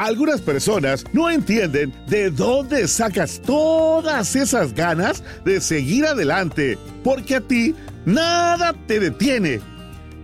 Algunas 0.00 0.40
personas 0.40 1.04
no 1.12 1.28
entienden 1.28 1.92
de 2.08 2.30
dónde 2.30 2.88
sacas 2.88 3.38
todas 3.44 4.34
esas 4.34 4.72
ganas 4.72 5.22
de 5.44 5.60
seguir 5.60 6.06
adelante, 6.06 6.78
porque 7.04 7.36
a 7.36 7.40
ti 7.42 7.74
nada 8.06 8.74
te 8.86 8.98
detiene. 8.98 9.60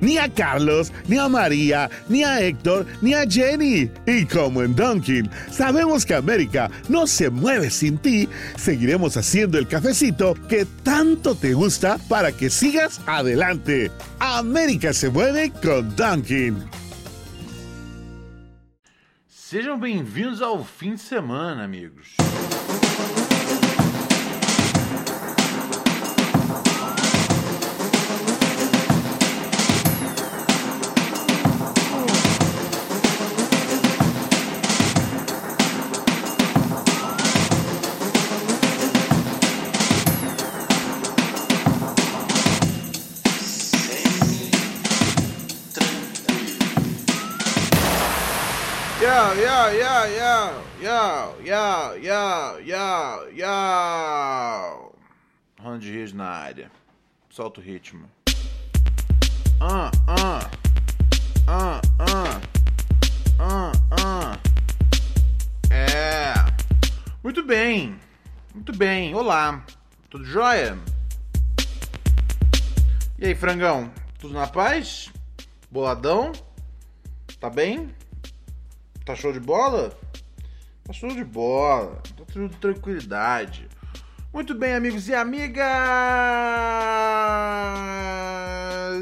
Ni 0.00 0.16
a 0.16 0.32
Carlos, 0.32 0.90
ni 1.08 1.18
a 1.18 1.28
María, 1.28 1.90
ni 2.08 2.24
a 2.24 2.40
Héctor, 2.40 2.86
ni 3.02 3.12
a 3.12 3.28
Jenny. 3.28 3.90
Y 4.06 4.24
como 4.24 4.62
en 4.62 4.74
Dunkin, 4.74 5.28
sabemos 5.52 6.06
que 6.06 6.14
América 6.14 6.70
no 6.88 7.06
se 7.06 7.28
mueve 7.28 7.68
sin 7.68 7.98
ti, 7.98 8.30
seguiremos 8.56 9.18
haciendo 9.18 9.58
el 9.58 9.68
cafecito 9.68 10.36
que 10.48 10.66
tanto 10.84 11.34
te 11.34 11.52
gusta 11.52 11.98
para 12.08 12.32
que 12.32 12.48
sigas 12.48 13.02
adelante. 13.04 13.90
América 14.20 14.94
se 14.94 15.10
mueve 15.10 15.52
con 15.62 15.94
Dunkin. 15.96 16.85
Sejam 19.56 19.78
bem-vindos 19.78 20.42
ao 20.42 20.62
fim 20.62 20.96
de 20.96 21.00
semana, 21.00 21.64
amigos. 21.64 22.14
yo, 49.70 50.06
yo, 50.06 50.62
yo, 50.80 51.34
yo, 51.42 51.96
yo, 51.96 52.58
yo, 52.60 53.28
yo. 53.32 54.92
Ronald 55.58 55.82
Rios 55.82 56.12
na 56.12 56.28
área. 56.28 56.70
Solta 57.30 57.60
o 57.60 57.62
ritmo. 57.62 58.08
Ah, 59.60 59.90
ah. 60.06 60.50
Ah, 61.48 61.80
ah. 61.98 62.40
Ah, 63.38 63.72
ah. 63.90 64.38
É. 65.70 66.34
Muito 67.22 67.42
bem. 67.42 67.98
Muito 68.54 68.72
bem. 68.72 69.14
Olá. 69.14 69.64
Tudo 70.08 70.24
jóia? 70.24 70.78
E 73.18 73.26
aí, 73.26 73.34
frangão? 73.34 73.90
Tudo 74.20 74.34
na 74.34 74.46
paz? 74.46 75.10
Boladão? 75.70 76.32
Tá 77.40 77.50
bem? 77.50 77.95
Tá 79.06 79.14
show 79.14 79.32
de 79.32 79.38
bola? 79.38 79.96
Tá 80.82 80.92
show 80.92 81.08
de 81.08 81.22
bola. 81.22 82.02
Tá 82.16 82.24
tudo 82.26 82.48
tranquilidade. 82.56 83.65
Muito 84.36 84.54
bem, 84.54 84.74
amigos 84.74 85.08
e 85.08 85.14
amigas! 85.14 85.66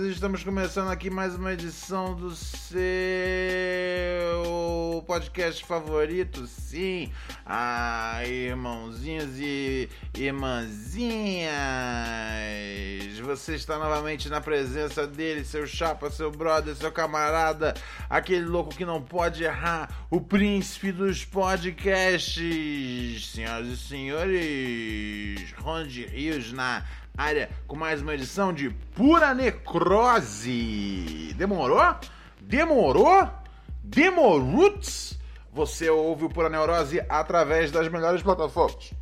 Estamos 0.08 0.44
começando 0.44 0.92
aqui 0.92 1.10
mais 1.10 1.34
uma 1.34 1.52
edição 1.52 2.14
do 2.14 2.30
seu 2.30 2.84
podcast 5.08 5.64
favorito, 5.66 6.46
sim. 6.46 7.10
Ah, 7.44 8.22
irmãozinhos 8.24 9.36
e 9.40 9.88
irmãzinhas! 10.16 11.48
Você 13.24 13.56
está 13.56 13.78
novamente 13.78 14.28
na 14.28 14.40
presença 14.40 15.04
dele, 15.06 15.44
seu 15.44 15.66
chapa, 15.66 16.10
seu 16.10 16.30
brother, 16.30 16.76
seu 16.76 16.92
camarada, 16.92 17.74
aquele 18.08 18.44
louco 18.44 18.74
que 18.74 18.84
não 18.84 19.02
pode 19.02 19.42
errar, 19.42 20.06
o 20.10 20.20
príncipe 20.20 20.92
dos 20.92 21.24
podcasts, 21.24 22.42
senhoras 23.32 23.66
e 23.66 23.76
senhores. 23.76 25.23
Ron 25.58 25.86
de 25.86 26.04
Rios 26.06 26.52
na 26.52 26.84
área 27.16 27.50
com 27.66 27.76
mais 27.76 28.02
uma 28.02 28.14
edição 28.14 28.52
de 28.52 28.70
Pura 28.94 29.32
Necrose. 29.34 31.32
Demorou? 31.34 31.96
Demorou? 32.40 33.30
Demorutes? 33.82 35.18
Você 35.52 35.88
ouve 35.88 36.24
o 36.24 36.28
Pura 36.28 36.48
Neurose 36.48 37.00
através 37.08 37.70
das 37.70 37.88
melhores 37.88 38.22
plataformas. 38.22 38.92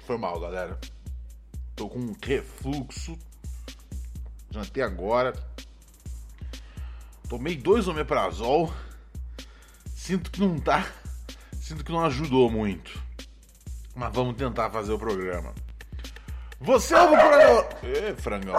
Foi 0.00 0.18
mal, 0.18 0.38
galera. 0.38 0.78
Tô 1.74 1.88
com 1.88 1.98
um 1.98 2.16
refluxo. 2.22 3.18
Jantei 4.50 4.82
agora. 4.82 5.32
Tomei 7.28 7.56
dois 7.56 7.88
omeprazol. 7.88 8.72
Sinto 9.94 10.30
que 10.30 10.40
não 10.40 10.58
tá. 10.58 10.86
Sinto 11.60 11.84
que 11.84 11.92
não 11.92 12.04
ajudou 12.04 12.50
muito. 12.50 13.07
Mas 13.98 14.14
vamos 14.14 14.36
tentar 14.36 14.70
fazer 14.70 14.92
o 14.92 14.98
programa. 14.98 15.52
Você 16.60 16.94
ouve 16.94 17.16
Neurose. 17.16 17.66
Ê, 17.82 18.14
frangão. 18.14 18.54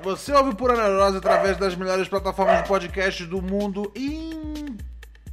Você 0.00 0.32
ouve 0.32 0.56
Pura 0.56 0.74
Neurose 0.74 1.18
através 1.18 1.58
das 1.58 1.74
melhores 1.76 2.08
plataformas 2.08 2.62
de 2.62 2.68
podcast 2.68 3.26
do 3.26 3.42
mundo 3.42 3.92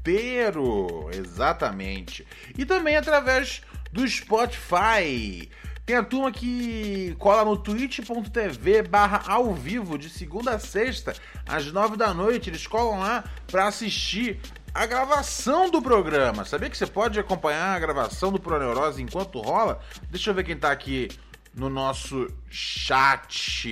inteiro. 0.01 1.09
Exatamente. 1.13 2.27
E 2.57 2.65
também 2.65 2.97
através 2.97 3.61
do 3.93 4.05
Spotify. 4.05 5.49
Tem 5.85 5.95
a 5.95 6.03
turma 6.03 6.33
que 6.33 7.15
cola 7.17 7.45
no 7.45 7.55
twitch.tv 7.55 8.83
barra 8.83 9.23
ao 9.25 9.53
vivo 9.53 9.97
de 9.97 10.09
segunda 10.09 10.51
a 10.55 10.59
sexta, 10.59 11.13
às 11.47 11.71
nove 11.71 11.95
da 11.95 12.13
noite. 12.13 12.49
Eles 12.49 12.67
colam 12.67 12.99
lá 12.99 13.23
para 13.47 13.67
assistir 13.67 14.41
a 14.75 14.85
gravação 14.85 15.71
do 15.71 15.81
programa. 15.81 16.43
Sabia 16.43 16.69
que 16.69 16.77
você 16.77 16.85
pode 16.85 17.17
acompanhar 17.17 17.77
a 17.77 17.79
gravação 17.79 18.29
do 18.29 18.37
Proneurose 18.37 19.01
enquanto 19.01 19.39
rola? 19.39 19.79
Deixa 20.11 20.29
eu 20.29 20.33
ver 20.33 20.43
quem 20.43 20.57
tá 20.57 20.69
aqui 20.69 21.07
no 21.55 21.69
nosso 21.69 22.27
chat. 22.49 23.65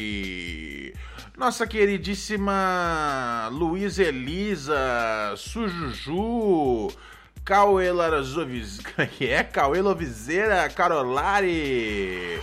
Nossa 1.37 1.67
queridíssima 1.67 3.49
Luiz 3.51 3.99
Elisa, 3.99 5.33
Sujuju, 5.35 6.87
Cauê 7.43 7.91
Larazovizeira, 7.91 9.05
que 9.11 9.27
é? 9.27 9.43
Cauê 9.43 9.81
Lovizeira, 9.81 10.69
Carolari, 10.69 12.39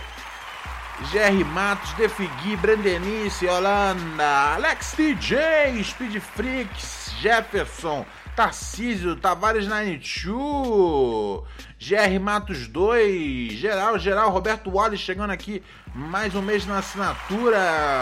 GR 1.11 1.43
Matos, 1.51 1.93
Defigui, 1.93 2.55
Brandenice, 2.57 3.47
Holanda, 3.47 4.53
Alex 4.53 4.93
DJ, 4.95 5.83
Speed 5.83 6.19
Freaks, 6.19 7.11
Jefferson, 7.19 8.05
Tarcísio, 8.35 9.15
Tavares 9.17 9.67
92, 9.67 11.43
GR 11.79 12.19
Matos 12.21 12.67
2, 12.67 13.53
geral, 13.53 13.99
geral, 13.99 14.29
Roberto 14.29 14.69
Wallace 14.69 14.97
chegando 14.97 15.31
aqui, 15.31 15.61
mais 15.93 16.33
um 16.33 16.41
mês 16.41 16.65
na 16.65 16.77
assinatura, 16.77 17.59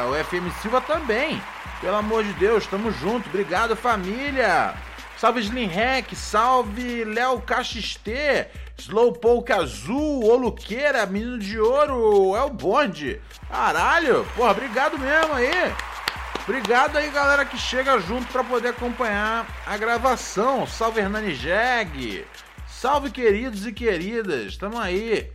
o 0.08 0.24
FM 0.24 0.54
Silva 0.62 0.82
também, 0.82 1.42
pelo 1.82 1.96
amor 1.96 2.24
de 2.24 2.32
Deus, 2.34 2.68
tamo 2.68 2.92
junto, 2.92 3.28
obrigado 3.28 3.76
família, 3.76 4.76
salve 5.18 5.42
Slim 5.42 5.66
Hack, 5.66 6.16
salve 6.16 7.04
Léo 7.04 7.42
Caxistê, 7.42 8.48
Slowpoke 8.78 9.52
Azul, 9.52 10.26
Oluqueira, 10.26 11.08
Menino 11.08 11.40
de 11.40 11.60
Ouro, 11.60 12.36
é 12.36 12.44
o 12.44 12.50
bonde, 12.50 13.20
caralho, 13.50 14.28
porra, 14.36 14.52
obrigado 14.52 15.00
mesmo 15.00 15.34
aí. 15.34 15.74
Obrigado 16.50 16.98
aí, 16.98 17.12
galera, 17.12 17.46
que 17.46 17.60
chega 17.60 18.00
junto 18.00 18.26
para 18.32 18.44
poder 18.44 18.70
acompanhar 18.70 19.46
a 19.68 19.78
gravação. 19.78 20.66
Salve 20.66 21.00
Hernani 21.00 21.36
Jeg. 21.36 22.26
Salve, 22.68 23.12
queridos 23.12 23.68
e 23.68 23.72
queridas. 23.72 24.58
Tamo 24.58 24.80
aí. 24.80 25.32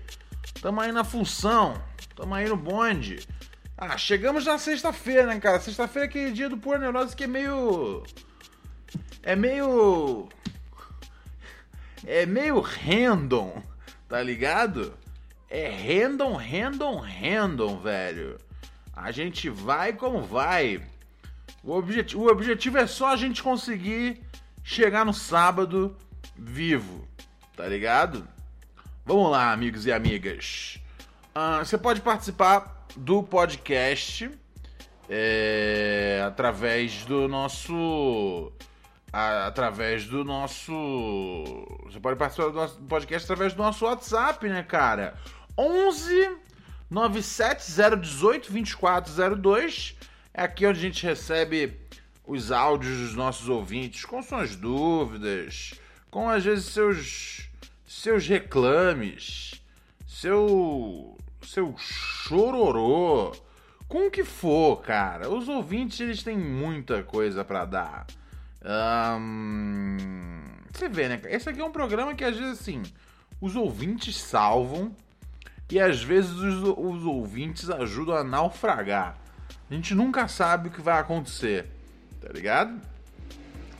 Tamo 0.60 0.80
aí 0.80 0.90
na 0.90 1.04
função. 1.04 1.80
Tamo 2.16 2.34
aí 2.34 2.48
no 2.48 2.56
bonde. 2.56 3.24
Ah, 3.78 3.96
chegamos 3.96 4.44
na 4.44 4.58
sexta-feira, 4.58 5.28
né, 5.28 5.38
cara? 5.38 5.60
Sexta-feira 5.60 6.06
é 6.06 6.08
aquele 6.08 6.32
dia 6.32 6.48
do 6.48 6.58
Pura 6.58 6.80
Neurose 6.80 7.14
que 7.14 7.22
é 7.22 7.28
meio. 7.28 8.02
É 9.22 9.36
meio. 9.36 10.28
É 12.04 12.26
meio 12.26 12.58
random, 12.58 13.62
tá 14.08 14.20
ligado? 14.20 14.92
É 15.48 15.68
random, 15.68 16.34
random, 16.34 16.96
random, 16.98 17.78
velho. 17.78 18.36
A 18.92 19.12
gente 19.12 19.48
vai 19.48 19.92
como 19.92 20.20
vai. 20.20 20.82
O, 21.64 21.72
objeti 21.72 22.16
o 22.16 22.26
objetivo 22.26 22.76
é 22.76 22.86
só 22.86 23.08
a 23.08 23.16
gente 23.16 23.42
conseguir 23.42 24.22
chegar 24.62 25.04
no 25.04 25.14
sábado 25.14 25.96
vivo, 26.36 27.08
tá 27.56 27.66
ligado? 27.66 28.28
Vamos 29.04 29.30
lá, 29.30 29.50
amigos 29.50 29.86
e 29.86 29.92
amigas. 29.92 30.78
Uh, 31.34 31.64
você 31.64 31.78
pode 31.78 32.02
participar 32.02 32.86
do 32.94 33.22
podcast 33.22 34.30
é, 35.08 36.22
através 36.26 37.04
do 37.06 37.26
nosso. 37.28 38.52
A, 39.12 39.46
através 39.46 40.06
do 40.06 40.22
nosso. 40.22 40.72
Você 41.84 41.98
pode 41.98 42.18
participar 42.18 42.48
do 42.48 42.54
nosso 42.54 42.76
podcast 42.82 43.30
através 43.30 43.54
do 43.54 43.62
nosso 43.62 43.84
WhatsApp, 43.86 44.48
né, 44.48 44.62
cara? 44.62 45.14
11 45.56 46.36
97 46.90 47.64
018 48.00 48.52
2402 48.52 49.96
é 50.34 50.42
aqui 50.42 50.66
onde 50.66 50.80
a 50.80 50.82
gente 50.82 51.06
recebe 51.06 51.78
os 52.26 52.50
áudios 52.50 52.98
dos 52.98 53.14
nossos 53.14 53.48
ouvintes 53.48 54.04
com 54.04 54.20
suas 54.20 54.56
dúvidas, 54.56 55.74
com 56.10 56.28
às 56.28 56.44
vezes 56.44 56.66
seus 56.66 57.48
seus 57.86 58.26
reclames, 58.26 59.62
seu 60.06 61.16
seu 61.40 61.74
chororô, 61.78 63.32
com 63.86 64.08
o 64.08 64.10
que 64.10 64.24
for, 64.24 64.82
cara. 64.82 65.30
Os 65.30 65.48
ouvintes 65.48 66.00
eles 66.00 66.22
têm 66.22 66.36
muita 66.36 67.04
coisa 67.04 67.44
para 67.44 67.64
dar. 67.64 68.06
você 70.72 70.88
vê, 70.88 71.08
né? 71.08 71.20
Esse 71.26 71.48
aqui 71.48 71.60
é 71.60 71.64
um 71.64 71.70
programa 71.70 72.14
que 72.14 72.24
às 72.24 72.36
vezes 72.36 72.60
assim 72.60 72.82
os 73.40 73.54
ouvintes 73.54 74.16
salvam 74.16 74.96
e 75.70 75.78
às 75.78 76.02
vezes 76.02 76.32
os, 76.32 76.62
os 76.76 77.04
ouvintes 77.04 77.70
ajudam 77.70 78.16
a 78.16 78.24
naufragar. 78.24 79.23
A 79.70 79.74
gente 79.74 79.94
nunca 79.94 80.28
sabe 80.28 80.68
o 80.68 80.70
que 80.70 80.80
vai 80.80 80.98
acontecer, 80.98 81.66
tá 82.20 82.32
ligado? 82.32 82.80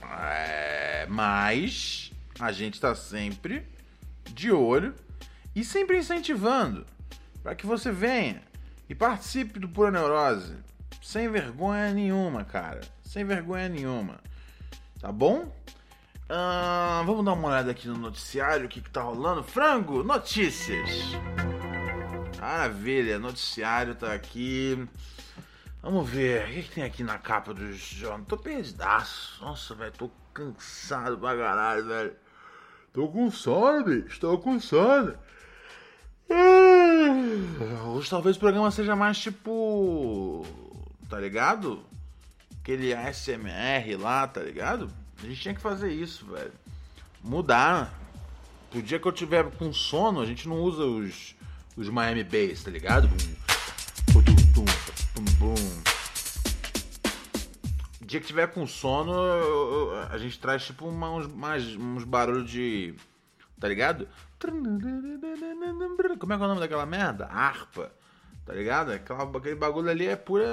É, 0.03 1.07
mas 1.09 2.13
a 2.39 2.53
gente 2.53 2.81
tá 2.81 2.95
sempre 2.95 3.67
de 4.33 4.51
olho 4.51 4.95
e 5.55 5.65
sempre 5.65 5.99
incentivando 5.99 6.87
para 7.43 7.55
que 7.55 7.67
você 7.67 7.91
venha 7.91 8.43
e 8.89 8.95
participe 8.95 9.59
do 9.59 9.69
Pura 9.69 9.91
Neurose 9.91 10.57
sem 11.05 11.29
vergonha 11.29 11.93
nenhuma, 11.93 12.45
cara. 12.45 12.81
Sem 13.03 13.25
vergonha 13.27 13.69
nenhuma. 13.69 14.19
Tá 14.99 15.13
bom? 15.13 15.55
Ah, 16.27 17.03
vamos 17.05 17.23
dar 17.23 17.35
uma 17.35 17.49
olhada 17.49 17.71
aqui 17.71 17.87
no 17.87 17.99
noticiário, 17.99 18.65
o 18.65 18.69
que, 18.71 18.81
que 18.81 18.89
tá 18.89 19.03
rolando. 19.03 19.43
Frango, 19.43 20.03
notícias. 20.03 20.89
Maravilha, 22.41 23.19
noticiário 23.19 23.95
tá 23.95 24.15
aqui. 24.15 24.89
Vamos 25.85 26.09
ver, 26.09 26.45
o 26.45 26.47
que, 26.47 26.63
que 26.63 26.71
tem 26.71 26.85
aqui 26.85 27.05
na 27.05 27.19
capa 27.19 27.53
do 27.53 27.71
jornal? 27.75 28.25
Tô 28.27 28.39
perdidaço. 28.39 29.39
Nossa, 29.45 29.75
velho, 29.75 29.93
tô 29.93 30.11
cansado 30.33 31.19
pra 31.19 31.37
caralho, 31.37 31.87
velho. 31.87 32.13
Tô 32.91 33.07
com 33.07 33.31
sono, 33.31 33.85
bicho, 33.85 34.19
tô 34.19 34.39
com 34.39 34.59
sono. 34.59 35.15
Hoje 37.95 38.09
talvez 38.09 38.35
o 38.35 38.41
programa 38.41 38.71
seja 38.71 38.97
mais 38.97 39.19
tipo. 39.19 40.47
Tá 41.11 41.21
ligado? 41.21 41.85
Aquele 42.63 42.95
ASMR 42.95 43.95
lá, 44.01 44.27
tá 44.27 44.41
ligado? 44.41 44.91
A 45.23 45.27
gente 45.27 45.43
tinha 45.43 45.55
que 45.55 45.61
fazer 45.61 45.93
isso, 45.93 46.25
velho. 46.25 46.53
Mudar. 47.23 47.93
Pro 48.71 48.81
dia 48.81 48.99
que 48.99 49.07
eu 49.07 49.13
tiver 49.13 49.51
com 49.51 49.71
sono, 49.71 50.23
a 50.23 50.25
gente 50.25 50.49
não 50.49 50.63
usa 50.63 50.83
os, 50.83 51.37
os 51.77 51.91
Miami 51.91 52.25
Bass, 52.25 52.65
tá 52.65 52.71
ligado? 52.71 53.07
Dia 58.15 58.21
que 58.21 58.29
tiver 58.29 58.47
com 58.47 58.65
sono, 58.65 59.13
a 60.09 60.17
gente 60.19 60.39
traz 60.39 60.65
tipo 60.65 60.87
uma, 60.87 61.11
uns, 61.11 61.27
mais, 61.27 61.75
uns 61.75 62.05
barulhos 62.05 62.49
de. 62.49 62.95
Tá 63.59 63.67
ligado? 63.67 64.07
Como 64.39 66.33
é 66.33 66.37
que 66.37 66.43
é 66.43 66.47
o 66.47 66.49
nome 66.49 66.61
daquela 66.61 66.87
merda? 66.87 67.27
Harpa. 67.27 67.91
Tá 68.47 68.55
ligado? 68.55 68.93
Aquela, 68.93 69.25
aquele 69.37 69.57
bagulho 69.57 69.91
ali 69.91 70.07
é 70.07 70.15
pura 70.15 70.47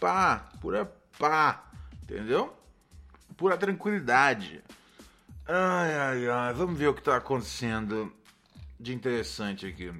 pá. 0.00 0.48
Pura 0.58 0.90
pá. 1.18 1.66
Entendeu? 2.02 2.56
Pura 3.36 3.58
tranquilidade. 3.58 4.64
Ai, 5.46 5.94
ai, 5.94 6.28
ai. 6.30 6.54
Vamos 6.54 6.78
ver 6.78 6.88
o 6.88 6.94
que 6.94 7.02
tá 7.02 7.16
acontecendo 7.16 8.10
de 8.78 8.94
interessante 8.94 9.66
aqui. 9.66 9.92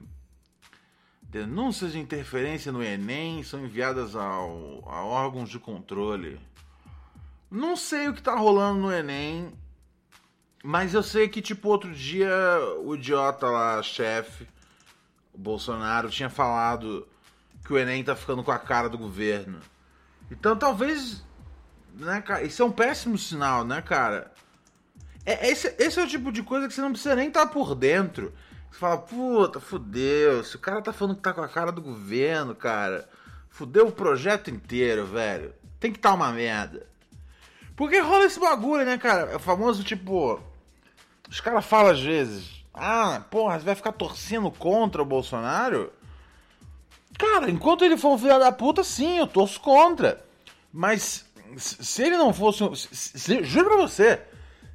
Denúncias 1.20 1.92
de 1.92 1.98
interferência 1.98 2.72
no 2.72 2.82
Enem 2.82 3.42
são 3.42 3.60
enviadas 3.66 4.16
ao, 4.16 4.82
a 4.88 5.04
órgãos 5.04 5.50
de 5.50 5.58
controle. 5.58 6.40
Não 7.50 7.76
sei 7.76 8.08
o 8.08 8.14
que 8.14 8.22
tá 8.22 8.34
rolando 8.36 8.80
no 8.80 8.92
Enem, 8.92 9.52
mas 10.62 10.94
eu 10.94 11.02
sei 11.02 11.28
que, 11.28 11.42
tipo, 11.42 11.68
outro 11.68 11.92
dia 11.92 12.30
o 12.84 12.94
idiota 12.94 13.46
lá, 13.46 13.82
chefe, 13.82 14.46
o 15.32 15.38
Bolsonaro, 15.38 16.10
tinha 16.10 16.30
falado 16.30 17.08
que 17.64 17.72
o 17.72 17.78
Enem 17.78 18.04
tá 18.04 18.14
ficando 18.14 18.44
com 18.44 18.52
a 18.52 18.58
cara 18.58 18.88
do 18.88 18.98
governo. 18.98 19.58
Então 20.30 20.56
talvez. 20.56 21.24
Né, 21.94 22.20
cara? 22.20 22.44
Isso 22.44 22.62
é 22.62 22.64
um 22.64 22.70
péssimo 22.70 23.18
sinal, 23.18 23.64
né, 23.64 23.82
cara? 23.82 24.32
É, 25.26 25.50
esse, 25.50 25.74
esse 25.78 25.98
é 25.98 26.04
o 26.04 26.08
tipo 26.08 26.30
de 26.30 26.42
coisa 26.42 26.68
que 26.68 26.74
você 26.74 26.80
não 26.80 26.92
precisa 26.92 27.16
nem 27.16 27.28
estar 27.28 27.46
tá 27.46 27.52
por 27.52 27.74
dentro. 27.74 28.32
Você 28.70 28.78
fala, 28.78 28.98
puta, 28.98 29.58
fudeu. 29.58 30.44
Se 30.44 30.56
o 30.56 30.60
cara 30.60 30.80
tá 30.80 30.92
falando 30.92 31.16
que 31.16 31.22
tá 31.22 31.32
com 31.32 31.42
a 31.42 31.48
cara 31.48 31.72
do 31.72 31.82
governo, 31.82 32.54
cara, 32.54 33.08
fudeu 33.48 33.88
o 33.88 33.92
projeto 33.92 34.50
inteiro, 34.50 35.04
velho. 35.04 35.52
Tem 35.80 35.90
que 35.90 35.98
estar 35.98 36.10
tá 36.10 36.14
uma 36.14 36.32
merda. 36.32 36.89
Porque 37.80 37.98
rola 37.98 38.26
esse 38.26 38.38
bagulho, 38.38 38.84
né, 38.84 38.98
cara? 38.98 39.32
É 39.32 39.36
o 39.36 39.40
famoso 39.40 39.82
tipo. 39.82 40.38
Os 41.30 41.40
caras 41.40 41.64
falam 41.64 41.92
às 41.92 42.00
vezes, 42.02 42.62
ah, 42.74 43.24
porra, 43.30 43.58
você 43.58 43.64
vai 43.64 43.74
ficar 43.74 43.92
torcendo 43.92 44.50
contra 44.50 45.00
o 45.00 45.06
Bolsonaro? 45.06 45.90
Cara, 47.18 47.50
enquanto 47.50 47.82
ele 47.82 47.96
for 47.96 48.12
um 48.12 48.18
filho 48.18 48.38
da 48.38 48.52
puta, 48.52 48.84
sim, 48.84 49.16
eu 49.16 49.26
torço 49.26 49.58
contra. 49.62 50.22
Mas 50.70 51.24
se 51.56 52.02
ele 52.02 52.18
não 52.18 52.34
fosse. 52.34 52.58
Se, 52.76 53.18
se, 53.18 53.44
juro 53.44 53.70
pra 53.70 53.78
você, 53.78 54.20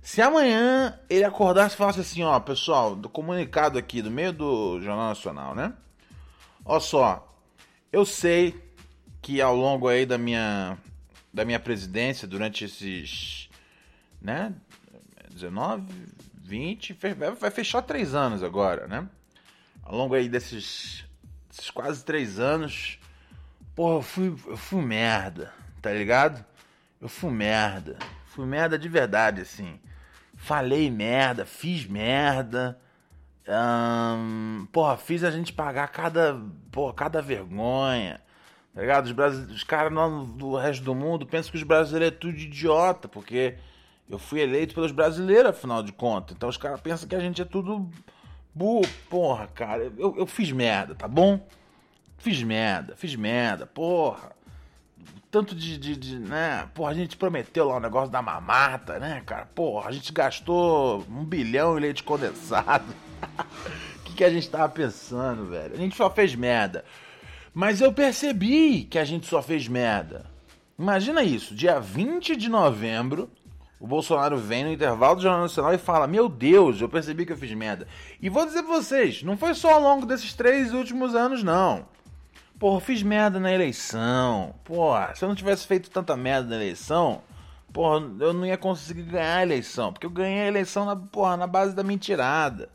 se 0.01 0.19
amanhã 0.19 0.99
ele 1.07 1.25
acordasse 1.25 1.75
e 1.75 1.77
falasse 1.77 1.99
assim, 1.99 2.23
ó, 2.23 2.39
pessoal, 2.39 2.95
do 2.95 3.07
comunicado 3.07 3.77
aqui 3.77 4.01
do 4.01 4.09
meio 4.09 4.33
do 4.33 4.81
Jornal 4.81 5.09
Nacional, 5.09 5.53
né? 5.53 5.73
Ó 6.65 6.79
só, 6.79 7.31
eu 7.93 8.03
sei 8.03 8.59
que 9.21 9.39
ao 9.41 9.55
longo 9.55 9.87
aí 9.87 10.07
da 10.07 10.17
minha 10.17 10.75
da 11.35 11.45
minha 11.45 11.59
presidência 11.59 12.27
durante 12.27 12.65
esses, 12.65 13.49
né, 14.21 14.53
19, 15.31 15.85
20, 16.43 16.97
vai 17.37 17.51
fechar 17.51 17.81
três 17.81 18.15
anos 18.15 18.41
agora, 18.41 18.87
né? 18.87 19.07
Ao 19.83 19.95
longo 19.95 20.15
aí 20.15 20.27
desses, 20.27 21.05
desses 21.49 21.69
quase 21.69 22.03
três 22.03 22.39
anos, 22.39 22.97
porra, 23.75 23.97
eu 23.97 24.01
fui, 24.01 24.35
eu 24.47 24.57
fui 24.57 24.81
merda, 24.81 25.53
tá 25.81 25.91
ligado? 25.91 26.43
Eu 26.99 27.09
fui 27.09 27.29
merda, 27.29 27.99
fui 28.27 28.45
merda 28.45 28.79
de 28.79 28.89
verdade, 28.89 29.41
assim 29.41 29.79
falei 30.35 30.91
merda, 30.91 31.45
fiz 31.45 31.85
merda. 31.85 32.79
Hum, 33.47 34.67
porra, 34.71 34.97
fiz 34.97 35.23
a 35.23 35.31
gente 35.31 35.53
pagar 35.53 35.87
cada, 35.89 36.39
porra, 36.71 36.93
cada 36.93 37.21
vergonha. 37.21 38.21
Tá 38.75 38.81
ligado? 38.81 39.05
Os, 39.05 39.51
os 39.51 39.63
caras 39.63 39.91
do 40.35 40.55
resto 40.55 40.83
do 40.83 40.93
mundo 40.93 41.25
pensam 41.25 41.49
que 41.49 41.57
os 41.57 41.63
brasileiros 41.63 42.15
é 42.15 42.19
tudo 42.19 42.37
idiota, 42.37 43.07
porque 43.07 43.55
eu 44.09 44.19
fui 44.19 44.41
eleito 44.41 44.75
pelos 44.75 44.91
brasileiros, 44.91 45.49
afinal 45.49 45.81
de 45.81 45.93
contas. 45.93 46.35
Então 46.35 46.49
os 46.49 46.57
caras 46.57 46.81
pensam 46.81 47.07
que 47.07 47.15
a 47.15 47.19
gente 47.19 47.41
é 47.41 47.45
tudo 47.45 47.89
burro. 48.53 48.85
Porra, 49.09 49.47
cara, 49.47 49.91
eu, 49.97 50.15
eu 50.17 50.27
fiz 50.27 50.51
merda, 50.51 50.93
tá 50.93 51.07
bom? 51.07 51.47
Fiz 52.17 52.43
merda, 52.43 52.95
fiz 52.95 53.15
merda, 53.15 53.65
porra 53.65 54.35
tanto 55.35 55.53
de, 55.53 55.77
de, 55.77 55.97
de, 55.97 56.17
né? 56.17 56.69
Porra, 56.73 56.91
a 56.91 56.93
gente 56.93 57.17
prometeu 57.17 57.67
lá 57.67 57.75
o 57.75 57.79
negócio 57.81 58.09
da 58.09 58.21
mamata, 58.21 58.99
né, 58.99 59.21
cara? 59.25 59.45
Porra, 59.53 59.89
a 59.89 59.91
gente 59.91 60.13
gastou 60.13 61.05
um 61.09 61.25
bilhão 61.25 61.77
em 61.77 61.81
leite 61.81 62.03
condensado. 62.03 62.85
O 63.97 64.03
que, 64.05 64.19
que 64.19 64.23
a 64.23 64.29
gente 64.29 64.49
tava 64.49 64.69
pensando, 64.69 65.47
velho? 65.47 65.73
A 65.73 65.77
gente 65.77 65.97
só 65.97 66.09
fez 66.09 66.33
merda. 66.35 66.85
Mas 67.55 67.79
eu 67.79 67.93
percebi 67.93 68.83
que 68.83 68.99
a 68.99 69.05
gente 69.05 69.27
só 69.27 69.41
fez 69.41 69.65
merda. 69.65 70.25
Imagina 70.77 71.23
isso, 71.23 71.55
dia 71.55 71.79
20 71.79 72.35
de 72.35 72.49
novembro, 72.49 73.31
o 73.79 73.87
Bolsonaro 73.87 74.37
vem 74.37 74.65
no 74.65 74.73
intervalo 74.73 75.15
do 75.15 75.21
Jornal 75.21 75.43
Nacional 75.43 75.73
e 75.73 75.77
fala: 75.77 76.05
Meu 76.05 76.27
Deus, 76.27 76.81
eu 76.81 76.89
percebi 76.89 77.25
que 77.25 77.31
eu 77.31 77.37
fiz 77.37 77.53
merda. 77.53 77.87
E 78.21 78.27
vou 78.27 78.45
dizer 78.45 78.61
pra 78.61 78.75
vocês, 78.75 79.23
não 79.23 79.37
foi 79.37 79.53
só 79.53 79.71
ao 79.71 79.79
longo 79.79 80.05
desses 80.05 80.33
três 80.33 80.73
últimos 80.73 81.15
anos, 81.15 81.43
não. 81.43 81.85
Porra, 82.59 82.81
fiz 82.81 83.01
merda 83.01 83.39
na 83.39 83.53
eleição. 83.53 84.53
Porra, 84.65 85.15
se 85.15 85.23
eu 85.23 85.29
não 85.29 85.35
tivesse 85.35 85.65
feito 85.65 85.89
tanta 85.89 86.17
merda 86.17 86.49
na 86.49 86.55
eleição, 86.57 87.21
porra, 87.71 88.05
eu 88.19 88.33
não 88.33 88.45
ia 88.45 88.57
conseguir 88.57 89.03
ganhar 89.03 89.37
a 89.37 89.43
eleição. 89.43 89.93
Porque 89.93 90.05
eu 90.05 90.11
ganhei 90.11 90.41
a 90.41 90.47
eleição 90.47 90.83
na, 90.83 90.95
porra, 90.97 91.37
na 91.37 91.47
base 91.47 91.73
da 91.73 91.83
mentirada. 91.83 92.67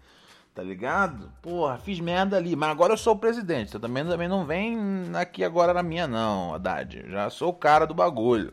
Tá 0.55 0.63
ligado? 0.63 1.33
Porra, 1.41 1.79
fiz 1.79 2.01
merda 2.01 2.37
ali. 2.37 2.57
Mas 2.57 2.71
agora 2.71 2.93
eu 2.93 2.97
sou 2.97 3.15
o 3.15 3.19
presidente. 3.19 3.71
Você 3.71 3.79
também, 3.79 4.05
também 4.05 4.29
não 4.29 4.45
vem 4.45 4.77
aqui 5.15 5.45
agora 5.45 5.73
na 5.73 5.83
minha, 5.83 6.07
não, 6.07 6.55
Haddad. 6.55 7.05
Já 7.09 7.31
sou 7.31 7.51
o 7.51 7.55
cara 7.55 7.87
do 7.87 7.95
bagulho. 7.95 8.53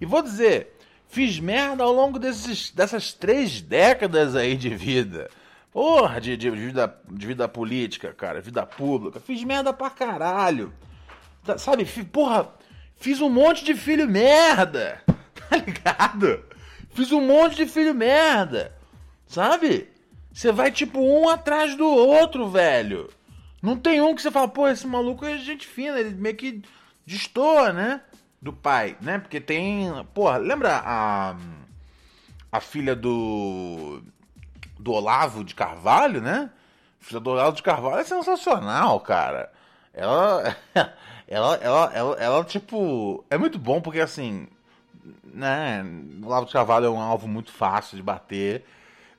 E 0.00 0.06
vou 0.06 0.22
dizer, 0.22 0.76
fiz 1.08 1.40
merda 1.40 1.82
ao 1.82 1.92
longo 1.92 2.18
desses, 2.18 2.70
dessas 2.70 3.12
três 3.12 3.60
décadas 3.60 4.36
aí 4.36 4.56
de 4.56 4.70
vida. 4.70 5.28
Porra, 5.72 6.20
de, 6.20 6.36
de, 6.36 6.48
vida, 6.48 6.98
de 7.10 7.26
vida 7.26 7.48
política, 7.48 8.12
cara, 8.12 8.40
vida 8.40 8.64
pública. 8.64 9.20
Fiz 9.20 9.42
merda 9.42 9.72
pra 9.72 9.90
caralho. 9.90 10.72
Tá, 11.44 11.58
sabe, 11.58 11.84
porra, 12.04 12.48
fiz 12.94 13.20
um 13.20 13.28
monte 13.28 13.64
de 13.64 13.74
filho 13.74 14.08
merda. 14.08 15.02
Tá 15.48 15.58
ligado? 15.58 16.44
Fiz 16.90 17.12
um 17.12 17.20
monte 17.20 17.54
de 17.54 17.66
filho 17.66 17.94
merda. 17.94 18.74
Sabe? 19.28 19.88
Você 20.36 20.52
vai 20.52 20.70
tipo 20.70 21.00
um 21.00 21.28
atrás 21.28 21.74
do 21.76 21.86
outro, 21.86 22.48
velho. 22.48 23.08
Não 23.62 23.76
tem 23.76 24.00
um 24.00 24.14
que 24.14 24.20
você 24.20 24.30
fala, 24.30 24.46
pô, 24.46 24.68
esse 24.68 24.86
maluco 24.86 25.24
é 25.24 25.38
gente 25.38 25.66
fina, 25.66 25.98
ele 25.98 26.10
meio 26.10 26.36
que 26.36 26.62
destoa, 27.06 27.72
né? 27.72 28.02
do 28.46 28.52
pai, 28.52 28.96
né? 29.00 29.18
Porque 29.18 29.40
tem. 29.40 29.90
Porra, 30.14 30.38
lembra 30.38 30.80
a. 30.84 31.36
A 32.50 32.60
filha 32.60 32.94
do. 32.94 34.02
Do 34.78 34.92
Olavo 34.92 35.42
de 35.42 35.54
Carvalho, 35.54 36.20
né? 36.20 36.50
A 37.00 37.04
filha 37.04 37.20
do 37.20 37.30
Olavo 37.30 37.56
de 37.56 37.62
Carvalho 37.62 37.98
é 37.98 38.04
sensacional, 38.04 39.00
cara. 39.00 39.52
Ela. 39.92 40.56
Ela, 41.28 41.56
ela, 41.56 41.92
ela, 41.92 42.16
ela, 42.20 42.44
tipo. 42.44 43.24
É 43.28 43.36
muito 43.36 43.58
bom 43.58 43.80
porque 43.80 43.98
assim. 43.98 44.46
Né? 45.24 45.84
O 46.22 46.26
Olavo 46.26 46.46
de 46.46 46.52
Carvalho 46.52 46.86
é 46.86 46.90
um 46.90 47.00
alvo 47.00 47.26
muito 47.26 47.50
fácil 47.50 47.96
de 47.96 48.02
bater. 48.04 48.64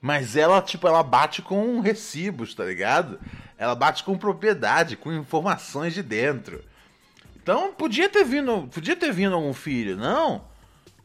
Mas 0.02 0.36
ela, 0.36 0.62
tipo, 0.62 0.88
ela 0.88 1.04
bate 1.04 1.42
com 1.42 1.80
recibos, 1.80 2.54
tá 2.54 2.64
ligado? 2.64 3.20
Ela 3.58 3.76
bate 3.76 4.04
com 4.04 4.18
propriedade, 4.18 4.96
com 4.96 5.12
informações 5.12 5.94
de 5.94 6.04
dentro. 6.04 6.64
Então 7.36 7.74
podia 7.74 8.10
ter 8.10 8.24
vindo, 8.24 8.68
podia 8.68 8.96
ter 8.96 9.12
vindo 9.12 9.34
algum 9.34 9.54
filho, 9.54 9.98
não? 9.98 10.44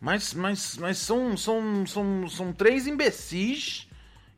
Mas, 0.00 0.34
mas, 0.34 0.76
mas 0.76 0.98
são, 0.98 1.36
são, 1.36 1.86
são, 1.86 2.28
são 2.28 2.52
três 2.52 2.88
imbecis. 2.88 3.88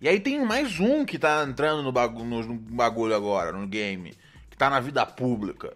E 0.00 0.06
aí 0.06 0.20
tem 0.20 0.44
mais 0.44 0.78
um 0.78 1.06
que 1.06 1.18
tá 1.18 1.42
entrando 1.48 1.82
no 1.82 1.90
bagulho, 1.90 2.42
no 2.46 2.54
bagulho 2.54 3.16
agora, 3.16 3.52
no 3.52 3.66
game. 3.66 4.14
Que 4.50 4.56
tá 4.56 4.68
na 4.68 4.78
vida 4.78 5.06
pública. 5.06 5.74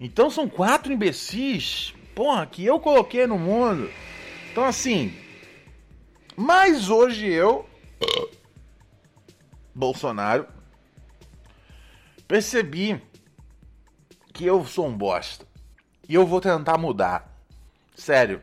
Então 0.00 0.30
são 0.30 0.48
quatro 0.48 0.90
imbecis, 0.90 1.92
porra, 2.14 2.46
que 2.46 2.64
eu 2.64 2.80
coloquei 2.80 3.26
no 3.26 3.38
mundo. 3.38 3.90
Então 4.50 4.64
assim. 4.64 5.14
Mas 6.34 6.88
hoje 6.88 7.28
eu. 7.28 7.68
Bolsonaro. 9.74 10.46
Percebi 12.26 13.02
que 14.32 14.44
eu 14.44 14.64
sou 14.64 14.86
um 14.86 14.96
bosta. 14.96 15.46
E 16.08 16.14
eu 16.14 16.26
vou 16.26 16.40
tentar 16.40 16.78
mudar. 16.78 17.34
Sério. 17.94 18.42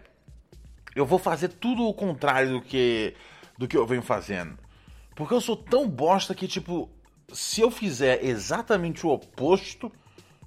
Eu 0.96 1.06
vou 1.06 1.20
fazer 1.20 1.50
tudo 1.50 1.84
o 1.84 1.94
contrário 1.94 2.54
do 2.54 2.62
que 2.62 3.16
do 3.58 3.68
que 3.68 3.76
eu 3.76 3.86
venho 3.86 4.02
fazendo. 4.02 4.58
Porque 5.16 5.34
eu 5.34 5.42
sou 5.42 5.58
tão 5.58 5.90
bosta 5.90 6.36
que 6.36 6.48
tipo, 6.48 6.90
se 7.34 7.62
eu 7.62 7.72
fizer 7.72 8.24
exatamente 8.24 9.06
o 9.06 9.10
oposto 9.10 9.92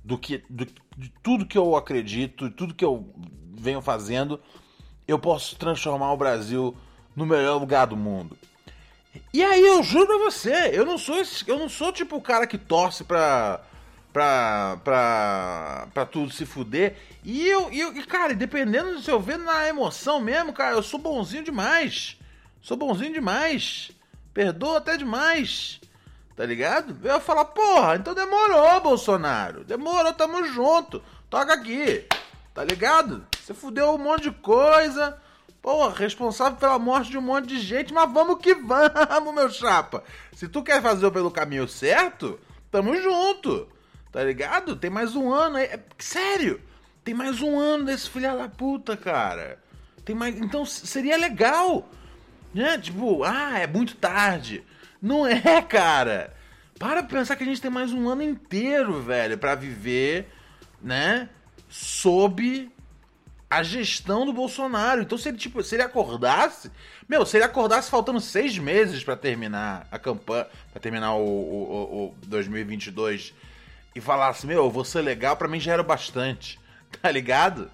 do 0.05 0.17
que 0.17 0.45
do, 0.49 0.67
de 0.97 1.09
tudo 1.23 1.47
que 1.47 1.59
eu 1.59 1.75
acredito, 1.77 2.51
tudo 2.51 2.75
que 2.75 2.85
eu 2.85 3.13
venho 3.53 3.81
fazendo, 3.81 4.41
eu 5.07 5.19
posso 5.19 5.57
transformar 5.57 6.13
o 6.13 6.17
Brasil 6.17 6.77
no 7.15 7.27
melhor 7.27 7.59
lugar 7.59 7.87
do 7.87 7.97
mundo. 7.97 8.39
E 9.33 9.43
aí 9.43 9.65
eu 9.65 9.83
juro 9.83 10.07
pra 10.07 10.19
você, 10.19 10.71
eu 10.73 10.85
não 10.85 10.99
sou 10.99 11.19
esse, 11.21 11.49
eu 11.49 11.59
não 11.59 11.69
sou 11.69 11.93
tipo 11.93 12.17
o 12.17 12.23
cara 12.23 12.47
que 12.47 12.59
torce 12.59 13.05
pra 13.05 13.61
pra, 14.13 14.79
pra, 14.85 15.89
pra 15.93 16.07
tudo 16.07 16.33
se 16.33 16.45
fuder. 16.45 16.97
E 17.25 17.47
eu, 17.47 17.71
eu, 17.73 18.07
cara, 18.07 18.35
dependendo 18.35 18.95
do 18.95 19.01
se 19.01 19.11
eu 19.11 19.21
ver 19.21 19.39
na 19.39 19.69
emoção 19.69 20.21
mesmo, 20.21 20.53
cara, 20.53 20.77
eu 20.77 20.83
sou 20.83 20.99
bonzinho 20.99 21.45
demais. 21.45 22.17
Sou 22.61 22.77
bonzinho 22.77 23.13
demais. 23.13 23.91
Perdoa 24.35 24.79
até 24.79 24.97
demais. 24.97 25.81
Tá 26.37 26.45
ligado? 26.47 26.97
Eu 27.03 27.15
ia 27.15 27.21
falar, 27.21 27.47
porra, 27.47 27.97
então 27.97 28.15
demorou, 28.15 28.81
Bolsonaro. 28.81 29.65
Demorou, 29.65 30.13
tamo 30.13 30.45
junto. 30.45 31.03
Toca 31.29 31.53
aqui. 31.53 32.07
Tá 32.55 32.65
ligado? 32.65 33.27
Você 33.39 33.55
fudeu 33.55 33.95
um 33.95 33.99
monte 33.99 34.23
de 34.25 34.31
coisa. 34.33 35.21
Porra, 35.63 35.95
responsável 35.95 36.59
pela 36.59 36.79
morte 36.79 37.11
de 37.11 37.19
um 37.19 37.23
monte 37.23 37.49
de 37.49 37.61
gente, 37.61 37.93
mas 37.93 38.11
vamos 38.11 38.39
que 38.39 38.55
vamos, 38.55 39.35
meu 39.35 39.51
chapa. 39.51 40.03
Se 40.35 40.49
tu 40.49 40.63
quer 40.63 40.81
fazer 40.81 41.11
pelo 41.11 41.31
caminho 41.31 41.69
certo, 41.69 42.41
tamo 42.71 42.97
junto. 42.97 43.69
Tá 44.11 44.25
ligado? 44.25 44.75
Tem 44.75 44.91
mais 44.91 45.15
um 45.15 45.33
ano 45.33 45.57
aí. 45.57 45.65
É, 45.65 45.81
sério! 45.99 46.61
Tem 47.05 47.15
mais 47.15 47.41
um 47.41 47.59
ano 47.59 47.85
desse 47.85 48.09
filho 48.09 48.37
da 48.37 48.49
puta, 48.49 48.97
cara. 48.97 49.59
Tem 50.05 50.15
mais. 50.15 50.37
Então 50.39 50.65
seria 50.65 51.17
legal. 51.17 51.89
Né? 52.53 52.79
Tipo, 52.79 53.23
ah, 53.23 53.59
é 53.59 53.67
muito 53.67 53.97
tarde. 53.97 54.65
Não 55.01 55.27
é, 55.27 55.63
cara. 55.63 56.35
Para 56.79 57.03
pensar 57.03 57.37
que 57.37 57.43
a 57.45 57.47
gente 57.47 57.61
tem 57.61 57.71
mais 57.71 57.93
um 57.93 58.09
ano 58.09 58.23
inteiro, 58.23 59.01
velho, 59.03 59.37
para 59.37 59.55
viver, 59.55 60.29
né? 60.81 61.29
Sob 61.69 62.71
a 63.51 63.65
gestão 63.65 64.25
do 64.25 64.33
Bolsonaro. 64.33 65.03
Então, 65.03 65.19
se 65.19 65.29
ele, 65.29 65.37
tipo, 65.37 65.61
se 65.63 65.75
ele 65.75 65.83
acordasse. 65.83 66.71
Meu, 67.09 67.27
se 67.27 67.37
ele 67.37 67.45
acordasse 67.45 67.91
faltando 67.91 68.21
seis 68.21 68.57
meses 68.57 69.03
para 69.03 69.17
terminar 69.17 69.89
a 69.91 69.99
campanha. 69.99 70.47
para 70.71 70.81
terminar 70.81 71.15
o, 71.17 71.27
o, 71.27 72.05
o 72.07 72.15
2022 72.27 73.35
e 73.95 74.01
falasse, 74.01 74.47
meu, 74.47 74.65
eu 74.65 74.71
vou 74.71 74.85
ser 74.85 75.03
legal, 75.03 75.37
para 75.37 75.49
mim 75.49 75.59
já 75.59 75.73
era 75.73 75.83
bastante. 75.83 76.59
Tá 77.01 77.09
ligado? 77.09 77.71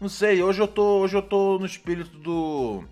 Não 0.00 0.08
sei, 0.08 0.42
hoje 0.42 0.62
eu 0.62 0.66
tô, 0.66 1.00
hoje 1.00 1.14
eu 1.14 1.20
tô 1.20 1.58
no 1.58 1.66
espírito 1.66 2.16
do 2.16 2.82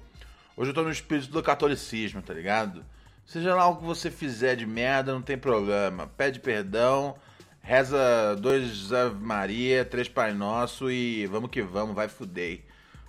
hoje 0.54 0.70
eu 0.70 0.74
tô 0.74 0.82
no 0.82 0.90
espírito 0.90 1.30
do 1.30 1.42
catolicismo, 1.42 2.20
tá 2.20 2.34
ligado? 2.34 2.84
Seja 3.24 3.54
lá 3.54 3.66
o 3.66 3.76
que 3.76 3.84
você 3.84 4.10
fizer 4.10 4.56
de 4.56 4.66
merda, 4.66 5.14
não 5.14 5.22
tem 5.22 5.38
problema. 5.38 6.06
Pede 6.18 6.38
perdão, 6.38 7.16
reza 7.64 8.36
dois 8.38 8.92
Ave 8.92 9.24
Maria, 9.24 9.84
três 9.84 10.06
Pai 10.06 10.34
Nosso 10.34 10.90
e 10.90 11.26
vamos 11.26 11.50
que 11.50 11.62
vamos, 11.62 11.96
vai 11.96 12.08
fuder. 12.08 12.60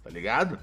Tá 0.04 0.10
ligado? 0.10 0.58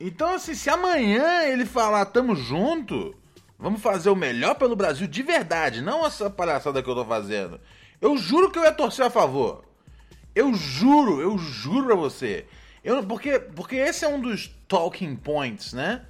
Então, 0.00 0.34
assim, 0.34 0.54
se 0.54 0.70
amanhã 0.70 1.42
ele 1.44 1.66
falar 1.66 2.06
tamo 2.06 2.34
junto, 2.34 3.14
vamos 3.58 3.82
fazer 3.82 4.08
o 4.08 4.16
melhor 4.16 4.54
pelo 4.54 4.74
Brasil 4.74 5.06
de 5.06 5.22
verdade, 5.22 5.82
não 5.82 6.04
essa 6.06 6.30
palhaçada 6.30 6.82
que 6.82 6.88
eu 6.88 6.94
tô 6.94 7.04
fazendo. 7.04 7.60
Eu 8.00 8.16
juro 8.16 8.50
que 8.50 8.58
eu 8.58 8.64
ia 8.64 8.72
torcer 8.72 9.04
a 9.04 9.10
favor. 9.10 9.64
Eu 10.34 10.54
juro, 10.54 11.20
eu 11.20 11.36
juro 11.38 11.86
pra 11.86 11.94
você. 11.94 12.46
Eu, 12.84 13.02
porque, 13.04 13.38
porque 13.38 13.76
esse 13.76 14.04
é 14.04 14.08
um 14.08 14.20
dos 14.20 14.48
talking 14.68 15.16
points, 15.16 15.72
né? 15.72 16.02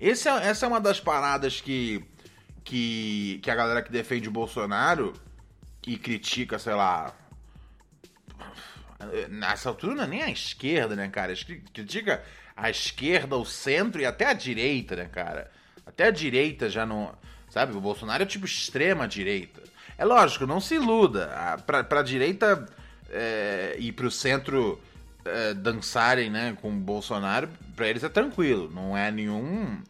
Esse 0.00 0.28
é, 0.28 0.48
essa 0.48 0.66
é 0.66 0.68
uma 0.68 0.80
das 0.80 1.00
paradas 1.00 1.60
que, 1.60 2.04
que, 2.64 3.40
que 3.42 3.50
a 3.50 3.54
galera 3.54 3.82
que 3.82 3.90
defende 3.90 4.28
o 4.28 4.32
Bolsonaro 4.32 5.14
e 5.86 5.96
critica, 5.96 6.58
sei 6.58 6.74
lá. 6.74 7.14
Nessa 9.28 9.68
altura 9.68 9.94
não 9.94 10.04
é 10.04 10.06
nem 10.06 10.22
a 10.22 10.30
esquerda, 10.30 10.96
né, 10.96 11.08
cara? 11.08 11.32
Critica 11.72 12.22
a 12.56 12.68
esquerda, 12.68 13.36
o 13.36 13.44
centro 13.44 14.00
e 14.00 14.06
até 14.06 14.26
a 14.26 14.32
direita, 14.32 14.96
né, 14.96 15.04
cara? 15.06 15.50
Até 15.86 16.04
a 16.08 16.10
direita 16.10 16.68
já 16.68 16.84
não. 16.84 17.14
Sabe? 17.48 17.76
O 17.76 17.80
Bolsonaro 17.80 18.22
é 18.22 18.26
tipo 18.26 18.44
extrema 18.44 19.08
direita. 19.08 19.62
É 19.96 20.04
lógico, 20.04 20.46
não 20.46 20.60
se 20.60 20.74
iluda. 20.74 21.28
Pra, 21.66 21.82
pra 21.82 22.02
direita 22.02 22.66
é, 23.10 23.76
e 23.78 23.90
pro 23.90 24.10
centro 24.10 24.80
é, 25.24 25.54
dançarem 25.54 26.30
né, 26.30 26.56
com 26.60 26.70
o 26.70 26.80
Bolsonaro, 26.80 27.48
pra 27.74 27.88
eles 27.88 28.04
é 28.04 28.08
tranquilo. 28.08 28.70
Não 28.70 28.96
é 28.96 29.10
nenhum. 29.10 29.82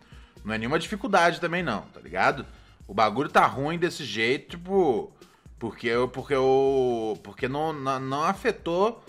Não 0.44 0.54
é 0.54 0.58
nenhuma 0.58 0.78
dificuldade 0.78 1.40
também, 1.40 1.62
não, 1.62 1.82
tá 1.82 2.00
ligado? 2.00 2.46
O 2.86 2.94
bagulho 2.94 3.28
tá 3.28 3.46
ruim 3.46 3.78
desse 3.78 4.04
jeito, 4.04 4.56
tipo. 4.56 5.12
Porque, 5.58 5.90
porque, 6.12 6.36
o, 6.36 7.18
porque 7.22 7.48
não, 7.48 7.72
não, 7.72 7.98
não 7.98 8.22
afetou, 8.22 9.02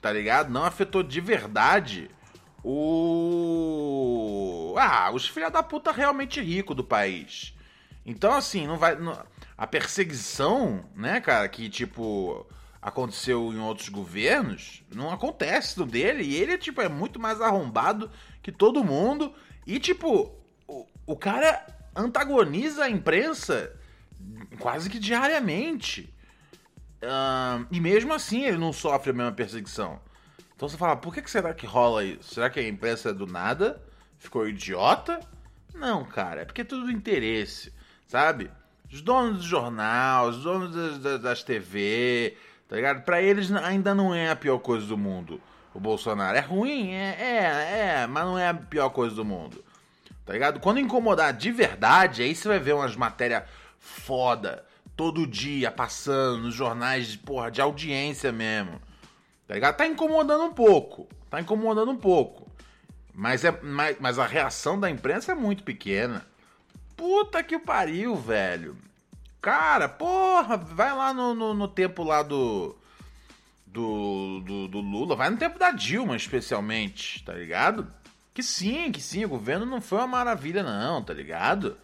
tá 0.00 0.12
ligado? 0.12 0.50
Não 0.50 0.64
afetou 0.64 1.02
de 1.02 1.20
verdade 1.20 2.10
o. 2.62 3.94
Ah, 4.76 5.10
os 5.12 5.26
filha 5.26 5.50
da 5.50 5.62
puta 5.62 5.90
realmente 5.92 6.40
rico 6.40 6.74
do 6.74 6.84
país. 6.84 7.54
Então, 8.04 8.32
assim, 8.32 8.66
não 8.66 8.76
vai. 8.76 8.94
Não, 8.96 9.18
a 9.56 9.66
perseguição, 9.66 10.84
né, 10.94 11.20
cara, 11.20 11.48
que 11.48 11.70
tipo 11.70 12.46
aconteceu 12.82 13.52
em 13.52 13.58
outros 13.58 13.88
governos, 13.88 14.84
não 14.94 15.10
acontece 15.10 15.78
no 15.78 15.86
dele. 15.86 16.22
E 16.24 16.36
ele, 16.36 16.58
tipo, 16.58 16.80
é 16.80 16.88
muito 16.88 17.18
mais 17.18 17.40
arrombado 17.40 18.10
que 18.42 18.52
todo 18.52 18.84
mundo. 18.84 19.32
E, 19.66 19.80
tipo, 19.80 20.32
o, 20.68 20.86
o 21.06 21.16
cara 21.16 21.66
antagoniza 21.96 22.84
a 22.84 22.90
imprensa 22.90 23.72
quase 24.56 24.90
que 24.90 24.98
diariamente. 24.98 26.12
Uh, 27.02 27.66
e 27.70 27.80
mesmo 27.80 28.12
assim 28.12 28.44
ele 28.44 28.56
não 28.56 28.72
sofre 28.72 29.10
a 29.10 29.12
mesma 29.12 29.32
perseguição. 29.32 30.00
Então 30.54 30.68
você 30.68 30.76
fala, 30.76 30.96
por 30.96 31.12
que, 31.12 31.20
que 31.20 31.30
será 31.30 31.52
que 31.52 31.66
rola 31.66 32.02
isso? 32.02 32.34
Será 32.34 32.48
que 32.48 32.58
a 32.58 32.66
imprensa 32.66 33.12
do 33.12 33.26
nada 33.26 33.82
ficou 34.18 34.48
idiota? 34.48 35.20
Não, 35.74 36.04
cara, 36.04 36.42
é 36.42 36.44
porque 36.44 36.62
é 36.62 36.64
tudo 36.64 36.90
interesse, 36.90 37.72
sabe? 38.08 38.50
Os 38.90 39.02
donos 39.02 39.38
do 39.38 39.42
jornal, 39.42 40.28
os 40.28 40.42
donos 40.42 40.74
das, 40.74 40.98
das, 40.98 41.20
das 41.20 41.42
TV, 41.42 42.36
tá 42.66 42.76
ligado? 42.76 43.02
Pra 43.02 43.20
eles 43.20 43.52
ainda 43.52 43.94
não 43.94 44.14
é 44.14 44.30
a 44.30 44.36
pior 44.36 44.58
coisa 44.58 44.86
do 44.86 44.96
mundo. 44.96 45.40
O 45.74 45.80
Bolsonaro 45.80 46.38
é 46.38 46.40
ruim, 46.40 46.92
é, 46.94 47.16
é, 47.20 48.02
é, 48.02 48.06
mas 48.06 48.24
não 48.24 48.38
é 48.38 48.48
a 48.48 48.54
pior 48.54 48.88
coisa 48.88 49.14
do 49.14 49.24
mundo. 49.24 49.62
Tá 50.24 50.32
ligado? 50.32 50.58
Quando 50.58 50.80
incomodar 50.80 51.34
de 51.34 51.52
verdade, 51.52 52.22
aí 52.22 52.34
você 52.34 52.48
vai 52.48 52.58
ver 52.58 52.74
umas 52.74 52.96
matérias 52.96 53.44
foda 53.78 54.64
todo 54.96 55.26
dia 55.26 55.70
passando 55.70 56.44
nos 56.44 56.54
jornais 56.54 57.08
de, 57.08 57.18
porra, 57.18 57.50
de 57.50 57.60
audiência 57.60 58.32
mesmo. 58.32 58.80
Tá 59.46 59.54
ligado? 59.54 59.76
Tá 59.76 59.86
incomodando 59.86 60.44
um 60.44 60.52
pouco. 60.52 61.06
Tá 61.30 61.40
incomodando 61.40 61.90
um 61.90 61.96
pouco. 61.96 62.50
Mas, 63.12 63.44
é, 63.44 63.60
mas, 63.62 63.96
mas 64.00 64.18
a 64.18 64.26
reação 64.26 64.80
da 64.80 64.90
imprensa 64.90 65.32
é 65.32 65.34
muito 65.34 65.62
pequena. 65.62 66.26
Puta 66.96 67.42
que 67.42 67.58
pariu, 67.58 68.16
velho. 68.16 68.76
Cara, 69.40 69.88
porra, 69.88 70.56
vai 70.56 70.94
lá 70.94 71.12
no, 71.12 71.34
no, 71.34 71.54
no 71.54 71.68
tempo 71.68 72.02
lá 72.02 72.22
do. 72.22 72.76
do, 73.66 74.40
do, 74.40 74.68
do 74.68 74.80
Lula, 74.80 75.14
vai 75.14 75.30
no 75.30 75.36
tempo 75.36 75.58
da 75.58 75.70
Dilma, 75.70 76.16
especialmente, 76.16 77.22
tá 77.22 77.32
ligado? 77.32 77.86
Que 78.34 78.42
sim, 78.42 78.90
que 78.90 79.00
sim, 79.00 79.24
o 79.24 79.28
governo 79.28 79.64
não 79.64 79.80
foi 79.80 79.98
uma 79.98 80.06
maravilha, 80.06 80.62
não, 80.62 81.02
tá 81.02 81.14
ligado? 81.14 81.78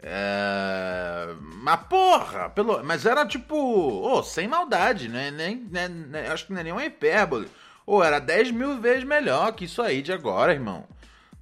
É... 0.00 1.34
Mas 1.40 1.80
porra, 1.88 2.48
pelo... 2.50 2.82
mas 2.84 3.04
era 3.04 3.26
tipo, 3.26 3.56
oh, 3.56 4.22
sem 4.22 4.46
maldade, 4.46 5.08
né? 5.08 5.30
Nem, 5.30 5.56
nem, 5.56 5.88
nem, 5.88 6.26
acho 6.26 6.46
que 6.46 6.52
não 6.52 6.60
é 6.60 6.64
nenhuma 6.64 6.84
hipérbole. 6.84 7.48
Ou 7.84 7.98
oh, 7.98 8.04
era 8.04 8.18
10 8.18 8.50
mil 8.50 8.80
vezes 8.80 9.04
melhor 9.04 9.52
que 9.52 9.64
isso 9.64 9.82
aí 9.82 10.02
de 10.02 10.12
agora, 10.12 10.52
irmão. 10.52 10.86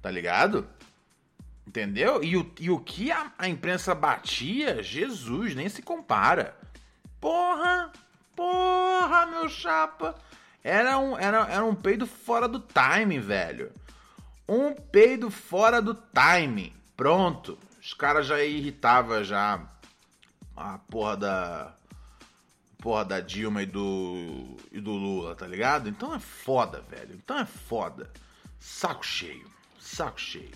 Tá 0.01 0.09
ligado? 0.09 0.67
Entendeu? 1.67 2.23
E 2.23 2.37
o, 2.37 2.51
e 2.59 2.69
o 2.69 2.79
que 2.79 3.11
a, 3.11 3.31
a 3.37 3.49
imprensa 3.49 3.93
batia, 3.93 4.81
Jesus, 4.81 5.53
nem 5.53 5.67
se 5.67 5.81
compara. 5.81 6.55
Porra, 7.19 7.91
porra, 8.35 9.25
meu 9.25 9.49
chapa. 9.49 10.15
Era 10.63 10.97
um, 10.97 11.17
era, 11.17 11.47
era 11.49 11.65
um 11.65 11.75
peido 11.75 12.07
fora 12.07 12.47
do 12.47 12.59
time, 12.59 13.19
velho. 13.19 13.71
Um 14.47 14.73
peido 14.73 15.29
fora 15.29 15.81
do 15.81 15.93
time. 15.93 16.73
Pronto. 16.95 17.57
Os 17.87 17.93
caras 17.93 18.27
já 18.27 18.43
irritava 18.43 19.23
já 19.23 19.65
a 20.57 20.77
porra 20.77 21.15
da 21.15 21.73
porra 22.79 23.05
da 23.05 23.21
Dilma 23.21 23.63
e 23.63 23.65
do 23.65 24.57
e 24.73 24.81
do 24.81 24.91
Lula, 24.91 25.35
tá 25.35 25.47
ligado? 25.47 25.87
Então 25.87 26.13
é 26.13 26.19
foda, 26.19 26.83
velho. 26.89 27.15
Então 27.15 27.39
é 27.39 27.45
foda. 27.45 28.11
Saco 28.59 29.05
cheio. 29.05 29.49
Saco 29.79 30.19
cheio. 30.19 30.51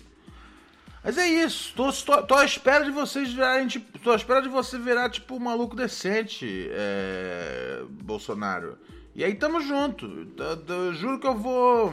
Mas 1.02 1.16
é 1.16 1.26
isso. 1.26 1.72
Tô, 1.74 1.90
tô, 1.90 2.22
tô 2.22 2.34
à 2.34 2.44
espera 2.44 2.84
de 2.84 2.90
vocês 2.90 3.32
virarem 3.32 3.66
tipo, 3.66 3.98
tô 4.00 4.10
à 4.10 4.16
espera 4.16 4.42
de 4.42 4.50
você 4.50 4.78
virar 4.78 5.08
tipo 5.08 5.34
um 5.34 5.40
maluco 5.40 5.74
decente, 5.74 6.68
é, 6.70 7.82
Bolsonaro. 7.88 8.76
E 9.14 9.24
aí 9.24 9.34
tamo 9.34 9.58
junto. 9.62 10.04
Eu, 10.36 10.76
eu 10.76 10.92
juro 10.92 11.18
que 11.18 11.26
eu 11.26 11.34
vou 11.34 11.90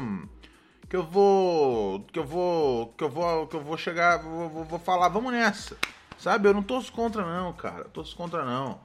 que 0.89 0.95
eu 0.95 1.03
vou. 1.03 2.01
Que 2.11 2.19
eu 2.19 2.25
vou. 2.25 2.87
Que 2.97 3.03
eu 3.03 3.09
vou. 3.09 3.47
Que 3.47 3.55
eu 3.55 3.61
vou 3.61 3.77
chegar. 3.77 4.17
Vou, 4.17 4.49
vou, 4.49 4.63
vou 4.65 4.79
falar, 4.79 5.07
vamos 5.07 5.31
nessa. 5.31 5.77
Sabe? 6.17 6.49
Eu 6.49 6.53
não 6.53 6.63
torço 6.63 6.91
contra, 6.91 7.23
não, 7.23 7.53
cara. 7.53 7.83
Eu 7.83 7.89
torço 7.89 8.15
contra, 8.15 8.43
não. 8.43 8.81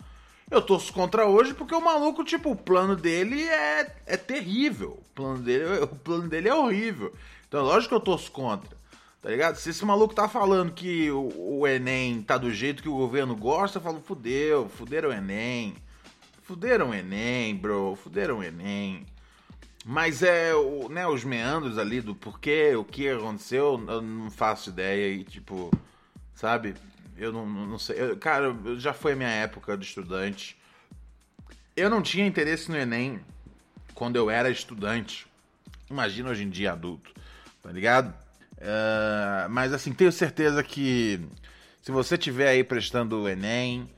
Eu 0.50 0.60
torço 0.60 0.92
contra 0.92 1.26
hoje 1.26 1.54
porque 1.54 1.74
o 1.74 1.80
maluco, 1.80 2.22
tipo, 2.22 2.50
o 2.50 2.56
plano 2.56 2.94
dele 2.94 3.42
é, 3.42 3.96
é 4.06 4.16
terrível. 4.16 5.00
O 5.00 5.14
plano, 5.14 5.38
dele, 5.38 5.64
o 5.82 5.88
plano 5.88 6.28
dele 6.28 6.48
é 6.48 6.54
horrível. 6.54 7.12
Então, 7.48 7.64
lógico 7.64 7.88
que 7.88 7.94
eu 7.94 8.00
torço 8.00 8.30
contra. 8.30 8.76
Tá 9.22 9.30
ligado? 9.30 9.56
Se 9.56 9.70
esse 9.70 9.84
maluco 9.86 10.14
tá 10.14 10.28
falando 10.28 10.72
que 10.72 11.10
o, 11.10 11.60
o 11.60 11.66
Enem 11.66 12.20
tá 12.20 12.36
do 12.36 12.52
jeito 12.52 12.82
que 12.82 12.88
o 12.90 12.96
governo 12.96 13.34
gosta, 13.34 13.78
eu 13.78 13.82
falo, 13.82 14.02
fudeu, 14.02 14.68
fuderam 14.68 15.08
o 15.08 15.12
Enem. 15.12 15.74
Fuderam 16.42 16.90
o 16.90 16.94
Enem, 16.94 17.56
bro. 17.56 17.96
Fuderam 17.96 18.40
o 18.40 18.42
Enem. 18.44 19.06
Mas 19.84 20.22
é 20.22 20.54
o, 20.54 20.88
né, 20.88 21.06
os 21.06 21.24
meandros 21.24 21.76
ali 21.76 22.00
do 22.00 22.14
porquê, 22.14 22.74
o 22.74 22.84
que 22.84 23.06
aconteceu, 23.06 23.84
eu 23.86 24.00
não 24.00 24.30
faço 24.30 24.70
ideia 24.70 25.12
e 25.12 25.24
tipo, 25.24 25.70
sabe? 26.34 26.74
Eu 27.18 27.30
não, 27.32 27.46
não 27.46 27.78
sei. 27.78 28.00
Eu, 28.00 28.16
cara, 28.16 28.56
já 28.76 28.94
foi 28.94 29.12
a 29.12 29.16
minha 29.16 29.28
época 29.28 29.76
de 29.76 29.84
estudante. 29.84 30.56
Eu 31.76 31.90
não 31.90 32.00
tinha 32.00 32.26
interesse 32.26 32.70
no 32.70 32.78
Enem 32.78 33.20
quando 33.94 34.16
eu 34.16 34.30
era 34.30 34.48
estudante. 34.50 35.26
Imagina 35.90 36.30
hoje 36.30 36.44
em 36.44 36.48
dia 36.48 36.72
adulto, 36.72 37.12
tá 37.62 37.70
ligado? 37.70 38.08
Uh, 38.54 39.48
mas 39.50 39.72
assim, 39.72 39.92
tenho 39.92 40.10
certeza 40.10 40.62
que 40.62 41.20
se 41.82 41.92
você 41.92 42.16
tiver 42.16 42.48
aí 42.48 42.64
prestando 42.64 43.20
o 43.20 43.28
Enem 43.28 43.88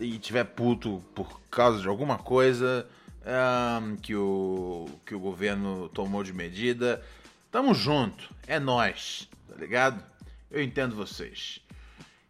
e 0.00 0.18
tiver 0.18 0.44
puto 0.44 1.04
por 1.14 1.40
causa 1.50 1.80
de 1.82 1.88
alguma 1.88 2.16
coisa, 2.16 2.88
um, 3.26 3.96
que, 3.96 4.14
o, 4.14 4.86
que 5.04 5.14
o 5.14 5.20
governo 5.20 5.88
tomou 5.88 6.22
de 6.22 6.32
medida. 6.32 7.02
Tamo 7.50 7.74
junto, 7.74 8.34
é 8.46 8.58
nós, 8.58 9.28
tá 9.48 9.56
ligado? 9.56 10.02
Eu 10.50 10.62
entendo 10.62 10.94
vocês. 10.94 11.60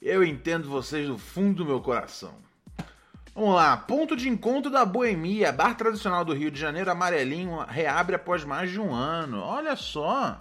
Eu 0.01 0.25
entendo 0.25 0.69
vocês 0.69 1.07
do 1.07 1.19
fundo 1.19 1.65
do 1.65 1.67
meu 1.67 1.81
coração. 1.81 2.35
Vamos 3.35 3.55
lá, 3.55 3.77
ponto 3.77 4.17
de 4.17 4.29
encontro 4.29 4.71
da 4.71 4.85
Boemia, 4.87 5.53
bar 5.53 5.75
tradicional 5.77 6.25
do 6.25 6.33
Rio 6.33 6.51
de 6.51 6.59
Janeiro, 6.59 6.91
amarelinho, 6.91 7.59
reabre 7.69 8.17
após 8.17 8.45
mais 8.45 8.71
de 8.71 8.81
um 8.81 8.95
ano. 8.95 9.41
Olha 9.41 9.77
só. 9.77 10.39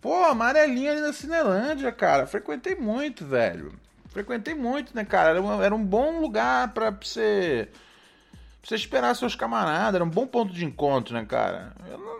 Pô, 0.00 0.14
amarelinho 0.24 0.92
ali 0.92 1.00
na 1.00 1.12
Cinelândia, 1.12 1.90
cara. 1.90 2.26
Frequentei 2.26 2.76
muito, 2.76 3.24
velho. 3.24 3.72
Frequentei 4.10 4.54
muito, 4.54 4.94
né, 4.94 5.04
cara? 5.04 5.30
Era 5.30 5.42
um, 5.42 5.62
era 5.62 5.74
um 5.74 5.84
bom 5.84 6.20
lugar 6.20 6.72
pra 6.72 6.90
você 6.90 7.68
você 8.62 8.74
esperar 8.74 9.14
seus 9.14 9.34
camaradas, 9.34 9.94
era 9.94 10.04
um 10.04 10.10
bom 10.10 10.26
ponto 10.26 10.52
de 10.52 10.64
encontro, 10.64 11.14
né, 11.14 11.24
cara? 11.24 11.72
Eu 11.88 11.98
não, 11.98 12.18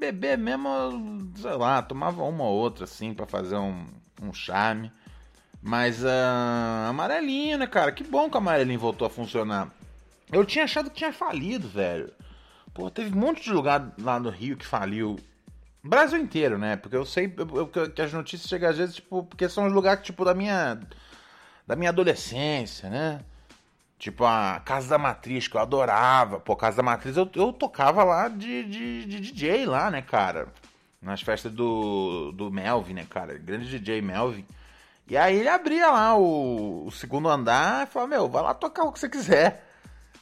beber 0.00 0.38
mesmo, 0.38 1.30
sei 1.36 1.52
lá, 1.52 1.82
tomava 1.82 2.22
uma 2.22 2.44
ou 2.44 2.56
outra, 2.56 2.84
assim, 2.84 3.12
para 3.12 3.26
fazer 3.26 3.56
um, 3.56 3.86
um 4.22 4.32
charme. 4.32 4.90
Mas 5.62 6.02
uh, 6.02 6.88
amarelinho, 6.88 7.58
né, 7.58 7.66
cara? 7.66 7.92
Que 7.92 8.02
bom 8.02 8.30
que 8.30 8.36
o 8.36 8.38
amarelinho 8.38 8.80
voltou 8.80 9.06
a 9.06 9.10
funcionar. 9.10 9.70
Eu 10.32 10.44
tinha 10.44 10.64
achado 10.64 10.90
que 10.90 10.96
tinha 10.96 11.12
falido, 11.12 11.68
velho. 11.68 12.10
Pô, 12.72 12.90
teve 12.90 13.14
um 13.14 13.20
monte 13.20 13.42
de 13.42 13.52
lugar 13.52 13.92
lá 14.00 14.18
no 14.18 14.30
Rio 14.30 14.56
que 14.56 14.64
faliu. 14.64 15.16
Brasil 15.82 16.18
inteiro, 16.18 16.56
né? 16.56 16.76
Porque 16.76 16.96
eu 16.96 17.04
sei 17.04 17.32
eu, 17.36 17.56
eu, 17.56 17.90
que 17.90 18.00
as 18.00 18.12
notícias 18.12 18.48
chegam 18.48 18.70
às 18.70 18.78
vezes, 18.78 18.94
tipo, 18.96 19.24
porque 19.24 19.48
são 19.48 19.66
os 19.66 19.72
lugares, 19.72 20.02
tipo, 20.04 20.24
da 20.24 20.32
minha. 20.32 20.80
Da 21.66 21.76
minha 21.76 21.90
adolescência, 21.90 22.88
né? 22.88 23.20
Tipo 24.00 24.24
a 24.24 24.62
Casa 24.64 24.88
da 24.88 24.96
Matriz, 24.96 25.46
que 25.46 25.54
eu 25.54 25.60
adorava. 25.60 26.40
Pô, 26.40 26.56
Casa 26.56 26.78
da 26.78 26.82
Matriz 26.82 27.18
eu, 27.18 27.28
eu 27.34 27.52
tocava 27.52 28.02
lá 28.02 28.28
de, 28.28 28.64
de, 28.64 29.04
de 29.04 29.20
DJ 29.20 29.66
lá, 29.66 29.90
né, 29.90 30.00
cara? 30.00 30.48
Nas 31.02 31.20
festas 31.20 31.52
do, 31.52 32.32
do 32.32 32.50
Melvin, 32.50 32.94
né, 32.94 33.06
cara? 33.08 33.36
Grande 33.36 33.68
DJ 33.68 34.00
Melvin. 34.00 34.46
E 35.06 35.18
aí 35.18 35.40
ele 35.40 35.50
abria 35.50 35.90
lá 35.90 36.16
o, 36.16 36.86
o 36.86 36.90
segundo 36.90 37.28
andar 37.28 37.86
e 37.86 37.90
falava, 37.90 38.10
meu, 38.10 38.26
vai 38.26 38.42
lá 38.42 38.54
tocar 38.54 38.84
o 38.84 38.92
que 38.92 38.98
você 38.98 39.08
quiser. 39.08 39.66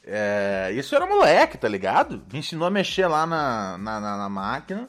É, 0.05 0.73
isso 0.75 0.97
era 0.97 1.07
moleque, 1.07 1.57
tá 1.57 1.69
ligado? 1.69 2.25
Me 2.33 2.41
ensinou 2.41 2.67
a 2.67 2.71
mexer 2.71 3.07
lá 3.07 3.27
na, 3.27 3.79
na, 3.79 4.01
na, 4.01 4.17
na 4.17 4.29
máquina. 4.29 4.88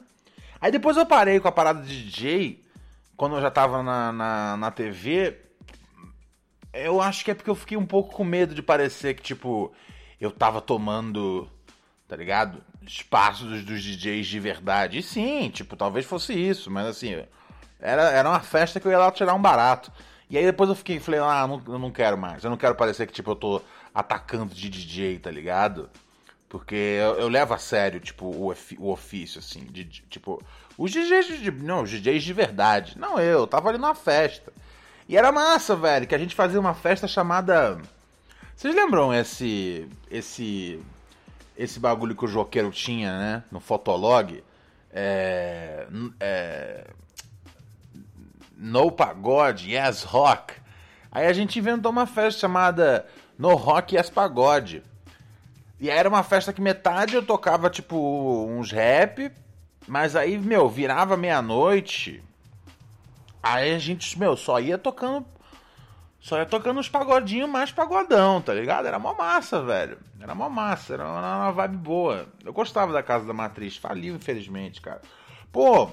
Aí 0.59 0.71
depois 0.71 0.97
eu 0.97 1.05
parei 1.05 1.39
com 1.39 1.47
a 1.47 1.51
parada 1.51 1.83
de 1.83 2.05
DJ, 2.05 2.65
quando 3.15 3.35
eu 3.35 3.41
já 3.41 3.51
tava 3.51 3.83
na, 3.83 4.11
na, 4.11 4.57
na 4.57 4.71
TV, 4.71 5.37
eu 6.73 7.01
acho 7.01 7.23
que 7.23 7.31
é 7.31 7.33
porque 7.33 7.49
eu 7.49 7.55
fiquei 7.55 7.77
um 7.77 7.85
pouco 7.85 8.13
com 8.13 8.23
medo 8.23 8.53
de 8.53 8.61
parecer 8.61 9.15
que, 9.15 9.23
tipo, 9.23 9.73
eu 10.19 10.31
tava 10.31 10.61
tomando, 10.61 11.49
tá 12.07 12.15
ligado? 12.15 12.61
Espaços 12.85 13.63
dos 13.63 13.83
DJs 13.83 14.27
de 14.27 14.39
verdade. 14.39 14.99
E 14.99 15.03
sim, 15.03 15.49
tipo, 15.49 15.75
talvez 15.75 16.05
fosse 16.05 16.33
isso, 16.33 16.69
mas 16.69 16.87
assim, 16.87 17.23
era, 17.79 18.03
era 18.11 18.29
uma 18.29 18.39
festa 18.39 18.79
que 18.79 18.87
eu 18.87 18.91
ia 18.91 18.99
lá 18.99 19.11
tirar 19.11 19.33
um 19.33 19.41
barato. 19.41 19.91
E 20.29 20.37
aí 20.37 20.45
depois 20.45 20.69
eu 20.69 20.75
fiquei, 20.75 20.99
falei, 20.99 21.19
ah, 21.19 21.47
não, 21.47 21.61
eu 21.67 21.79
não 21.79 21.91
quero 21.91 22.17
mais. 22.17 22.43
Eu 22.43 22.49
não 22.49 22.57
quero 22.57 22.75
parecer 22.75 23.07
que, 23.07 23.13
tipo, 23.13 23.31
eu 23.31 23.35
tô 23.35 23.61
atacando 23.93 24.53
de 24.53 24.69
DJ, 24.69 25.17
tá 25.19 25.31
ligado? 25.31 25.89
Porque 26.47 26.75
eu, 26.75 27.19
eu 27.19 27.27
levo 27.27 27.53
a 27.53 27.57
sério, 27.57 27.99
tipo, 27.99 28.25
o, 28.25 28.53
o 28.79 28.91
ofício, 28.91 29.39
assim, 29.39 29.65
de, 29.65 29.83
de, 29.83 30.01
tipo, 30.03 30.41
os 30.77 30.91
DJs 30.91 31.39
de, 31.39 31.51
não, 31.51 31.83
os 31.83 31.89
DJs 31.89 32.23
de 32.23 32.33
verdade. 32.33 32.97
Não 32.97 33.19
eu, 33.19 33.39
eu 33.39 33.47
tava 33.47 33.69
ali 33.69 33.77
numa 33.77 33.95
festa. 33.95 34.51
E 35.09 35.17
era 35.17 35.31
massa, 35.31 35.75
velho, 35.75 36.05
que 36.05 36.13
a 36.13 36.19
gente 36.19 36.35
fazia 36.35 36.59
uma 36.59 36.75
festa 36.75 37.07
chamada. 37.07 37.81
Vocês 38.55 38.75
lembram 38.75 39.11
esse. 39.11 39.89
esse. 40.11 40.79
esse 41.57 41.79
bagulho 41.79 42.15
que 42.15 42.25
o 42.25 42.27
Joqueiro 42.27 42.69
tinha, 42.69 43.17
né? 43.17 43.43
No 43.51 43.59
Fotolog? 43.59 44.43
É. 44.93 45.87
é 46.19 46.83
no 48.55 48.91
Pagode, 48.91 49.73
Yes 49.73 50.03
Rock. 50.03 50.53
Aí 51.11 51.25
a 51.25 51.33
gente 51.33 51.57
inventou 51.57 51.91
uma 51.91 52.05
festa 52.05 52.41
chamada 52.41 53.07
No 53.35 53.55
Rock 53.55 53.95
Yes 53.95 54.11
Pagode. 54.11 54.83
E 55.79 55.89
aí 55.89 55.97
era 55.97 56.09
uma 56.09 56.21
festa 56.21 56.53
que 56.53 56.61
metade 56.61 57.15
eu 57.15 57.25
tocava, 57.25 57.69
tipo, 57.69 58.45
uns 58.47 58.71
rap, 58.71 59.31
mas 59.87 60.15
aí, 60.15 60.37
meu, 60.37 60.69
virava 60.69 61.15
meia-noite, 61.15 62.21
Aí 63.41 63.73
a 63.73 63.79
gente, 63.79 64.17
meu, 64.19 64.35
só 64.35 64.59
ia 64.59 64.77
tocando. 64.77 65.25
Só 66.19 66.37
ia 66.37 66.45
tocando 66.45 66.79
uns 66.79 66.89
pagodinhos 66.89 67.49
mais 67.49 67.71
pagodão, 67.71 68.41
tá 68.41 68.53
ligado? 68.53 68.85
Era 68.87 68.99
mó 68.99 69.13
massa, 69.13 69.61
velho. 69.63 69.97
Era 70.19 70.35
mó 70.35 70.49
massa, 70.49 70.95
era 70.95 71.05
uma, 71.05 71.37
uma 71.37 71.51
vibe 71.51 71.77
boa. 71.77 72.27
Eu 72.43 72.51
gostava 72.51 72.91
da 72.91 73.01
Casa 73.01 73.25
da 73.25 73.33
Matriz, 73.33 73.77
faliu, 73.77 74.15
infelizmente, 74.15 74.81
cara. 74.81 75.01
Pô, 75.49 75.89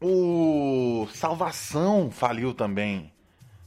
o 0.00 1.08
Salvação 1.14 2.10
faliu 2.10 2.52
também. 2.52 3.10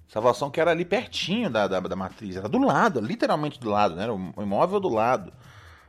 Salvação 0.07 0.51
que 0.51 0.61
era 0.61 0.71
ali 0.71 0.85
pertinho 0.85 1.49
da, 1.49 1.67
da, 1.67 1.79
da 1.79 1.95
matriz, 1.95 2.37
era 2.37 2.47
do 2.47 2.59
lado, 2.59 3.01
literalmente 3.01 3.59
do 3.59 3.69
lado, 3.69 3.95
né? 3.95 4.03
Era 4.03 4.13
o 4.13 4.33
imóvel 4.41 4.79
do 4.79 4.87
lado. 4.87 5.33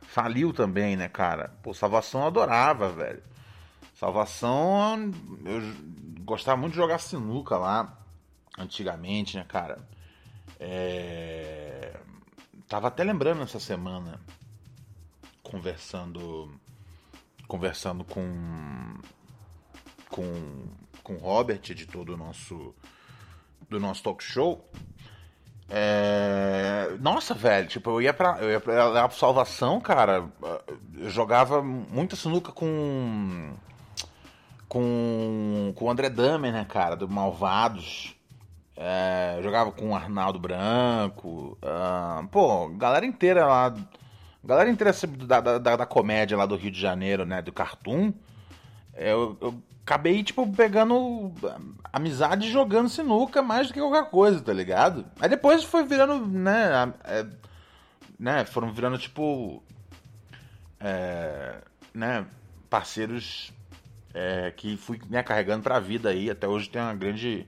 Faliu 0.01 0.51
também, 0.51 0.97
né, 0.97 1.07
cara? 1.07 1.53
Pô, 1.61 1.73
Salvação 1.73 2.25
adorava, 2.25 2.89
velho. 2.89 3.21
Salvação, 3.93 5.11
eu 5.45 5.61
gostava 6.27 6.59
muito 6.59 6.73
de 6.73 6.77
jogar 6.77 6.99
sinuca 6.99 7.57
lá, 7.57 7.97
antigamente, 8.57 9.37
né, 9.37 9.45
cara? 9.47 9.77
É... 10.59 11.97
Tava 12.67 12.89
até 12.89 13.03
lembrando 13.03 13.43
essa 13.43 13.59
semana. 13.59 14.19
conversando 15.41 16.51
conversando 17.47 18.03
com 18.03 18.99
com 20.09 20.67
com 21.01 21.15
o 21.15 21.19
Robert, 21.19 21.61
editor 21.69 22.03
do 22.03 22.17
nosso 22.17 22.75
do 23.69 23.79
nosso 23.79 24.03
talk 24.03 24.21
show. 24.21 24.69
É... 25.69 26.95
Nossa, 26.99 27.33
velho, 27.33 27.67
tipo, 27.67 27.89
eu 27.89 28.01
ia 28.01 28.13
pra, 28.13 28.37
eu 28.41 28.51
ia 28.51 28.59
pra, 28.59 28.91
pra 28.91 29.09
Salvação, 29.11 29.79
cara. 29.79 30.29
Eu 30.93 31.09
jogava 31.09 31.61
muita 31.61 32.15
sinuca 32.15 32.51
com. 32.51 33.55
Com, 34.67 35.71
com 35.75 35.85
o 35.85 35.89
André 35.89 36.09
Damer, 36.09 36.51
né, 36.51 36.65
cara, 36.67 36.95
do 36.95 37.07
Malvados. 37.07 38.17
É, 38.79 39.39
jogava 39.41 39.71
com 39.71 39.89
o 39.89 39.95
Arnaldo 39.95 40.37
Branco. 40.37 41.57
Uh, 41.63 42.27
pô, 42.27 42.69
galera 42.69 43.05
inteira 43.05 43.45
lá. 43.45 43.73
Galera 44.43 44.69
inteira 44.69 44.93
da, 45.25 45.41
da, 45.41 45.75
da, 45.75 45.85
comédia 45.85 46.37
lá 46.37 46.45
do 46.45 46.55
Rio 46.55 46.69
de 46.69 46.79
Janeiro, 46.79 47.25
né? 47.25 47.41
Do 47.41 47.51
Cartoon. 47.51 48.13
Eu, 48.95 49.35
eu 49.41 49.61
acabei, 49.81 50.23
tipo, 50.23 50.47
pegando 50.53 51.33
amizade 51.91 52.51
jogando 52.51 52.87
sinuca 52.87 53.41
mais 53.41 53.67
do 53.67 53.73
que 53.73 53.79
qualquer 53.79 54.09
coisa, 54.11 54.41
tá 54.41 54.53
ligado? 54.53 55.05
Aí 55.19 55.27
depois 55.27 55.63
foi 55.63 55.83
virando, 55.83 56.25
né? 56.27 56.93
É, 57.03 57.25
né 58.19 58.45
foram 58.45 58.71
virando, 58.71 58.99
tipo. 58.99 59.63
É, 60.79 61.55
né? 61.95 62.27
Parceiros 62.69 63.51
é, 64.17 64.51
que 64.51 64.75
fui 64.75 64.99
me 65.07 65.21
carregando 65.21 65.61
pra 65.61 65.79
vida 65.79 66.09
aí. 66.09 66.29
Até 66.29 66.47
hoje 66.47 66.67
tenho 66.67 66.85
uma 66.85 66.95
grande, 66.95 67.47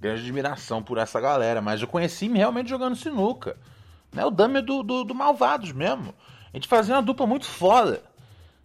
grande 0.00 0.22
admiração 0.22 0.82
por 0.82 0.98
essa 0.98 1.20
galera. 1.20 1.62
Mas 1.62 1.80
eu 1.80 1.86
conheci 1.86 2.26
realmente 2.26 2.68
jogando 2.68 2.96
sinuca. 2.96 3.56
Né? 4.12 4.24
O 4.24 4.30
Dami 4.30 4.60
do, 4.60 4.82
do, 4.82 5.04
do 5.04 5.14
Malvados 5.14 5.70
mesmo. 5.70 6.12
A 6.52 6.56
gente 6.56 6.66
fazia 6.66 6.96
uma 6.96 7.02
dupla 7.02 7.24
muito 7.24 7.46
foda. 7.46 8.02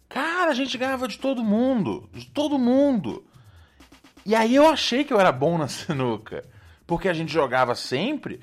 Cara, 0.08 0.50
a 0.50 0.54
gente 0.54 0.76
ganhava 0.76 1.06
de 1.06 1.18
todo 1.18 1.44
mundo. 1.44 2.10
De 2.12 2.26
todo 2.26 2.58
mundo. 2.58 3.24
E 4.26 4.34
aí 4.34 4.56
eu 4.56 4.68
achei 4.68 5.04
que 5.04 5.12
eu 5.12 5.20
era 5.20 5.30
bom 5.30 5.56
na 5.56 5.68
sinuca. 5.68 6.44
Porque 6.88 7.08
a 7.08 7.14
gente 7.14 7.32
jogava 7.32 7.76
sempre. 7.76 8.40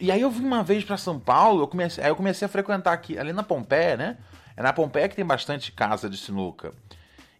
E 0.00 0.10
aí 0.10 0.22
eu 0.22 0.30
vim 0.30 0.46
uma 0.46 0.62
vez 0.62 0.84
para 0.84 0.96
São 0.96 1.20
Paulo, 1.20 1.62
eu 1.62 1.68
comecei, 1.68 2.02
aí 2.02 2.08
eu 2.08 2.16
comecei 2.16 2.46
a 2.46 2.48
frequentar 2.48 2.94
aqui, 2.94 3.18
ali 3.18 3.30
na 3.30 3.42
Pompeia, 3.42 3.94
né? 3.94 4.16
É 4.56 4.62
na 4.62 4.72
Pompeia 4.72 5.06
que 5.06 5.14
tem 5.14 5.24
bastante 5.24 5.70
casa 5.70 6.08
de 6.08 6.16
sinuca. 6.16 6.72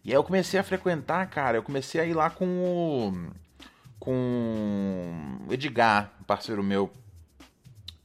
E 0.07 0.11
aí 0.11 0.15
eu 0.15 0.23
comecei 0.23 0.57
a 0.57 0.63
frequentar, 0.63 1.29
cara, 1.29 1.57
eu 1.57 1.63
comecei 1.63 1.99
a 1.99 2.05
ir 2.05 2.13
lá 2.13 2.29
com 2.29 2.45
o. 2.45 3.29
com 3.99 5.41
o 5.45 5.53
Edgar, 5.53 6.13
parceiro 6.25 6.63
meu. 6.63 6.89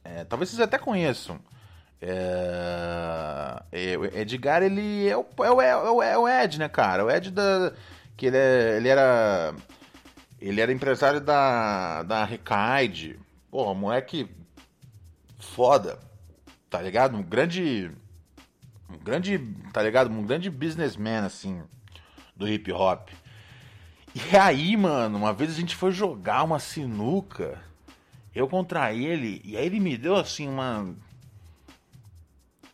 É, 0.03 0.25
talvez 0.25 0.49
vocês 0.49 0.59
até 0.59 0.77
conheçam. 0.77 1.39
É, 2.01 3.63
é, 3.71 4.19
Edgar, 4.19 4.61
ele 4.61 5.07
é 5.07 5.15
o, 5.15 5.25
é, 5.45 5.49
o, 5.49 5.61
é, 5.61 5.77
o, 5.77 6.03
é 6.03 6.17
o 6.17 6.27
Ed, 6.27 6.59
né, 6.59 6.67
cara? 6.67 7.05
O 7.05 7.09
Ed 7.09 7.31
da. 7.31 7.71
Que 8.17 8.25
ele, 8.25 8.35
é, 8.35 8.75
ele 8.75 8.89
era. 8.89 9.55
Ele 10.41 10.59
era 10.59 10.73
empresário 10.73 11.21
da, 11.21 12.03
da 12.03 12.25
Recaide. 12.25 13.17
Porra, 13.49 13.73
moleque 13.73 14.29
foda. 15.39 15.97
Tá 16.69 16.81
ligado? 16.81 17.15
Um 17.15 17.23
grande. 17.23 17.89
Um 18.89 18.97
grande. 18.97 19.39
Tá 19.71 19.81
ligado? 19.81 20.11
Um 20.11 20.25
grande 20.25 20.49
businessman, 20.49 21.19
assim. 21.19 21.63
Do 22.35 22.47
hip 22.47 22.71
hop. 22.71 23.09
E 24.15 24.37
aí, 24.37 24.75
mano, 24.77 25.17
uma 25.17 25.33
vez 25.33 25.51
a 25.51 25.59
gente 25.59 25.75
foi 25.75 25.91
jogar 25.91 26.43
uma 26.43 26.59
sinuca. 26.59 27.61
Eu 28.33 28.47
contra 28.47 28.93
ele. 28.93 29.41
E 29.43 29.57
aí 29.57 29.65
ele 29.65 29.79
me 29.79 29.97
deu 29.97 30.15
assim 30.15 30.47
uma 30.47 30.95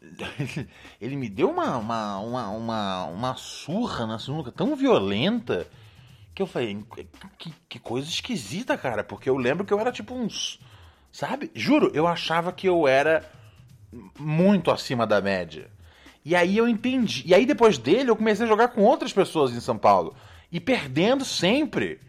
ele 1.00 1.16
me 1.16 1.30
deu 1.30 1.50
uma, 1.50 1.78
uma, 1.78 2.20
uma, 2.20 2.50
uma, 2.50 3.06
uma 3.06 3.36
surra 3.36 4.06
na 4.06 4.20
sinuca 4.20 4.52
tão 4.52 4.76
violenta 4.76 5.68
que 6.34 6.42
eu 6.42 6.48
falei, 6.48 6.86
que, 7.38 7.54
que 7.68 7.80
coisa 7.80 8.08
esquisita, 8.08 8.78
cara. 8.78 9.04
Porque 9.04 9.30
eu 9.30 9.38
lembro 9.38 9.66
que 9.66 9.74
eu 9.74 9.80
era 9.80 9.92
tipo 9.92 10.14
uns. 10.14 10.60
Sabe? 11.12 11.52
Juro, 11.54 11.92
eu 11.94 12.08
achava 12.08 12.52
que 12.52 12.68
eu 12.68 12.88
era 12.88 13.30
muito 14.18 14.72
acima 14.72 15.06
da 15.06 15.20
média. 15.20 15.70
E 16.30 16.36
aí 16.36 16.56
eu 16.56 16.70
entendi. 16.70 17.24
E 17.26 17.34
aí 17.34 17.44
depois 17.44 17.80
dele 17.80 18.12
eu 18.12 18.16
comecei 18.16 18.46
a 18.46 18.48
jogar 18.48 18.68
com 18.68 18.84
outras 18.84 19.12
pessoas 19.12 19.52
em 19.52 19.60
São 19.60 19.76
Paulo. 19.76 20.16
E 20.52 20.60
perdendo 20.60 21.26
sempre. 21.26 22.00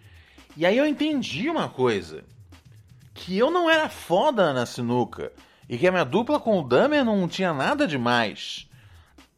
E 0.55 0.67
aí 0.67 0.77
eu 0.77 0.87
entendi 0.87 1.49
uma 1.49 1.71
coisa. 1.71 2.23
Que 3.15 3.39
eu 3.39 3.51
não 3.51 3.71
era 3.71 3.89
foda 3.89 4.53
na 4.53 4.67
sinuca 4.67 5.33
e 5.67 5.79
que 5.79 5.87
a 5.87 5.91
minha 5.91 6.05
dupla 6.05 6.39
com 6.39 6.61
o 6.61 6.63
Damer 6.63 7.03
não 7.03 7.27
tinha 7.27 7.55
nada 7.55 7.87
demais. 7.87 8.69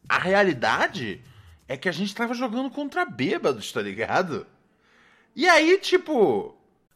A 0.09 0.19
realidade 0.19 1.21
é 1.65 1.77
que 1.77 1.87
a 1.87 1.93
gente 1.93 2.13
tava 2.13 2.33
jogando 2.33 2.69
contra 2.69 3.05
bêbados, 3.05 3.71
tá 3.71 3.81
ligado? 3.81 4.45
E 5.33 5.47
aí, 5.47 5.77
tipo, 5.77 6.57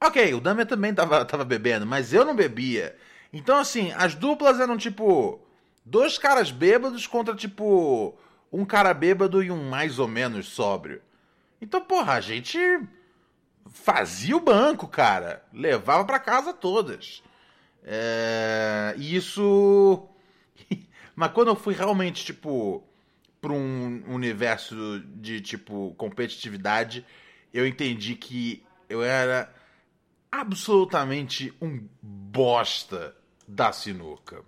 Ok, 0.00 0.34
o 0.34 0.40
Damian 0.40 0.66
também 0.66 0.94
tava, 0.94 1.24
tava 1.24 1.44
bebendo, 1.44 1.86
mas 1.86 2.12
eu 2.12 2.24
não 2.24 2.36
bebia. 2.36 2.96
Então, 3.32 3.58
assim, 3.58 3.92
as 3.92 4.14
duplas 4.14 4.60
eram 4.60 4.76
tipo. 4.76 5.40
Dois 5.84 6.18
caras 6.18 6.50
bêbados 6.50 7.06
contra, 7.06 7.34
tipo. 7.34 8.16
Um 8.52 8.64
cara 8.64 8.94
bêbado 8.94 9.42
e 9.42 9.50
um 9.50 9.68
mais 9.68 9.98
ou 9.98 10.06
menos 10.06 10.48
sóbrio. 10.48 11.02
Então, 11.60 11.80
porra, 11.80 12.14
a 12.14 12.20
gente. 12.20 12.58
Fazia 13.68 14.36
o 14.36 14.40
banco, 14.40 14.86
cara. 14.86 15.44
Levava 15.52 16.04
para 16.04 16.18
casa 16.18 16.52
todas. 16.52 17.22
É... 17.82 18.94
Isso. 18.96 20.08
Mas 21.16 21.32
quando 21.32 21.48
eu 21.48 21.56
fui 21.56 21.74
realmente, 21.74 22.24
tipo. 22.24 22.82
Pra 23.40 23.52
um 23.52 24.02
universo 24.08 25.00
de, 25.14 25.40
tipo, 25.40 25.94
competitividade, 25.96 27.04
eu 27.52 27.66
entendi 27.66 28.14
que 28.16 28.65
eu 28.88 29.02
era 29.02 29.50
absolutamente 30.30 31.52
um 31.60 31.80
bosta 32.02 33.14
da 33.46 33.72
sinuca. 33.72 34.42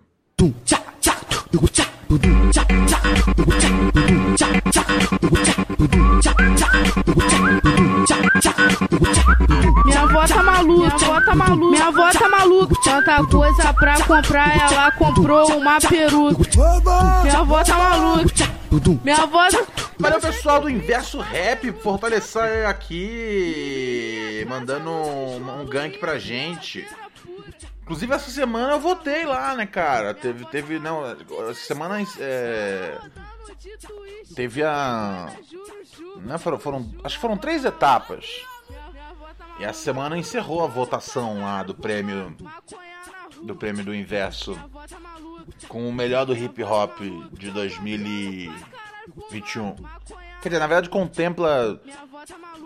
Minha 9.85 10.01
avó 10.01 10.27
tá 10.27 10.43
maluca, 10.43 10.95
minha 10.95 10.95
avó 10.95 11.21
tá 11.21 11.35
maluca, 11.35 11.69
minha 11.71 11.87
avó 11.87 12.11
tá 12.11 12.29
maluca. 12.29 12.75
Tanta 12.83 13.25
coisa 13.25 13.73
pra 13.73 14.05
comprar, 14.05 14.71
ela 14.71 14.91
comprou 14.91 15.57
uma 15.57 15.79
peruca. 15.79 16.43
Minha 17.23 17.39
avó 17.39 17.63
tá 17.63 17.77
maluca. 17.77 18.58
Minha 19.03 19.17
avó. 19.23 19.47
tá- 19.49 19.65
Valeu, 19.97 20.21
pessoal 20.21 20.61
do 20.61 20.69
Inverso 20.69 21.19
Rap, 21.19 21.71
fortalecer 21.81 22.67
aqui, 22.67 24.45
mandando 24.47 24.89
um, 24.89 25.61
um 25.61 25.65
gank 25.65 25.97
pra 25.97 26.17
gente. 26.17 26.87
Inclusive, 27.83 28.13
essa 28.13 28.29
semana 28.29 28.73
eu 28.73 28.79
votei 28.79 29.25
lá, 29.25 29.55
né, 29.55 29.65
cara? 29.65 30.13
Teve, 30.13 30.45
teve, 30.45 30.79
não, 30.79 31.03
essa 31.49 31.53
semana, 31.65 31.97
é, 32.19 32.97
teve 34.35 34.63
a, 34.63 35.29
né, 36.17 36.37
foram, 36.37 36.59
foram, 36.59 36.89
acho 37.03 37.15
que 37.15 37.21
foram 37.21 37.35
três 37.35 37.65
etapas. 37.65 38.45
E 39.59 39.65
a 39.65 39.73
semana 39.73 40.17
encerrou 40.17 40.63
a 40.63 40.67
votação 40.67 41.41
lá 41.41 41.63
do 41.63 41.73
prêmio, 41.75 42.33
do 43.43 43.55
prêmio 43.55 43.83
do 43.83 43.95
Inverso, 43.95 44.57
com 45.67 45.87
o 45.87 45.93
melhor 45.93 46.25
do 46.25 46.35
hip 46.35 46.63
hop 46.63 46.99
de 47.33 47.51
2021. 47.51 49.75
Quer 50.41 50.49
dizer, 50.49 50.59
na 50.59 50.67
verdade 50.67 50.89
contempla, 50.89 51.79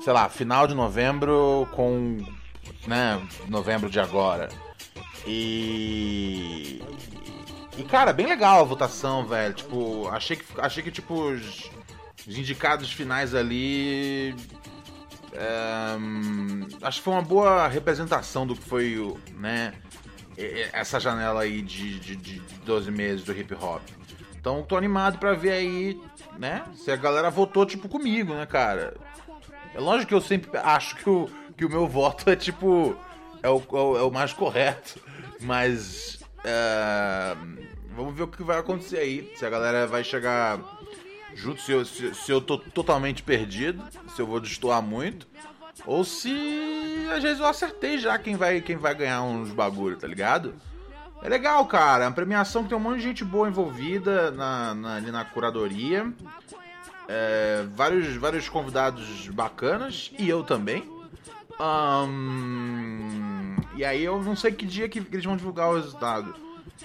sei 0.03 0.13
lá, 0.13 0.29
final 0.29 0.67
de 0.67 0.73
novembro 0.73 1.67
com, 1.71 2.17
né, 2.87 3.21
novembro 3.47 3.89
de 3.89 3.99
agora. 3.99 4.49
E 5.25 6.81
e 7.77 7.83
cara, 7.83 8.13
bem 8.13 8.27
legal 8.27 8.61
a 8.61 8.63
votação, 8.63 9.25
velho. 9.25 9.53
Tipo, 9.53 10.07
achei 10.09 10.37
que 10.37 10.45
achei 10.57 10.83
que 10.83 10.91
tipo 10.91 11.13
os, 11.13 11.69
os 12.27 12.37
indicados 12.37 12.91
finais 12.91 13.33
ali 13.33 14.35
é, 15.33 15.95
hum, 15.97 16.67
acho 16.81 16.99
que 16.99 17.03
foi 17.03 17.13
uma 17.13 17.21
boa 17.21 17.67
representação 17.67 18.45
do 18.45 18.55
que 18.55 18.63
foi, 18.63 19.15
né, 19.35 19.73
essa 20.71 20.99
janela 20.99 21.41
aí 21.41 21.61
de, 21.61 21.99
de, 21.99 22.15
de 22.15 22.39
12 22.65 22.91
meses 22.91 23.23
do 23.23 23.33
hip 23.33 23.53
hop. 23.53 23.81
Então 24.39 24.61
tô 24.63 24.75
animado 24.75 25.17
pra 25.17 25.33
ver 25.33 25.51
aí, 25.51 26.01
né, 26.37 26.63
se 26.75 26.91
a 26.91 26.95
galera 26.95 27.29
votou 27.29 27.65
tipo 27.65 27.87
comigo, 27.87 28.33
né, 28.33 28.45
cara. 28.45 28.93
É 29.73 29.79
lógico 29.79 30.09
que 30.09 30.13
eu 30.13 30.21
sempre 30.21 30.57
acho 30.57 30.95
que 30.97 31.09
o, 31.09 31.29
que 31.57 31.65
o 31.65 31.69
meu 31.69 31.87
voto 31.87 32.29
é 32.29 32.35
tipo, 32.35 32.95
é 33.41 33.49
o, 33.49 33.57
é 33.57 33.75
o, 33.75 33.97
é 33.97 34.03
o 34.03 34.11
mais 34.11 34.33
correto, 34.33 34.99
mas 35.39 36.19
é, 36.43 37.35
vamos 37.95 38.13
ver 38.15 38.23
o 38.23 38.27
que 38.27 38.43
vai 38.43 38.59
acontecer 38.59 38.97
aí, 38.97 39.31
se 39.35 39.45
a 39.45 39.49
galera 39.49 39.87
vai 39.87 40.03
chegar 40.03 40.59
junto, 41.33 41.61
se 41.61 41.71
eu, 41.71 41.85
se, 41.85 42.13
se 42.13 42.31
eu 42.31 42.41
tô 42.41 42.57
totalmente 42.57 43.23
perdido, 43.23 43.83
se 44.15 44.21
eu 44.21 44.27
vou 44.27 44.39
destoar 44.39 44.81
muito, 44.81 45.27
ou 45.85 46.03
se 46.03 47.07
às 47.15 47.21
vezes 47.21 47.39
eu 47.39 47.45
acertei 47.45 47.97
já 47.97 48.17
quem 48.17 48.35
vai, 48.35 48.61
quem 48.61 48.75
vai 48.77 48.93
ganhar 48.95 49.21
uns 49.23 49.51
bagulho, 49.51 49.97
tá 49.97 50.07
ligado? 50.07 50.53
É 51.21 51.29
legal, 51.29 51.65
cara. 51.67 52.03
É 52.03 52.07
uma 52.07 52.13
premiação 52.13 52.63
que 52.63 52.69
tem 52.69 52.77
um 52.77 52.81
monte 52.81 52.97
de 52.97 53.03
gente 53.03 53.23
boa 53.23 53.47
envolvida 53.47 54.29
na, 54.31 54.73
na- 54.73 54.95
ali 54.95 55.11
na 55.11 55.23
curadoria. 55.23 56.11
É, 57.07 57.65
vários, 57.75 58.15
vários 58.15 58.47
convidados 58.49 59.27
bacanas, 59.29 60.11
e 60.17 60.27
eu 60.27 60.43
também. 60.43 60.89
Ahn, 61.59 63.55
e 63.75 63.83
aí 63.85 64.03
eu 64.03 64.21
não 64.21 64.35
sei 64.35 64.51
que 64.51 64.65
dia 64.65 64.87
que 64.89 64.99
eles 64.99 65.23
vão 65.25 65.35
divulgar 65.37 65.69
o 65.69 65.75
resultado. 65.75 66.35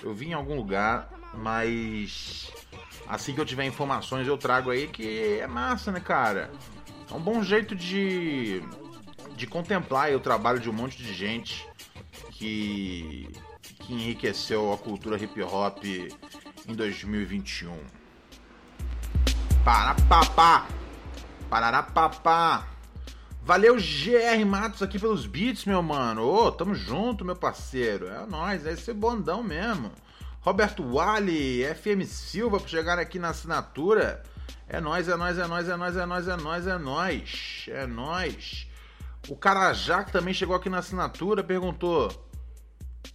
Eu 0.02 0.12
vi 0.14 0.28
em 0.28 0.32
algum 0.34 0.56
lugar, 0.56 1.08
mas 1.34 2.50
assim 3.08 3.34
que 3.34 3.40
eu 3.40 3.44
tiver 3.46 3.64
informações 3.64 4.26
eu 4.26 4.36
trago 4.38 4.70
aí 4.70 4.86
que 4.88 5.38
é 5.40 5.46
massa, 5.46 5.90
né, 5.92 6.00
cara? 6.00 6.50
É 7.10 7.14
um 7.14 7.20
bom 7.20 7.42
jeito 7.42 7.74
de, 7.74 8.62
de 9.38 9.46
contemplar 9.46 10.12
o 10.14 10.20
trabalho 10.20 10.58
de 10.58 10.68
um 10.68 10.72
monte 10.72 10.98
de 10.98 11.14
gente 11.14 11.64
que, 12.32 13.30
que 13.78 13.94
enriqueceu 13.94 14.72
a 14.72 14.76
cultura 14.76 15.16
hip 15.16 15.40
hop 15.42 15.84
em 16.66 16.74
2021. 16.74 17.78
Parapapá! 19.64 20.66
Pararapapá! 21.48 22.66
Valeu, 23.42 23.76
GR 23.76 24.44
Matos, 24.44 24.82
aqui 24.82 24.98
pelos 24.98 25.24
beats, 25.24 25.64
meu 25.64 25.82
mano. 25.82 26.22
Ô, 26.22 26.50
tamo 26.50 26.74
junto, 26.74 27.24
meu 27.24 27.36
parceiro. 27.36 28.08
É 28.08 28.26
nóis, 28.26 28.66
é 28.66 28.72
esse 28.72 28.92
bondão 28.92 29.42
mesmo. 29.42 29.92
Roberto 30.40 30.82
Wally, 30.82 31.64
FM 31.74 32.04
Silva, 32.04 32.58
por 32.58 32.68
chegar 32.68 32.98
aqui 32.98 33.18
na 33.18 33.30
assinatura. 33.30 34.22
É 34.68 34.80
nóis, 34.80 35.08
é 35.08 35.16
nóis, 35.16 35.38
é 35.38 35.46
nóis, 35.46 35.68
é 35.68 35.76
nóis, 35.76 35.96
é 35.96 36.06
nóis, 36.06 36.26
é 36.26 36.36
nóis, 36.36 36.66
é 36.66 36.78
nóis. 36.78 37.64
É 37.68 37.86
nóis. 37.86 38.68
O 39.28 39.36
Carajá, 39.36 40.04
que 40.04 40.12
também 40.12 40.32
chegou 40.34 40.54
aqui 40.54 40.68
na 40.68 40.78
assinatura, 40.78 41.42
perguntou: 41.42 42.10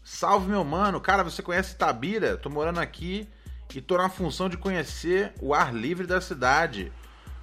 Salve, 0.03 0.47
meu 0.49 0.63
mano. 0.63 0.99
Cara, 0.99 1.23
você 1.23 1.41
conhece 1.41 1.73
Itabira? 1.75 2.37
Tô 2.37 2.49
morando 2.49 2.79
aqui 2.79 3.27
e 3.73 3.81
tô 3.81 3.97
na 3.97 4.09
função 4.09 4.49
de 4.49 4.57
conhecer 4.57 5.33
o 5.41 5.53
ar 5.53 5.73
livre 5.73 6.05
da 6.05 6.19
cidade. 6.21 6.91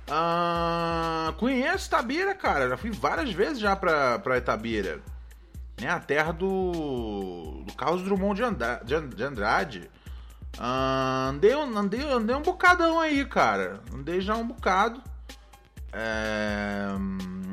Ah, 0.08 1.32
conheço 1.38 1.86
Itabira, 1.88 2.34
cara. 2.34 2.68
Já 2.68 2.76
fui 2.76 2.90
várias 2.90 3.32
vezes 3.32 3.58
já 3.60 3.74
pra, 3.76 4.18
pra 4.18 4.38
Itabira. 4.38 5.00
Né? 5.80 5.88
A 5.88 5.98
terra 5.98 6.32
do, 6.32 7.62
do 7.66 7.72
Carlos 7.74 8.02
Drummond 8.02 8.36
de, 8.36 8.42
Anda- 8.44 8.82
de 8.84 8.94
An- 8.94 9.08
de 9.08 9.22
Andrade. 9.22 9.90
Ah, 10.58 11.28
andei, 11.30 11.52
andei, 11.52 12.02
andei 12.02 12.36
um 12.36 12.42
bocadão 12.42 13.00
aí, 13.00 13.24
cara. 13.24 13.80
Andei 13.94 14.20
já 14.20 14.34
um 14.36 14.46
bocado. 14.46 15.02
É, 15.92 16.88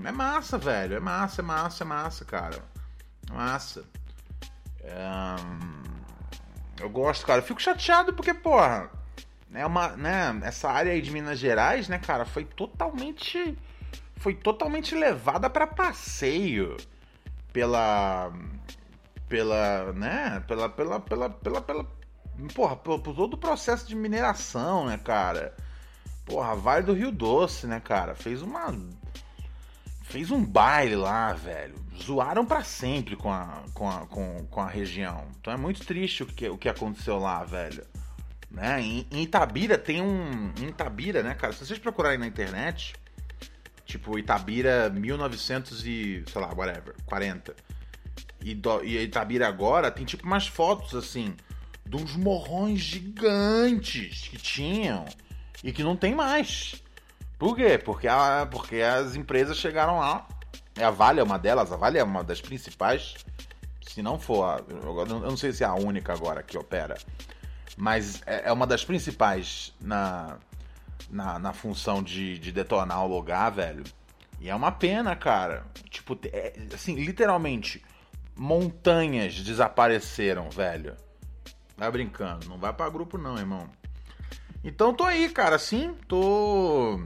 é 0.08 0.12
massa, 0.12 0.58
velho. 0.58 0.96
É 0.96 1.00
massa, 1.00 1.42
é 1.42 1.44
massa, 1.44 1.84
é 1.84 1.88
massa, 1.88 2.26
cara. 2.26 2.64
É 3.30 3.34
massa. 3.34 3.84
É, 4.84 5.36
eu 6.80 6.90
gosto, 6.90 7.26
cara. 7.26 7.42
Fico 7.42 7.62
chateado 7.62 8.14
porque, 8.14 8.34
porra, 8.34 8.90
é 9.54 9.66
uma, 9.66 9.90
né, 9.96 10.40
essa 10.44 10.70
área 10.70 10.92
aí 10.92 11.02
de 11.02 11.12
Minas 11.12 11.40
Gerais, 11.40 11.88
né, 11.88 11.98
cara, 11.98 12.26
foi 12.26 12.46
totalmente 12.46 13.58
foi 14.18 14.34
totalmente 14.34 14.96
levada 14.96 15.50
pra 15.50 15.68
passeio 15.68 16.76
pela 17.54 18.32
pela, 19.30 19.94
né, 19.94 20.44
pela 20.48 20.70
pela 20.70 21.00
pela 21.00 21.30
pela, 21.30 21.62
pela 21.62 21.86
porra, 22.54 22.76
por, 22.76 23.00
por 23.00 23.16
todo 23.16 23.34
o 23.34 23.38
processo 23.38 23.88
de 23.88 23.96
mineração, 23.96 24.86
né, 24.86 24.98
cara? 24.98 25.56
Porra, 26.28 26.56
Vale 26.56 26.86
do 26.86 26.94
Rio 26.94 27.10
Doce, 27.10 27.66
né, 27.66 27.80
cara? 27.80 28.14
Fez 28.14 28.42
uma 28.42 28.76
fez 30.04 30.30
um 30.30 30.44
baile 30.44 30.96
lá, 30.96 31.34
velho. 31.34 31.76
Zoaram 32.02 32.46
pra 32.46 32.64
sempre 32.64 33.16
com 33.16 33.32
a, 33.32 33.64
com 33.74 33.90
a, 33.90 34.06
com, 34.08 34.46
com 34.50 34.62
a 34.62 34.68
região. 34.68 35.26
Então 35.40 35.54
é 35.54 35.58
muito 35.58 35.86
triste 35.86 36.24
o 36.24 36.26
que, 36.26 36.48
o 36.50 36.58
que 36.58 36.70
aconteceu 36.70 37.18
lá, 37.18 37.44
velho. 37.44 37.84
Né? 38.52 38.82
Em, 38.82 39.08
em 39.12 39.24
Itabira 39.24 39.78
tem 39.78 40.02
um. 40.02 40.54
Em 40.60 40.68
Itabira, 40.68 41.24
né, 41.24 41.34
cara? 41.34 41.54
Se 41.54 41.66
vocês 41.66 41.80
procurarem 41.80 42.18
na 42.18 42.28
internet, 42.28 42.94
tipo 43.86 44.20
Itabira 44.20 44.90
1900 44.90 45.86
e. 45.86 46.24
sei 46.28 46.42
lá, 46.42 46.54
whatever, 46.54 46.94
40. 47.06 47.56
E, 48.42 48.54
do, 48.54 48.84
e 48.84 49.02
Itabira 49.04 49.48
agora 49.48 49.90
tem 49.92 50.06
tipo 50.06 50.26
umas 50.26 50.48
fotos 50.48 50.94
assim. 50.94 51.36
De 51.86 51.96
uns 51.96 52.18
morrões 52.18 52.80
gigantes 52.80 54.28
que 54.28 54.38
tinham 54.38 55.06
e 55.64 55.72
que 55.72 55.84
não 55.84 55.96
tem 55.96 56.14
mais. 56.16 56.82
Por 57.38 57.56
quê? 57.56 57.78
Porque, 57.78 58.08
a, 58.08 58.48
porque 58.50 58.82
as 58.82 59.16
empresas 59.16 59.58
chegaram 59.58 60.00
lá. 60.00 60.28
A 60.82 60.90
Vale 60.92 61.20
é 61.20 61.24
uma 61.24 61.38
delas, 61.38 61.72
a 61.72 61.76
Vale 61.76 61.98
é 61.98 62.04
uma 62.04 62.24
das 62.24 62.42
principais. 62.42 63.16
Se 63.82 64.02
não 64.02 64.20
for, 64.20 64.44
a, 64.44 64.62
eu 64.70 65.20
não 65.20 65.38
sei 65.38 65.52
se 65.52 65.64
é 65.64 65.68
a 65.68 65.74
única 65.74 66.14
agora 66.14 66.44
que 66.44 66.58
opera. 66.58 66.98
Mas 67.76 68.22
é 68.26 68.50
é 68.50 68.52
uma 68.52 68.66
das 68.66 68.84
principais 68.84 69.74
na, 69.80 70.38
na, 71.10 71.40
na 71.40 71.54
função 71.54 72.02
de, 72.02 72.38
de 72.40 72.52
detonar 72.52 73.04
o 73.04 73.08
lugar, 73.08 73.52
velho. 73.52 73.84
E 74.40 74.50
é 74.50 74.56
uma 74.56 74.72
pena, 74.72 75.16
cara. 75.16 75.66
Tipo, 75.90 76.18
é, 76.32 76.54
assim, 76.74 76.96
literalmente, 76.96 77.84
montanhas 78.36 79.36
desapareceram, 79.42 80.50
velho. 80.50 80.96
Vai 81.76 81.92
brincando, 81.92 82.48
não 82.50 82.58
vai 82.58 82.74
pra 82.74 82.90
grupo 82.90 83.18
não, 83.18 83.38
irmão. 83.38 83.70
Então 84.64 84.94
tô 84.94 85.04
aí, 85.04 85.30
cara, 85.30 85.58
sim, 85.58 85.96
tô. 86.08 87.00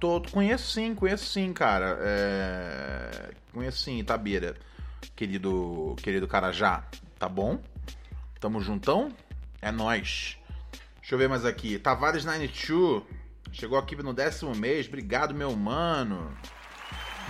tô 0.00 0.20
conheço 0.30 0.70
sim, 0.72 0.94
conheço 0.94 1.26
sim, 1.26 1.52
cara. 1.52 1.98
É, 2.00 3.30
conheço 3.52 3.78
sim, 3.78 3.98
Itabira, 3.98 4.56
querido, 5.14 5.94
querido 6.02 6.26
Carajá, 6.26 6.84
tá 7.18 7.28
bom? 7.28 7.60
Tamo 8.40 8.60
juntão? 8.60 9.12
É 9.60 9.70
nóis. 9.70 10.36
Deixa 11.00 11.14
eu 11.14 11.18
ver 11.18 11.28
mais 11.28 11.44
aqui. 11.44 11.78
Tavares 11.78 12.24
92 12.24 13.02
chegou 13.52 13.78
aqui 13.78 13.94
no 13.96 14.12
décimo 14.12 14.54
mês. 14.56 14.88
Obrigado, 14.88 15.34
meu 15.34 15.54
mano. 15.54 16.36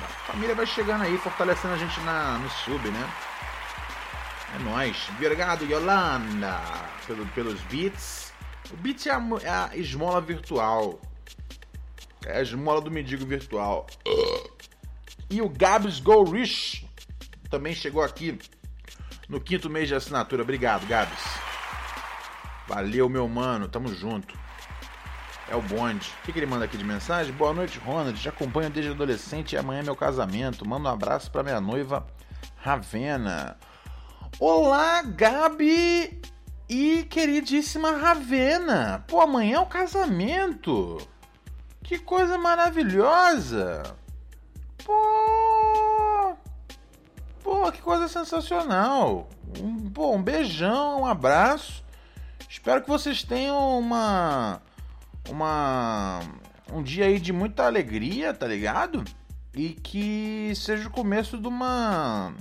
A 0.02 0.32
família 0.32 0.54
vai 0.54 0.66
chegando 0.66 1.02
aí, 1.02 1.18
fortalecendo 1.18 1.74
a 1.74 1.76
gente 1.76 2.00
na, 2.00 2.38
no 2.38 2.48
sub, 2.48 2.88
né? 2.90 3.12
É 4.54 4.58
nóis. 4.62 5.08
Obrigado, 5.10 5.64
Yolanda, 5.64 6.60
pelo, 7.06 7.26
pelos 7.28 7.60
beats. 7.62 8.31
O 8.70 8.76
beat 8.76 9.06
é 9.06 9.10
a, 9.10 9.20
é 9.42 9.48
a 9.48 9.76
esmola 9.76 10.20
virtual. 10.20 11.00
É 12.24 12.38
a 12.38 12.42
esmola 12.42 12.80
do 12.80 12.90
mendigo 12.90 13.26
virtual. 13.26 13.86
E 15.28 15.40
o 15.42 15.48
Gabs 15.48 15.98
Go 15.98 16.24
Rich 16.24 16.88
também 17.50 17.74
chegou 17.74 18.02
aqui 18.02 18.38
no 19.28 19.40
quinto 19.40 19.68
mês 19.68 19.88
de 19.88 19.94
assinatura. 19.94 20.42
Obrigado, 20.42 20.86
Gabs. 20.86 21.22
Valeu, 22.68 23.08
meu 23.08 23.28
mano. 23.28 23.68
Tamo 23.68 23.88
junto. 23.88 24.38
É 25.50 25.56
o 25.56 25.60
bonde. 25.60 26.10
O 26.20 26.26
que, 26.26 26.32
que 26.32 26.38
ele 26.38 26.46
manda 26.46 26.64
aqui 26.64 26.76
de 26.76 26.84
mensagem? 26.84 27.32
Boa 27.32 27.52
noite, 27.52 27.78
Ronald. 27.78 28.18
Te 28.18 28.28
acompanho 28.28 28.70
desde 28.70 28.92
adolescente 28.92 29.52
e 29.52 29.58
amanhã 29.58 29.80
é 29.80 29.82
meu 29.82 29.96
casamento. 29.96 30.66
Manda 30.66 30.88
um 30.88 30.92
abraço 30.92 31.30
pra 31.30 31.42
minha 31.42 31.60
noiva, 31.60 32.06
Ravena. 32.56 33.58
Olá, 34.38 35.02
Gabi 35.02 36.22
e 36.72 37.02
queridíssima 37.04 37.98
Ravena. 37.98 39.04
Pô, 39.06 39.20
amanhã 39.20 39.56
é 39.56 39.60
o 39.60 39.66
casamento. 39.66 40.96
Que 41.82 41.98
coisa 41.98 42.38
maravilhosa. 42.38 43.82
Pô. 44.82 46.34
Pô, 47.42 47.70
que 47.70 47.82
coisa 47.82 48.08
sensacional. 48.08 49.28
Um, 49.60 49.90
pô, 49.90 50.14
um 50.14 50.22
beijão, 50.22 51.02
um 51.02 51.06
abraço. 51.06 51.84
Espero 52.48 52.80
que 52.80 52.88
vocês 52.88 53.22
tenham 53.22 53.78
uma 53.78 54.62
uma 55.28 56.20
um 56.72 56.82
dia 56.82 57.04
aí 57.04 57.20
de 57.20 57.34
muita 57.34 57.66
alegria, 57.66 58.32
tá 58.32 58.46
ligado? 58.46 59.04
E 59.54 59.70
que 59.74 60.54
seja 60.56 60.88
o 60.88 60.92
começo 60.92 61.36
de 61.36 61.48
uma 61.48 62.34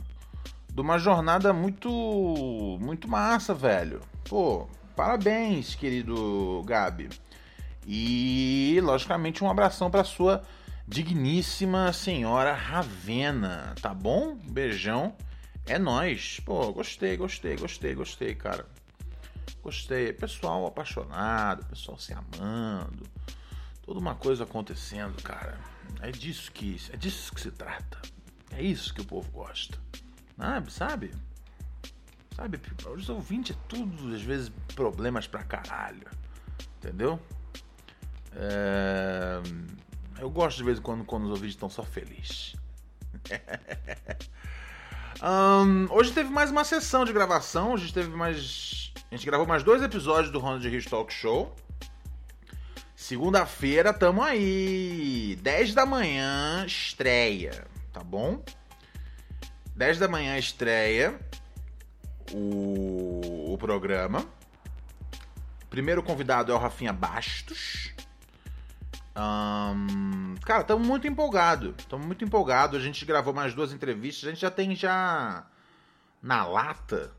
de 0.74 0.82
uma 0.82 0.98
jornada 0.98 1.52
muito 1.54 2.78
muito 2.80 3.08
massa, 3.08 3.54
velho. 3.54 4.02
Pô, 4.24 4.68
parabéns, 4.96 5.76
querido 5.76 6.64
Gabi. 6.66 7.10
E 7.86 8.80
logicamente 8.82 9.44
um 9.44 9.50
abração 9.50 9.92
para 9.92 10.04
sua 10.04 10.44
digníssima 10.88 11.92
senhora 11.92 12.54
Ravena, 12.54 13.76
tá 13.82 13.94
bom? 13.94 14.36
Beijão. 14.36 15.16
É 15.66 15.78
nós. 15.78 16.40
Pô, 16.46 16.72
gostei, 16.72 17.18
gostei, 17.18 17.56
gostei, 17.56 17.94
gostei, 17.94 18.36
cara. 18.36 18.66
Gostei. 19.62 20.14
Pessoal 20.14 20.66
apaixonado, 20.66 21.66
pessoal 21.66 22.00
se 22.00 22.14
amando. 22.14 23.04
Toda 23.84 24.00
uma 24.00 24.16
coisa 24.16 24.44
acontecendo, 24.46 25.22
cara. 25.22 25.60
É 26.02 26.12
disso 26.12 26.52
que 26.52 26.78
é 26.92 26.98
disso 26.98 27.34
que 27.34 27.42
se 27.42 27.52
trata. 27.52 28.02
É 28.52 28.62
isso 28.62 28.94
que 28.94 29.02
o 29.02 29.06
povo 29.06 29.30
gosta. 29.32 29.78
Sabe, 30.42 30.74
sabe? 30.74 31.12
Sabe, 32.36 32.60
os 32.96 33.10
ouvintes 33.10 33.56
é 33.56 33.60
tudo, 33.70 34.16
às 34.16 34.24
vezes, 34.24 34.52
problemas 34.74 35.28
pra 35.28 35.44
caralho. 35.44 36.08
Entendeu? 36.78 37.20
É... 38.34 39.40
Eu 40.20 40.32
gosto 40.32 40.58
de 40.58 40.64
vez 40.64 40.80
em 40.80 40.82
quando 40.82 41.06
quando 41.06 41.26
os 41.26 41.30
ouvintes 41.30 41.54
estão 41.54 41.70
só 41.70 41.84
felizes. 41.84 42.56
um, 45.22 45.86
hoje 45.94 46.12
teve 46.12 46.32
mais 46.32 46.50
uma 46.50 46.64
sessão 46.64 47.06
de 47.06 47.14
gravação. 47.14 47.78
Gente 47.78 47.94
teve 47.94 48.10
mais. 48.10 48.92
A 49.12 49.16
gente 49.16 49.28
gravou 49.28 49.46
mais 49.46 49.62
dois 49.62 49.84
episódios 49.84 50.32
do 50.32 50.40
Ronald 50.40 50.68
Rios 50.68 50.86
Talk 50.86 51.14
Show. 51.14 51.56
Segunda-feira, 52.96 53.94
tamo 53.94 54.24
aí. 54.24 55.38
10 55.40 55.76
da 55.76 55.86
manhã, 55.86 56.66
estreia. 56.66 57.68
Tá 57.94 58.04
bom? 58.04 58.44
10 59.76 60.00
da 60.00 60.08
manhã, 60.08 60.38
estreia 60.38 61.20
o, 62.32 63.54
o 63.54 63.58
programa. 63.58 64.26
Primeiro 65.70 66.04
convidado 66.04 66.52
é 66.52 66.56
o 66.56 66.58
Rafinha 66.58 66.92
Bastos. 66.92 67.94
Um, 69.16 70.36
cara, 70.44 70.62
estamos 70.62 70.86
muito 70.86 71.08
empolgado. 71.08 71.76
Estamos 71.78 72.06
muito 72.06 72.24
empolgado. 72.24 72.78
A 72.78 72.80
gente 72.80 73.06
gravou 73.06 73.34
mais 73.34 73.54
duas 73.54 73.72
entrevistas. 73.72 74.28
A 74.28 74.32
gente 74.32 74.42
já 74.42 74.52
tem 74.52 74.76
já 74.76 75.46
na 76.22 76.46
lata. 76.46 77.12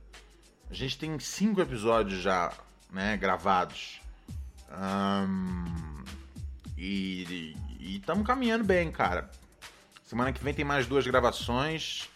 A 0.70 0.74
gente 0.74 0.98
tem 0.98 1.18
cinco 1.18 1.60
episódios 1.60 2.20
já, 2.20 2.52
né, 2.90 3.16
gravados. 3.16 4.00
Um, 4.70 6.04
e 6.76 7.54
estamos 7.78 8.26
caminhando 8.26 8.64
bem, 8.64 8.90
cara. 8.90 9.30
Semana 10.04 10.32
que 10.32 10.42
vem 10.42 10.54
tem 10.54 10.64
mais 10.64 10.86
duas 10.86 11.06
gravações. 11.06 12.08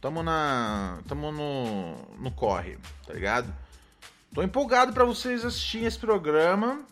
Tamo 0.00 0.22
na. 0.22 0.98
Tamo 1.06 1.30
no. 1.30 1.96
no 2.18 2.30
corre, 2.30 2.78
tá 3.06 3.12
ligado? 3.12 3.52
Tô 4.32 4.42
empolgado 4.42 4.92
para 4.92 5.04
vocês 5.04 5.44
assistirem 5.44 5.86
esse 5.86 5.98
programa. 5.98 6.82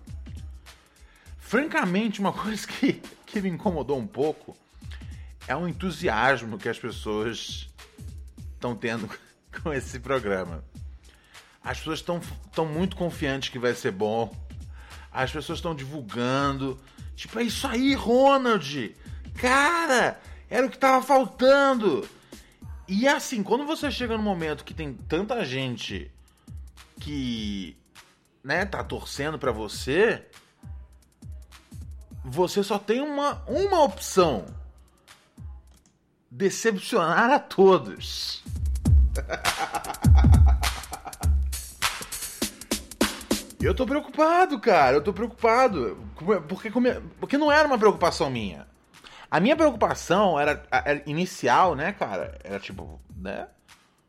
Francamente, 1.39 2.21
uma 2.21 2.33
coisa 2.35 2.67
que, 2.67 3.01
que 3.25 3.41
me 3.41 3.49
incomodou 3.49 3.99
um 3.99 4.07
pouco 4.07 4.55
é 5.47 5.57
o 5.57 5.67
entusiasmo 5.67 6.59
que 6.59 6.69
as 6.69 6.79
pessoas 6.79 7.71
estão 8.55 8.77
tendo 8.77 9.09
com 9.63 9.73
esse 9.73 9.99
programa. 9.99 10.63
As 11.65 11.79
pessoas 11.79 12.01
estão 12.01 12.67
muito 12.67 12.97
confiantes 12.97 13.49
que 13.49 13.59
vai 13.59 13.75
ser 13.75 13.93
bom. 13.93 14.35
As 15.11 15.33
pessoas 15.33 15.59
estão 15.59 15.75
divulgando. 15.75 16.79
Tipo, 17.17 17.41
é 17.41 17.45
isso 17.45 17.67
aí, 17.67 17.95
Ronald! 17.95 18.95
Cara, 19.37 20.21
era 20.51 20.67
o 20.67 20.71
que 20.71 20.77
tava 20.79 21.05
faltando. 21.05 22.07
E 22.89 23.07
assim, 23.07 23.43
quando 23.43 23.67
você 23.67 23.91
chega 23.91 24.17
no 24.17 24.23
momento 24.23 24.65
que 24.65 24.73
tem 24.73 24.95
tanta 24.95 25.45
gente 25.45 26.11
que, 26.99 27.77
né, 28.43 28.65
tá 28.65 28.83
torcendo 28.83 29.39
para 29.39 29.53
você, 29.53 30.27
você 32.25 32.65
só 32.65 32.79
tem 32.79 33.03
uma, 33.03 33.43
uma 33.47 33.83
opção: 33.83 34.47
decepcionar 36.31 37.31
a 37.31 37.39
todos. 37.39 38.43
Eu 43.61 43.75
tô 43.75 43.85
preocupado, 43.85 44.59
cara. 44.61 44.97
Eu 44.97 45.03
tô 45.03 45.13
preocupado. 45.13 45.99
Porque, 46.49 46.71
porque 47.19 47.37
não 47.37 47.51
era 47.51 47.67
uma 47.67 47.77
preocupação 47.77 48.31
minha. 48.31 48.69
A 49.31 49.41
minha 49.41 49.57
preocupação 49.57 50.39
era, 50.41 50.63
era 50.71 51.03
inicial, 51.07 51.75
né, 51.75 51.93
cara? 51.93 52.39
Era 52.43 52.59
tipo, 52.59 53.01
né? 53.15 53.47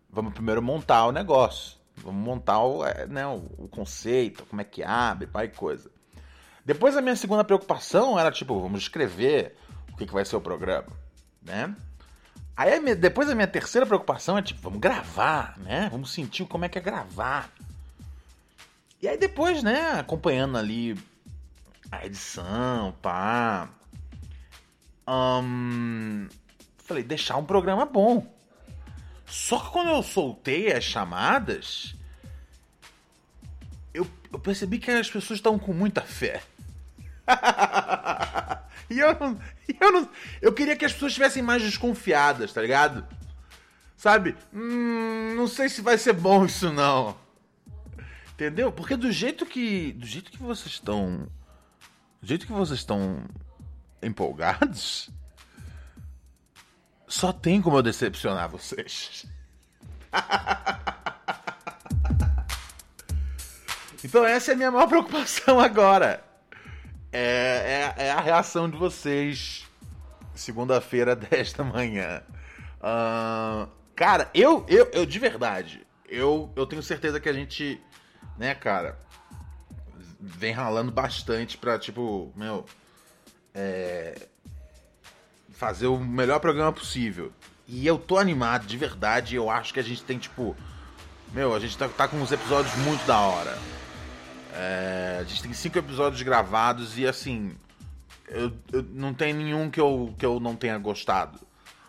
Vamos 0.10 0.34
primeiro 0.34 0.62
montar 0.62 1.06
o 1.06 1.12
negócio. 1.12 1.78
Vamos 1.98 2.24
montar 2.24 2.60
o, 2.60 2.86
é, 2.86 3.06
né, 3.06 3.28
o, 3.28 3.68
conceito, 3.68 4.46
como 4.46 4.62
é 4.62 4.64
que 4.64 4.82
abre, 4.82 5.28
pai 5.28 5.50
coisa. 5.50 5.92
Depois 6.64 6.96
a 6.96 7.02
minha 7.02 7.16
segunda 7.16 7.44
preocupação 7.44 8.18
era 8.18 8.32
tipo, 8.32 8.60
vamos 8.60 8.82
escrever 8.82 9.58
o 9.92 9.98
que, 9.98 10.06
que 10.06 10.14
vai 10.14 10.24
ser 10.24 10.36
o 10.36 10.42
programa, 10.42 10.88
né? 11.42 11.76
Aí 12.56 12.74
a 12.74 12.82
minha, 12.82 12.96
depois 12.96 13.30
a 13.30 13.36
minha 13.36 13.48
terceira 13.48 13.86
preocupação 13.86 14.38
é 14.38 14.42
tipo, 14.42 14.62
vamos 14.62 14.80
gravar, 14.80 15.58
né? 15.60 15.90
Vamos 15.92 16.12
sentir 16.12 16.46
como 16.46 16.66
é 16.66 16.70
que 16.70 16.78
é 16.78 16.82
gravar. 16.82 17.50
E 19.02 19.08
aí 19.08 19.18
depois, 19.18 19.64
né, 19.64 20.00
acompanhando 20.00 20.58
ali 20.58 20.98
a 21.92 22.06
edição, 22.06 22.94
pá, 23.02 23.70
falei, 26.84 27.04
deixar 27.04 27.38
um 27.38 27.46
programa 27.46 27.86
bom. 27.86 28.32
Só 29.26 29.60
que 29.60 29.72
quando 29.72 29.90
eu 29.92 30.02
soltei 30.02 30.72
as 30.72 30.84
chamadas, 30.84 31.96
eu, 33.94 34.08
eu 34.32 34.40
percebi 34.40 34.80
que 34.80 34.90
as 34.90 35.10
pessoas 35.10 35.38
estavam 35.38 35.60
com 35.60 35.74
muita 35.74 36.02
fé. 36.02 36.42
e 38.90 39.00
eu 39.00 39.18
não, 39.20 39.40
eu 39.80 39.92
não. 39.92 40.10
Eu 40.42 40.52
queria 40.52 40.76
que 40.76 40.86
as 40.86 40.94
pessoas 40.94 41.12
estivessem 41.12 41.44
mais 41.44 41.62
desconfiadas, 41.62 42.52
tá 42.52 42.62
ligado? 42.62 43.06
Sabe? 43.96 44.36
Hum, 44.52 45.36
não 45.36 45.48
sei 45.48 45.70
se 45.70 45.82
vai 45.82 45.98
ser 45.98 46.14
bom 46.14 46.46
isso 46.46 46.72
não. 46.74 47.16
Entendeu? 48.34 48.72
Porque 48.72 48.96
do 48.96 49.12
jeito 49.12 49.46
que. 49.46 49.92
Do 49.94 50.08
jeito 50.08 50.32
que 50.32 50.42
vocês 50.42 50.74
estão. 50.74 51.28
Do 52.22 52.28
jeito 52.28 52.48
que 52.48 52.52
vocês 52.52 52.80
estão 52.80 53.24
empolgados, 54.02 55.10
só 57.08 57.34
tem 57.34 57.62
como 57.62 57.78
eu 57.78 57.82
decepcionar 57.82 58.50
vocês. 58.50 59.26
então 64.04 64.26
essa 64.26 64.52
é 64.52 64.54
a 64.54 64.58
minha 64.58 64.72
maior 64.72 64.88
preocupação 64.88 65.60
agora. 65.60 66.24
É, 67.12 67.94
é, 67.98 68.06
é 68.06 68.12
a 68.12 68.22
reação 68.22 68.70
de 68.70 68.78
vocês. 68.78 69.68
Segunda-feira, 70.36 71.16
10 71.18 71.54
da 71.54 71.64
manhã. 71.64 72.22
Uh, 72.80 73.68
cara, 73.96 74.30
eu, 74.34 74.66
eu, 74.68 74.90
eu 74.94 75.06
de 75.06 75.20
verdade, 75.20 75.86
eu, 76.08 76.52
eu 76.56 76.66
tenho 76.66 76.82
certeza 76.82 77.20
que 77.20 77.28
a 77.28 77.34
gente, 77.34 77.82
né, 78.38 78.56
cara, 78.56 78.98
vem 80.20 80.54
ralando 80.54 80.92
bastante 80.92 81.58
pra, 81.58 81.78
tipo, 81.78 82.32
meu, 82.36 82.66
é, 83.60 84.16
fazer 85.52 85.88
o 85.88 86.00
melhor 86.00 86.40
programa 86.40 86.72
possível. 86.72 87.32
E 87.68 87.86
eu 87.86 87.98
tô 87.98 88.18
animado, 88.18 88.66
de 88.66 88.78
verdade. 88.78 89.36
Eu 89.36 89.50
acho 89.50 89.74
que 89.74 89.80
a 89.80 89.84
gente 89.84 90.02
tem, 90.04 90.18
tipo. 90.18 90.56
Meu, 91.34 91.54
a 91.54 91.60
gente 91.60 91.78
tá, 91.78 91.88
tá 91.90 92.08
com 92.08 92.18
uns 92.18 92.32
episódios 92.32 92.74
muito 92.78 93.06
da 93.06 93.20
hora. 93.20 93.58
É, 94.54 95.18
a 95.20 95.24
gente 95.24 95.44
tem 95.44 95.54
cinco 95.54 95.78
episódios 95.78 96.22
gravados 96.22 96.98
e 96.98 97.06
assim. 97.06 97.56
Eu, 98.28 98.52
eu, 98.72 98.84
não 98.84 99.14
tem 99.14 99.34
nenhum 99.34 99.70
que 99.70 99.82
eu, 99.82 100.14
que 100.18 100.26
eu 100.26 100.40
não 100.40 100.56
tenha 100.56 100.78
gostado. 100.78 101.40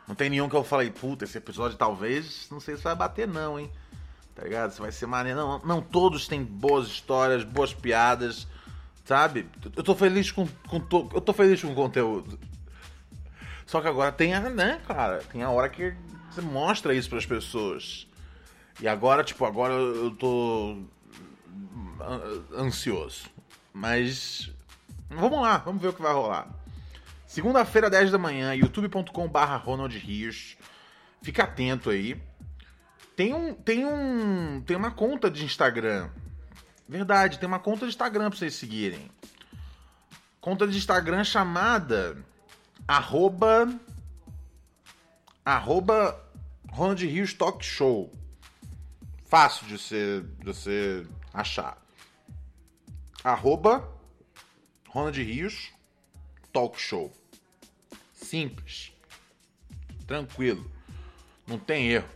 Não 0.09 0.15
tem 0.15 0.29
nenhum 0.29 0.49
que 0.49 0.57
eu 0.57 0.65
falei, 0.65 0.91
puta, 0.91 1.25
esse 1.25 1.39
episódio 1.39 1.77
talvez, 1.77 2.49
não 2.51 2.59
sei 2.59 2.77
se 2.77 2.83
vai 2.83 2.97
bater 2.97 3.29
não, 3.29 3.61
hein? 3.61 3.71
Tá 4.35 4.43
ligado? 4.43 4.73
Se 4.73 4.81
vai 4.81 4.91
ser 4.91 5.07
maneiro. 5.07 5.39
Não, 5.39 5.59
não 5.61 5.81
todos 5.81 6.27
têm 6.27 6.43
boas 6.43 6.89
histórias, 6.89 7.45
boas 7.45 7.73
piadas, 7.73 8.49
sabe? 9.11 9.45
Eu 9.77 9.83
tô 9.83 9.97
feliz 9.97 10.31
com, 10.31 10.47
com 10.69 10.79
to... 10.79 11.11
eu 11.13 11.21
tô 11.21 11.33
feliz 11.33 11.61
com 11.61 11.73
o 11.73 11.75
conteúdo. 11.75 12.39
Só 13.67 13.81
que 13.81 13.89
agora 13.89 14.13
tem 14.13 14.35
a, 14.35 14.41
né, 14.49 14.81
cara? 14.87 15.19
Tem 15.33 15.43
a 15.43 15.51
hora 15.51 15.69
que 15.69 15.93
você 16.31 16.41
mostra 16.41 16.95
isso 16.95 17.09
para 17.09 17.19
as 17.19 17.27
pessoas. 17.27 18.07
E 18.81 18.87
agora, 18.87 19.25
tipo, 19.25 19.45
agora 19.45 19.75
eu 19.75 20.13
tô 20.13 20.79
ansioso. 22.57 23.25
Mas 23.73 24.53
vamos 25.09 25.43
lá, 25.43 25.59
vamos 25.59 25.83
ver 25.83 25.89
o 25.89 25.93
que 25.93 26.03
vai 26.03 26.13
rolar. 26.13 26.49
Segunda-feira, 27.27 27.91
10 27.91 28.13
da 28.13 28.19
manhã, 28.19 28.55
youtube.com/barra 28.55 29.57
Ronald 29.57 29.99
Rios. 29.99 30.57
Fica 31.21 31.43
atento 31.43 31.91
aí. 31.91 32.17
Tem 33.17 33.35
um, 33.35 33.55
tem 33.55 33.85
um, 33.85 34.63
tem 34.65 34.77
uma 34.77 34.93
conta 34.93 35.29
de 35.29 35.45
Instagram. 35.45 36.11
Verdade, 36.91 37.39
tem 37.39 37.47
uma 37.47 37.61
conta 37.61 37.87
de 37.87 37.91
Instagram 37.91 38.31
para 38.31 38.37
vocês 38.41 38.57
seguirem. 38.57 39.09
Conta 40.41 40.67
de 40.67 40.77
Instagram 40.77 41.23
chamada 41.23 42.19
arroba 42.89 43.73
arroba 45.45 46.21
Ronald 46.69 47.07
Rios 47.07 47.33
Talk 47.33 47.65
Show. 47.65 48.13
Fácil 49.25 49.69
de 49.69 49.79
você, 49.79 50.25
de 50.41 50.45
você 50.45 51.07
achar. 51.33 51.81
Arroba 53.23 53.89
Ronald 54.89 55.23
Rios 55.23 55.73
Talk 56.53 56.77
Show. 56.81 57.13
Simples. 58.13 58.93
Tranquilo. 60.09 60.69
Não 61.47 61.57
tem 61.57 61.93
erro. 61.93 62.09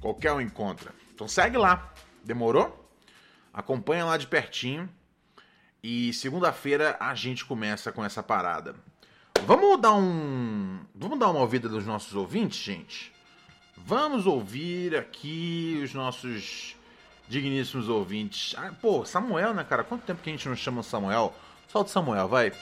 Qualquer 0.00 0.32
um 0.34 0.40
encontra. 0.40 0.94
Então 1.12 1.26
segue 1.26 1.56
lá. 1.56 1.92
Demorou? 2.24 2.81
Acompanha 3.52 4.04
lá 4.04 4.16
de 4.16 4.26
pertinho. 4.26 4.88
E 5.82 6.12
segunda-feira 6.12 6.96
a 7.00 7.14
gente 7.14 7.44
começa 7.44 7.90
com 7.90 8.04
essa 8.04 8.22
parada. 8.22 8.74
Vamos 9.44 9.80
dar 9.80 9.94
um. 9.94 10.80
Vamos 10.94 11.18
dar 11.18 11.30
uma 11.30 11.40
ouvida 11.40 11.68
dos 11.68 11.84
nossos 11.84 12.14
ouvintes, 12.14 12.58
gente? 12.60 13.12
Vamos 13.76 14.26
ouvir 14.26 14.96
aqui 14.96 15.80
os 15.82 15.92
nossos 15.92 16.76
digníssimos 17.28 17.88
ouvintes. 17.88 18.54
Ah, 18.56 18.72
pô, 18.80 19.04
Samuel, 19.04 19.52
né, 19.52 19.64
cara? 19.64 19.82
Quanto 19.82 20.04
tempo 20.04 20.22
que 20.22 20.30
a 20.30 20.32
gente 20.32 20.48
não 20.48 20.54
chama 20.54 20.80
o 20.80 20.84
Samuel? 20.84 21.34
Solta 21.66 21.90
o 21.90 21.92
Samuel, 21.92 22.28
vai. 22.28 22.52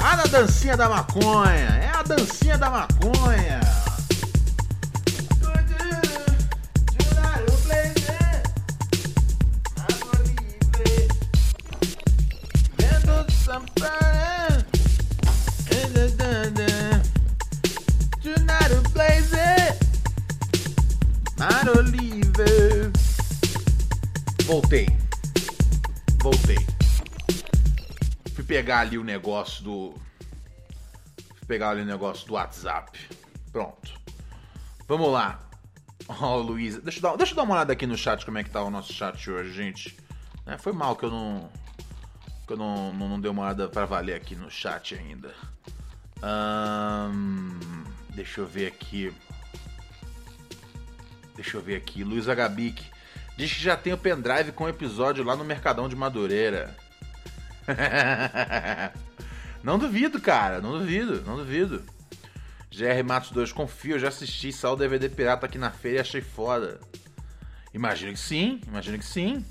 Ah, 0.00 0.16
da 0.16 0.24
dancinha 0.24 0.76
da 0.76 0.88
maconha. 0.88 1.68
É 1.80 1.90
a 1.94 2.02
dancinha 2.02 2.58
da 2.58 2.70
maconha. 2.70 3.60
Voltei. 24.46 24.86
Voltei. 26.22 26.56
Fui 28.34 28.42
pegar 28.42 28.80
ali 28.80 28.96
o 28.96 29.04
negócio 29.04 29.62
do. 29.62 29.94
Fui 31.36 31.46
pegar 31.46 31.70
ali 31.70 31.82
o 31.82 31.84
negócio 31.84 32.26
do 32.26 32.32
WhatsApp. 32.32 32.98
Pronto. 33.52 33.92
Vamos 34.86 35.12
lá. 35.12 35.40
Ó, 36.08 36.36
oh, 36.36 36.38
Luísa. 36.38 36.80
Deixa, 36.80 36.98
eu 36.98 37.02
dar, 37.02 37.16
deixa 37.16 37.32
eu 37.32 37.36
dar 37.36 37.42
uma 37.42 37.54
olhada 37.54 37.74
aqui 37.74 37.86
no 37.86 37.98
chat, 37.98 38.24
como 38.24 38.38
é 38.38 38.44
que 38.44 38.48
tá 38.48 38.62
o 38.62 38.70
nosso 38.70 38.92
chat 38.94 39.30
hoje, 39.30 39.52
gente. 39.52 39.94
É, 40.46 40.56
foi 40.56 40.72
mal 40.72 40.96
que 40.96 41.04
eu 41.04 41.10
não. 41.10 41.50
Que 42.46 42.54
eu 42.54 42.56
não, 42.56 42.94
não, 42.94 43.08
não 43.10 43.20
dei 43.20 43.30
uma 43.30 43.42
olhada 43.42 43.68
pra 43.68 43.84
valer 43.84 44.14
aqui 44.14 44.34
no 44.34 44.50
chat 44.50 44.94
ainda. 44.94 45.34
deixa 48.14 48.40
eu 48.40 48.46
ver 48.46 48.68
aqui. 48.68 49.12
Deixa 51.38 51.56
eu 51.56 51.62
ver 51.62 51.76
aqui. 51.76 52.02
Luiz 52.02 52.28
Agabic. 52.28 52.84
Diz 53.36 53.52
que 53.52 53.62
já 53.62 53.76
tem 53.76 53.92
o 53.92 53.98
pendrive 53.98 54.50
com 54.50 54.64
o 54.64 54.68
episódio 54.68 55.22
lá 55.22 55.36
no 55.36 55.44
Mercadão 55.44 55.88
de 55.88 55.94
Madureira. 55.94 56.76
não 59.62 59.78
duvido, 59.78 60.20
cara. 60.20 60.60
Não 60.60 60.76
duvido, 60.76 61.22
não 61.24 61.36
duvido. 61.36 61.84
GR 62.72 63.04
Matos 63.06 63.30
2, 63.30 63.52
confio, 63.52 63.94
eu 63.94 63.98
já 64.00 64.08
assisti, 64.08 64.52
saiu 64.52 64.72
o 64.72 64.76
DVD 64.76 65.08
pirata 65.08 65.46
aqui 65.46 65.58
na 65.58 65.70
feira 65.70 65.98
e 65.98 66.00
achei 66.00 66.20
foda. 66.20 66.80
Imagino 67.72 68.12
que 68.12 68.18
sim, 68.18 68.60
imagino 68.66 68.98
que 68.98 69.04
sim. 69.04 69.44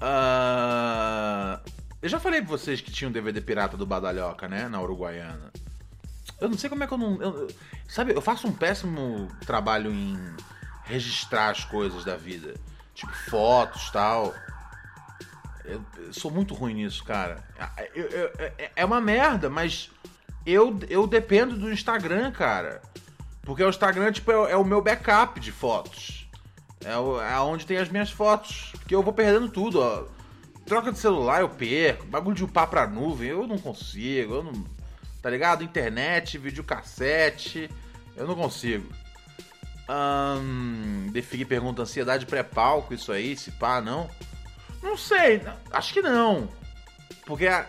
Uh... 0.00 1.60
Eu 2.00 2.08
já 2.08 2.18
falei 2.18 2.40
pra 2.40 2.48
vocês 2.48 2.80
que 2.80 2.90
tinha 2.90 3.06
um 3.06 3.12
DVD 3.12 3.38
pirata 3.42 3.76
do 3.76 3.84
Badalhoca, 3.84 4.48
né? 4.48 4.66
Na 4.66 4.80
Uruguaiana. 4.80 5.52
Eu 6.42 6.48
não 6.48 6.58
sei 6.58 6.68
como 6.68 6.82
é 6.82 6.86
que 6.88 6.92
eu 6.92 6.98
não. 6.98 7.22
Eu, 7.22 7.48
sabe, 7.88 8.12
eu 8.12 8.20
faço 8.20 8.48
um 8.48 8.52
péssimo 8.52 9.28
trabalho 9.46 9.92
em 9.92 10.18
registrar 10.84 11.50
as 11.50 11.64
coisas 11.64 12.04
da 12.04 12.16
vida. 12.16 12.54
Tipo, 12.94 13.12
fotos 13.30 13.88
tal. 13.90 14.34
Eu, 15.64 15.80
eu 15.96 16.12
sou 16.12 16.32
muito 16.32 16.52
ruim 16.52 16.74
nisso, 16.74 17.04
cara. 17.04 17.44
Eu, 17.94 18.06
eu, 18.08 18.30
é, 18.38 18.72
é 18.74 18.84
uma 18.84 19.00
merda, 19.00 19.48
mas 19.48 19.88
eu, 20.44 20.76
eu 20.90 21.06
dependo 21.06 21.56
do 21.56 21.72
Instagram, 21.72 22.32
cara. 22.32 22.82
Porque 23.42 23.62
o 23.62 23.68
Instagram, 23.68 24.10
tipo, 24.10 24.32
é, 24.32 24.50
é 24.50 24.56
o 24.56 24.64
meu 24.64 24.82
backup 24.82 25.38
de 25.38 25.52
fotos. 25.52 26.28
É, 26.84 26.96
o, 26.96 27.20
é 27.20 27.38
onde 27.38 27.64
tem 27.64 27.78
as 27.78 27.88
minhas 27.88 28.10
fotos. 28.10 28.72
Porque 28.80 28.96
eu 28.96 29.02
vou 29.02 29.12
perdendo 29.12 29.48
tudo, 29.48 29.80
ó. 29.80 30.06
Troca 30.66 30.90
de 30.90 30.98
celular 30.98 31.40
eu 31.40 31.48
perco. 31.48 32.04
Bagulho 32.06 32.34
de 32.34 32.42
upar 32.42 32.66
pra 32.66 32.88
nuvem, 32.88 33.28
eu 33.28 33.46
não 33.46 33.58
consigo. 33.58 34.34
Eu 34.34 34.42
não. 34.42 34.81
Tá 35.22 35.30
ligado? 35.30 35.62
Internet, 35.62 36.36
videocassete. 36.36 37.70
Eu 38.16 38.26
não 38.26 38.34
consigo. 38.34 38.92
Hum, 39.88 41.10
Defig 41.12 41.44
pergunta: 41.44 41.82
ansiedade 41.82 42.26
pré-palco, 42.26 42.92
isso 42.92 43.12
aí, 43.12 43.36
se 43.36 43.52
pá, 43.52 43.80
não? 43.80 44.10
Não 44.82 44.96
sei, 44.96 45.40
acho 45.70 45.94
que 45.94 46.02
não. 46.02 46.48
Porque 47.24 47.46
a, 47.46 47.66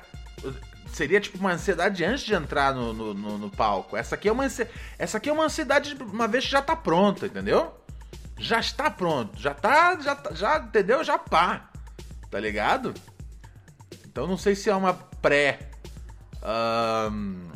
seria 0.87 1.19
tipo 1.19 1.37
uma 1.37 1.53
ansiedade 1.53 2.03
antes 2.03 2.23
de 2.23 2.33
entrar 2.33 2.73
no, 2.73 2.93
no, 2.93 3.13
no, 3.13 3.37
no 3.37 3.49
palco. 3.49 3.95
Essa 3.95 4.15
aqui, 4.15 4.27
é 4.27 4.31
uma, 4.31 4.45
essa 4.45 5.17
aqui 5.17 5.29
é 5.29 5.33
uma 5.33 5.45
ansiedade 5.45 5.95
uma 6.01 6.27
vez 6.27 6.45
que 6.45 6.51
já 6.51 6.61
tá 6.61 6.75
pronta, 6.75 7.25
entendeu? 7.27 7.73
Já 8.37 8.59
está 8.59 8.89
pronto, 8.89 9.39
já 9.39 9.53
tá, 9.53 9.99
já, 9.99 10.15
tá, 10.15 10.33
já 10.33 10.57
entendeu? 10.57 11.03
Já 11.03 11.17
pá, 11.19 11.69
tá 12.31 12.39
ligado? 12.39 12.93
Então 14.05 14.27
não 14.27 14.37
sei 14.37 14.55
se 14.55 14.69
é 14.69 14.75
uma 14.75 14.93
pré. 14.93 15.71
Um, 16.43 17.49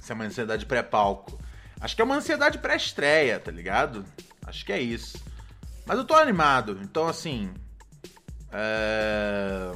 se 0.00 0.12
é 0.12 0.14
uma 0.14 0.24
ansiedade 0.24 0.64
pré-palco. 0.64 1.38
Acho 1.80 1.94
que 1.94 2.02
é 2.02 2.04
uma 2.04 2.16
ansiedade 2.16 2.58
pré-estreia, 2.58 3.38
tá 3.38 3.50
ligado? 3.50 4.04
Acho 4.46 4.64
que 4.64 4.72
é 4.72 4.80
isso. 4.80 5.22
Mas 5.84 5.98
eu 5.98 6.04
tô 6.04 6.14
animado, 6.14 6.78
então 6.82 7.08
assim. 7.08 7.52
É... 8.52 9.72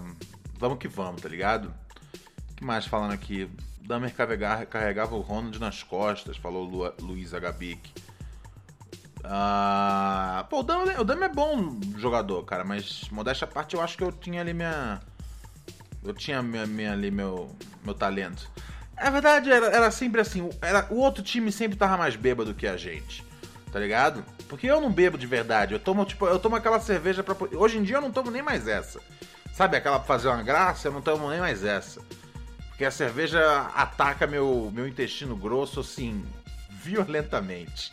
Vamos 0.58 0.78
que 0.78 0.88
vamos, 0.88 1.20
tá 1.20 1.28
ligado? 1.28 1.74
O 2.50 2.54
que 2.54 2.64
mais 2.64 2.86
falando 2.86 3.12
aqui? 3.12 3.50
Damer 3.80 4.14
carregava, 4.14 4.64
carregava 4.64 5.14
o 5.14 5.20
Ronald 5.20 5.58
nas 5.58 5.82
costas, 5.82 6.36
falou 6.36 6.64
Lu, 6.64 6.94
Luiz 7.00 7.34
Agabic. 7.34 7.92
Ah, 9.24 10.46
pô, 10.50 10.60
o 10.60 10.62
Dama, 10.62 11.24
é 11.24 11.28
bom 11.28 11.78
jogador, 11.96 12.42
cara, 12.44 12.64
mas 12.64 13.08
modéstia 13.10 13.44
à 13.44 13.48
parte, 13.48 13.74
eu 13.74 13.80
acho 13.80 13.96
que 13.96 14.02
eu 14.02 14.10
tinha 14.10 14.40
ali 14.40 14.52
minha. 14.52 15.00
Eu 16.04 16.12
tinha 16.12 16.42
minha, 16.42 16.66
minha 16.66 16.92
ali 16.92 17.10
meu, 17.10 17.54
meu 17.84 17.94
talento. 17.94 18.50
A 18.96 19.10
verdade 19.10 19.50
era, 19.50 19.66
era 19.66 19.90
sempre 19.90 20.20
assim, 20.20 20.50
era, 20.60 20.86
o 20.90 20.96
outro 20.96 21.22
time 21.22 21.50
sempre 21.50 21.76
tava 21.76 21.96
mais 21.96 22.16
bêbado 22.16 22.54
que 22.54 22.66
a 22.66 22.76
gente. 22.76 23.24
Tá 23.72 23.80
ligado? 23.80 24.22
Porque 24.48 24.66
eu 24.66 24.80
não 24.80 24.92
bebo 24.92 25.16
de 25.16 25.26
verdade. 25.26 25.72
Eu 25.72 25.80
tomo, 25.80 26.04
tipo, 26.04 26.26
eu 26.26 26.38
tomo 26.38 26.56
aquela 26.56 26.78
cerveja 26.78 27.22
pra. 27.22 27.34
Hoje 27.56 27.78
em 27.78 27.82
dia 27.82 27.96
eu 27.96 28.02
não 28.02 28.12
tomo 28.12 28.30
nem 28.30 28.42
mais 28.42 28.68
essa. 28.68 29.00
Sabe 29.54 29.76
aquela 29.76 29.98
pra 29.98 30.06
fazer 30.06 30.28
uma 30.28 30.42
graça? 30.42 30.88
Eu 30.88 30.92
não 30.92 31.00
tomo 31.00 31.30
nem 31.30 31.40
mais 31.40 31.64
essa. 31.64 32.00
Porque 32.68 32.84
a 32.84 32.90
cerveja 32.90 33.70
ataca 33.74 34.26
meu, 34.26 34.70
meu 34.74 34.86
intestino 34.86 35.36
grosso, 35.36 35.80
assim, 35.80 36.22
violentamente. 36.68 37.92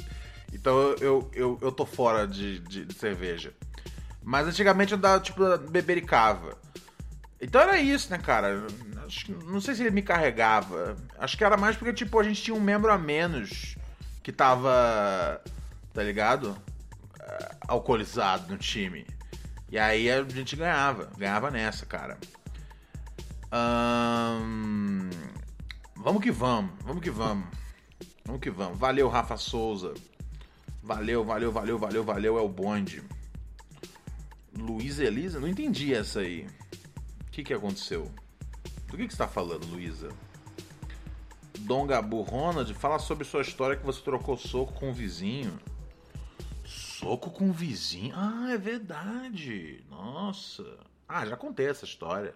Então 0.52 0.78
eu, 0.80 0.98
eu, 1.00 1.32
eu, 1.34 1.60
eu 1.62 1.72
tô 1.72 1.86
fora 1.86 2.28
de, 2.28 2.60
de, 2.60 2.86
de, 2.86 2.94
cerveja. 2.94 3.54
Mas 4.24 4.48
antigamente 4.48 4.92
eu 4.92 4.98
dava, 4.98 5.22
tipo, 5.22 5.58
bebericava. 5.70 6.58
Então 7.42 7.62
era 7.62 7.80
isso, 7.80 8.12
né, 8.12 8.18
cara? 8.18 8.68
Acho, 9.06 9.32
não 9.46 9.62
sei 9.62 9.76
se 9.76 9.82
ele 9.82 9.92
me 9.92 10.02
carregava. 10.02 10.96
Acho 11.18 11.38
que 11.38 11.44
era 11.44 11.56
mais 11.56 11.76
porque, 11.78 11.94
tipo, 11.94 12.20
a 12.20 12.24
gente 12.24 12.42
tinha 12.42 12.56
um 12.56 12.60
membro 12.60 12.92
a 12.92 12.98
menos 12.98 13.76
que 14.22 14.32
tava, 14.32 15.42
tá 15.94 16.04
ligado? 16.04 16.52
Uh, 16.52 17.56
alcoolizado 17.68 18.52
no 18.52 18.58
time. 18.58 19.08
E 19.72 19.80
aí 19.80 20.12
a 20.12 20.24
gente 20.24 20.56
ganhava. 20.56 21.10
Ganhava 21.18 21.50
nessa, 21.50 21.86
cara. 21.86 22.18
Ahn, 23.52 25.10
vamos 25.96 26.22
que 26.22 26.32
vamos, 26.32 26.72
vamos 26.84 27.02
que 27.02 27.10
vamos. 27.10 27.48
Vamos 28.26 28.42
que 28.42 28.50
vamos. 28.50 28.78
Valeu, 28.78 29.08
Rafa 29.08 29.38
Souza. 29.38 29.94
Valeu, 30.84 31.24
valeu, 31.24 31.52
valeu, 31.52 31.80
valeu, 31.80 32.04
valeu, 32.04 32.38
é 32.38 32.42
o 32.42 32.50
bonde. 32.50 33.02
Luísa 34.56 35.04
Elisa? 35.04 35.40
Não 35.40 35.48
entendi 35.48 35.94
essa 35.94 36.20
aí. 36.20 36.48
Que, 37.40 37.44
que 37.46 37.54
aconteceu? 37.54 38.12
Do 38.88 38.98
que, 38.98 39.08
que 39.08 39.14
você 39.14 39.18
tá 39.18 39.28
falando, 39.28 39.66
Luísa? 39.68 40.10
Dom 41.60 41.88
Gabu 41.88 42.22
Ronald, 42.22 42.74
fala 42.74 43.00
sobre 43.00 43.24
sua 43.24 43.42
história 43.42 43.78
que 43.78 43.86
você 43.86 44.02
trocou 44.02 44.36
soco 44.36 44.74
com 44.74 44.90
o 44.90 44.94
vizinho. 44.94 45.58
Soco 46.66 47.32
com 47.32 47.50
o 47.50 47.54
vizinho? 47.54 48.14
Ah, 48.14 48.52
é 48.52 48.58
verdade. 48.58 49.86
Nossa. 49.90 50.66
Ah, 51.08 51.26
já 51.26 51.38
contei 51.38 51.68
essa 51.70 51.86
história. 51.86 52.36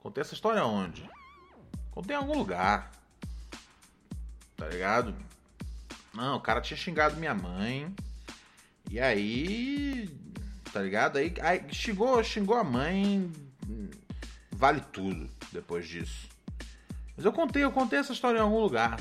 Contei 0.00 0.22
essa 0.22 0.34
história 0.34 0.64
onde? 0.64 1.08
Contei 1.90 2.14
em 2.14 2.18
algum 2.18 2.36
lugar. 2.36 2.90
Tá 4.56 4.68
ligado? 4.68 5.14
Não, 6.12 6.36
o 6.36 6.40
cara 6.40 6.60
tinha 6.60 6.76
xingado 6.76 7.16
minha 7.16 7.34
mãe. 7.34 7.94
E 8.90 9.00
aí. 9.00 10.08
Tá 10.72 10.80
ligado? 10.80 11.16
Aí, 11.16 11.34
aí 11.40 11.64
xingou, 11.72 12.22
xingou 12.22 12.56
a 12.56 12.64
mãe. 12.64 13.32
Vale 14.52 14.80
tudo 14.92 15.28
depois 15.52 15.88
disso. 15.88 16.28
Mas 17.16 17.24
eu 17.24 17.32
contei, 17.32 17.64
eu 17.64 17.72
contei 17.72 17.98
essa 17.98 18.12
história 18.12 18.38
em 18.38 18.42
algum 18.42 18.60
lugar. 18.60 19.00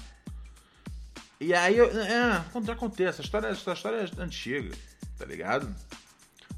E 1.40 1.54
aí 1.54 1.78
eu. 1.78 1.88
É, 2.00 2.44
já 2.64 2.76
contei, 2.76 3.08
essa 3.08 3.22
história, 3.22 3.48
essa 3.48 3.74
história 3.74 3.98
é 3.98 4.22
antiga, 4.22 4.76
tá 5.18 5.26
ligado? 5.26 5.74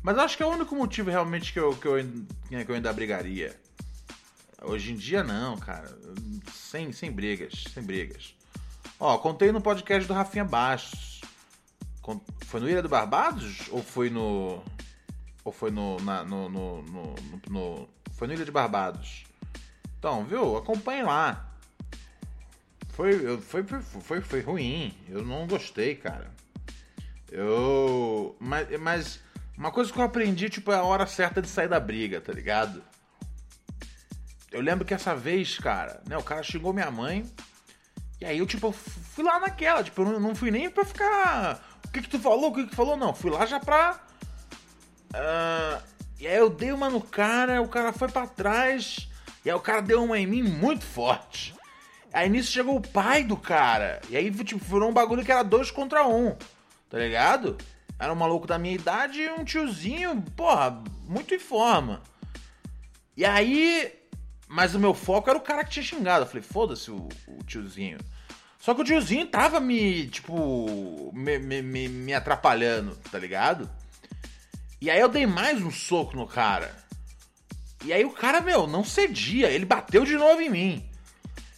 Mas 0.05 0.19
acho 0.19 0.37
que 0.37 0.43
é 0.43 0.45
o 0.45 0.49
único 0.51 0.75
motivo 0.75 1.09
realmente 1.09 1.51
que 1.51 1.59
eu, 1.59 1.75
que 1.75 1.87
eu, 1.87 1.95
que 1.97 2.71
eu 2.71 2.75
ainda 2.75 2.93
brigaria. 2.93 3.59
Hoje 4.61 4.91
em 4.91 4.95
dia 4.95 5.23
não, 5.23 5.57
cara. 5.57 5.97
Sem, 6.53 6.91
sem 6.91 7.11
brigas, 7.11 7.63
sem 7.73 7.81
brigas. 7.81 8.35
Ó, 8.99 9.17
contei 9.17 9.51
no 9.51 9.59
podcast 9.59 10.07
do 10.07 10.13
Rafinha 10.13 10.45
Bastos. 10.45 11.21
Foi 12.45 12.59
no 12.59 12.69
Ilha 12.69 12.83
do 12.83 12.87
Barbados? 12.87 13.63
Ou 13.71 13.81
foi 13.81 14.11
no. 14.11 14.61
Ou 15.43 15.51
foi 15.51 15.71
no. 15.71 15.97
na- 16.01 16.23
no, 16.23 16.49
no, 16.49 16.83
no- 16.83 17.15
no- 17.49 17.89
Foi 18.11 18.27
no 18.27 18.35
Ilha 18.35 18.45
de 18.45 18.51
Barbados. 18.51 19.23
Então, 19.97 20.23
viu? 20.23 20.55
Acompanhe 20.55 21.01
lá. 21.01 21.51
Foi, 22.89 23.39
foi, 23.41 23.63
foi, 23.63 24.21
foi 24.21 24.41
ruim. 24.41 24.95
Eu 25.09 25.25
não 25.25 25.47
gostei, 25.47 25.95
cara. 25.95 26.29
Eu. 27.31 28.35
Mas, 28.39 28.79
mas 28.79 29.24
uma 29.57 29.71
coisa 29.71 29.91
que 29.91 29.97
eu 29.97 30.03
aprendi, 30.03 30.49
tipo, 30.49 30.71
é 30.71 30.75
a 30.75 30.83
hora 30.83 31.07
certa 31.07 31.41
de 31.41 31.47
sair 31.47 31.67
da 31.67 31.79
briga, 31.79 32.19
tá 32.19 32.33
ligado? 32.33 32.83
Eu 34.51 34.61
lembro 34.61 34.85
que 34.85 34.93
essa 34.93 35.15
vez, 35.15 35.57
cara, 35.57 36.01
né, 36.07 36.17
o 36.17 36.23
cara 36.23 36.43
xingou 36.43 36.73
minha 36.73 36.91
mãe. 36.91 37.25
E 38.19 38.25
aí 38.25 38.37
eu, 38.37 38.45
tipo, 38.45 38.71
fui 38.71 39.23
lá 39.23 39.39
naquela, 39.39 39.83
tipo, 39.83 40.01
eu 40.01 40.19
não, 40.19 40.35
fui 40.35 40.51
nem 40.51 40.69
pra 40.69 40.85
ficar. 40.85 41.61
O 41.85 41.89
que 41.89 42.01
que 42.01 42.09
tu 42.09 42.19
falou? 42.19 42.49
O 42.49 42.53
que 42.53 42.63
que 42.63 42.69
tu 42.69 42.75
falou? 42.75 42.95
Não, 42.95 43.13
fui 43.13 43.31
lá 43.31 43.45
já 43.45 43.59
pra. 43.59 43.99
ah, 45.13 45.81
e 46.19 46.27
aí 46.27 46.37
eu 46.37 46.49
dei 46.49 46.71
uma 46.71 46.89
no 46.89 47.01
cara, 47.01 47.61
o 47.61 47.67
cara 47.67 47.91
foi 47.91 48.07
pra 48.07 48.27
trás. 48.27 49.09
E 49.43 49.49
aí 49.49 49.55
o 49.55 49.59
cara 49.59 49.81
deu 49.81 50.03
uma 50.03 50.17
em 50.17 50.25
mim 50.25 50.43
muito 50.43 50.85
forte. 50.85 51.53
Aí 52.13 52.29
nisso 52.29 52.51
chegou 52.51 52.77
o 52.77 52.81
pai 52.81 53.23
do 53.23 53.35
cara. 53.35 54.01
E 54.09 54.15
aí, 54.15 54.31
tipo, 54.31 54.63
virou 54.63 54.89
um 54.89 54.93
bagulho 54.93 55.23
que 55.23 55.31
era 55.31 55.43
dois 55.43 55.69
contra 55.69 56.07
um. 56.07 56.35
Tá 56.89 56.97
ligado? 56.97 57.57
Era 57.97 58.11
um 58.11 58.15
maluco 58.15 58.45
da 58.45 58.59
minha 58.59 58.75
idade 58.75 59.21
e 59.21 59.29
um 59.29 59.43
tiozinho, 59.45 60.21
porra, 60.35 60.83
muito 61.07 61.33
em 61.33 61.39
forma. 61.39 62.01
E 63.15 63.23
aí. 63.25 63.93
Mas 64.47 64.75
o 64.75 64.79
meu 64.79 64.93
foco 64.93 65.29
era 65.29 65.39
o 65.39 65.41
cara 65.41 65.63
que 65.63 65.71
tinha 65.71 65.83
xingado. 65.83 66.23
Eu 66.23 66.27
falei, 66.27 66.43
foda-se 66.43 66.91
o, 66.91 67.09
o 67.27 67.43
tiozinho. 67.45 67.97
Só 68.59 68.73
que 68.73 68.81
o 68.81 68.83
tiozinho 68.83 69.27
tava 69.27 69.59
me, 69.59 70.07
tipo, 70.07 71.11
me, 71.13 71.39
me, 71.39 71.87
me, 71.87 72.13
atrapalhando, 72.13 72.95
tá 73.11 73.17
ligado? 73.17 73.69
E 74.81 74.89
aí 74.89 74.99
eu 74.99 75.09
dei 75.09 75.25
mais 75.25 75.61
um 75.61 75.71
soco 75.71 76.15
no 76.15 76.27
cara. 76.27 76.75
E 77.83 77.93
aí 77.93 78.03
o 78.03 78.11
cara, 78.11 78.41
meu, 78.41 78.67
não 78.67 78.83
cedia. 78.83 79.49
Ele 79.49 79.65
bateu 79.65 80.03
de 80.03 80.15
novo 80.15 80.41
em 80.41 80.49
mim. 80.49 80.89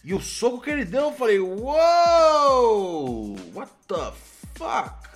E 0.04 0.14
o 0.14 0.20
soco 0.20 0.60
que 0.60 0.70
ele 0.70 0.84
deu, 0.84 1.04
eu 1.04 1.12
falei, 1.12 1.38
uou! 1.38 3.36
What 3.54 3.72
the 3.86 4.12
fuck? 4.54 5.07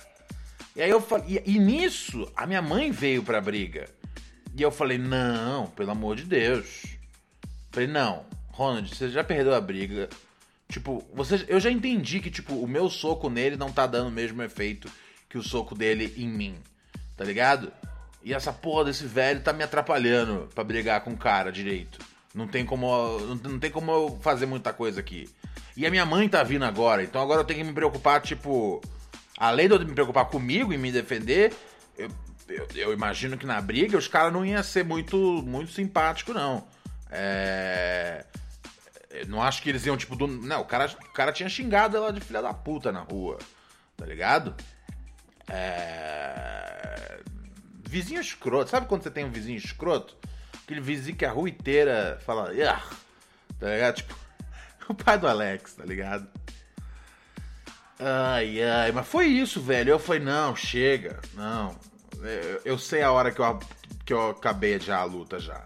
E 0.75 0.81
aí 0.81 0.89
eu 0.89 1.01
falei, 1.01 1.41
e, 1.45 1.59
nisso, 1.59 2.31
a 2.35 2.47
minha 2.47 2.61
mãe 2.61 2.91
veio 2.91 3.23
pra 3.23 3.39
briga. 3.39 3.87
E 4.55 4.61
eu 4.61 4.71
falei, 4.71 4.97
não, 4.97 5.67
pelo 5.67 5.91
amor 5.91 6.15
de 6.15 6.23
Deus. 6.23 6.85
Falei, 7.71 7.87
não, 7.87 8.25
Ronald, 8.49 8.93
você 8.93 9.09
já 9.09 9.23
perdeu 9.23 9.53
a 9.53 9.61
briga. 9.61 10.09
Tipo, 10.69 11.03
você, 11.13 11.45
eu 11.47 11.59
já 11.59 11.69
entendi 11.69 12.19
que, 12.19 12.31
tipo, 12.31 12.55
o 12.55 12.67
meu 12.67 12.89
soco 12.89 13.29
nele 13.29 13.55
não 13.55 13.71
tá 13.71 13.85
dando 13.85 14.07
o 14.07 14.11
mesmo 14.11 14.41
efeito 14.41 14.91
que 15.29 15.37
o 15.37 15.43
soco 15.43 15.75
dele 15.75 16.13
em 16.17 16.27
mim. 16.27 16.55
Tá 17.15 17.23
ligado? 17.23 17.71
E 18.23 18.33
essa 18.33 18.53
porra 18.53 18.85
desse 18.85 19.05
velho 19.05 19.41
tá 19.41 19.51
me 19.53 19.63
atrapalhando 19.63 20.49
pra 20.55 20.63
brigar 20.63 21.01
com 21.01 21.11
o 21.11 21.17
cara 21.17 21.51
direito. 21.51 21.99
Não 22.33 22.47
tem 22.47 22.65
como. 22.65 23.19
Não 23.43 23.59
tem 23.59 23.69
como 23.69 23.91
eu 23.91 24.19
fazer 24.21 24.45
muita 24.45 24.73
coisa 24.73 24.99
aqui. 24.99 25.29
E 25.75 25.85
a 25.85 25.91
minha 25.91 26.05
mãe 26.05 26.27
tá 26.29 26.41
vindo 26.43 26.65
agora, 26.65 27.03
então 27.03 27.21
agora 27.21 27.41
eu 27.41 27.45
tenho 27.45 27.59
que 27.59 27.65
me 27.65 27.73
preocupar, 27.73 28.21
tipo. 28.21 28.81
Além 29.43 29.67
de 29.67 29.73
eu 29.73 29.79
me 29.81 29.93
preocupar 29.93 30.23
comigo 30.27 30.71
e 30.71 30.77
me 30.77 30.89
defender, 30.89 31.53
eu, 31.97 32.09
eu, 32.47 32.65
eu 32.75 32.93
imagino 32.93 33.37
que 33.37 33.45
na 33.45 33.59
briga 33.59 33.97
os 33.97 34.07
caras 34.07 34.31
não 34.31 34.45
iam 34.45 34.63
ser 34.63 34.85
muito, 34.85 35.17
muito 35.45 35.69
simpáticos, 35.73 36.33
não. 36.33 36.65
É. 37.11 38.25
Não 39.27 39.43
acho 39.43 39.61
que 39.61 39.67
eles 39.67 39.85
iam, 39.85 39.97
tipo, 39.97 40.15
do. 40.15 40.27
Não, 40.27 40.61
o 40.61 40.65
cara, 40.65 40.85
o 40.85 41.11
cara 41.11 41.33
tinha 41.33 41.49
xingado 41.49 41.97
ela 41.97 42.13
de 42.13 42.21
filha 42.21 42.41
da 42.41 42.53
puta 42.53 42.89
na 42.89 43.01
rua. 43.01 43.37
Tá 43.97 44.05
ligado? 44.05 44.55
É. 45.49 47.19
Vizinho 47.85 48.21
escroto. 48.21 48.71
Sabe 48.71 48.87
quando 48.87 49.03
você 49.03 49.11
tem 49.11 49.25
um 49.25 49.29
vizinho 49.29 49.57
escroto? 49.57 50.15
Aquele 50.63 50.79
vizinho 50.79 51.17
que 51.17 51.25
a 51.25 51.31
rua 51.31 51.49
inteira 51.49 52.17
fala. 52.25 52.45
Tá 53.59 53.67
ligado? 53.67 53.95
Tipo, 53.95 54.15
o 54.87 54.93
pai 54.93 55.17
do 55.17 55.27
Alex, 55.27 55.73
tá 55.73 55.83
ligado? 55.83 56.29
Ai, 58.05 58.61
ai, 58.61 58.91
mas 58.91 59.07
foi 59.07 59.27
isso, 59.27 59.61
velho. 59.61 59.91
Eu 59.91 59.99
falei, 59.99 60.21
não, 60.21 60.53
chega, 60.53 61.21
não. 61.35 61.73
Eu, 62.21 62.61
eu 62.65 62.77
sei 62.77 63.01
a 63.01 63.09
hora 63.09 63.31
que 63.31 63.39
eu, 63.39 63.59
que 64.05 64.13
eu 64.13 64.31
acabei 64.31 64.77
já 64.77 64.97
a 64.97 65.05
luta 65.05 65.39
já. 65.39 65.63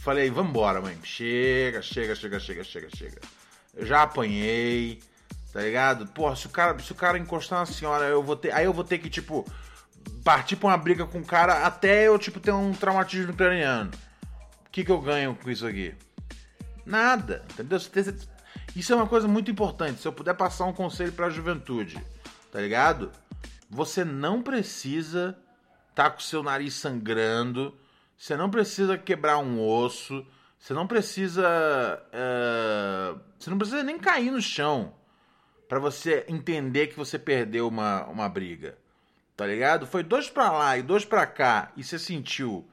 falei, 0.00 0.28
vambora, 0.30 0.80
mãe. 0.80 0.98
Chega, 1.04 1.80
chega, 1.80 2.16
chega, 2.16 2.40
chega, 2.40 2.64
chega, 2.64 2.88
chega. 2.96 3.20
Eu 3.76 3.86
já 3.86 4.02
apanhei, 4.02 5.00
tá 5.52 5.60
ligado? 5.60 6.08
Porra, 6.08 6.34
se 6.34 6.46
o 6.46 6.50
cara, 6.50 6.76
se 6.80 6.90
o 6.90 6.96
cara 6.96 7.16
encostar 7.16 7.60
na 7.60 7.66
senhora, 7.66 8.04
eu 8.06 8.20
vou 8.20 8.34
ter. 8.34 8.52
Aí 8.52 8.64
eu 8.64 8.72
vou 8.72 8.82
ter 8.82 8.98
que, 8.98 9.08
tipo, 9.08 9.46
partir 10.24 10.56
pra 10.56 10.70
uma 10.70 10.76
briga 10.76 11.06
com 11.06 11.18
o 11.18 11.24
cara 11.24 11.64
até 11.64 12.08
eu, 12.08 12.18
tipo, 12.18 12.40
ter 12.40 12.50
um 12.50 12.72
traumatismo 12.72 13.32
craniano. 13.32 13.92
O 14.66 14.70
que, 14.72 14.84
que 14.84 14.90
eu 14.90 15.00
ganho 15.00 15.36
com 15.40 15.48
isso 15.48 15.64
aqui? 15.64 15.94
Nada, 16.84 17.44
entendeu? 17.52 17.78
Isso 18.74 18.92
é 18.92 18.96
uma 18.96 19.06
coisa 19.06 19.26
muito 19.26 19.50
importante. 19.50 20.00
Se 20.00 20.08
eu 20.08 20.12
puder 20.12 20.34
passar 20.34 20.66
um 20.66 20.72
conselho 20.72 21.12
pra 21.12 21.30
juventude, 21.30 22.02
tá 22.50 22.60
ligado? 22.60 23.10
Você 23.68 24.04
não 24.04 24.42
precisa 24.42 25.36
tá 25.94 26.10
com 26.10 26.18
o 26.18 26.22
seu 26.22 26.42
nariz 26.42 26.74
sangrando, 26.74 27.76
você 28.16 28.36
não 28.36 28.50
precisa 28.50 28.96
quebrar 28.96 29.38
um 29.38 29.60
osso, 29.60 30.26
você 30.58 30.72
não 30.72 30.86
precisa. 30.86 31.46
Uh, 32.08 33.20
você 33.38 33.50
não 33.50 33.58
precisa 33.58 33.82
nem 33.82 33.98
cair 33.98 34.30
no 34.30 34.40
chão 34.40 34.94
para 35.68 35.78
você 35.78 36.24
entender 36.28 36.88
que 36.88 36.96
você 36.96 37.18
perdeu 37.18 37.68
uma, 37.68 38.06
uma 38.06 38.28
briga. 38.28 38.78
Tá 39.36 39.46
ligado? 39.46 39.86
Foi 39.86 40.02
dois 40.02 40.28
pra 40.28 40.50
lá 40.50 40.76
e 40.76 40.82
dois 40.82 41.04
pra 41.04 41.26
cá 41.26 41.72
e 41.76 41.84
você 41.84 41.98
sentiu 41.98 42.66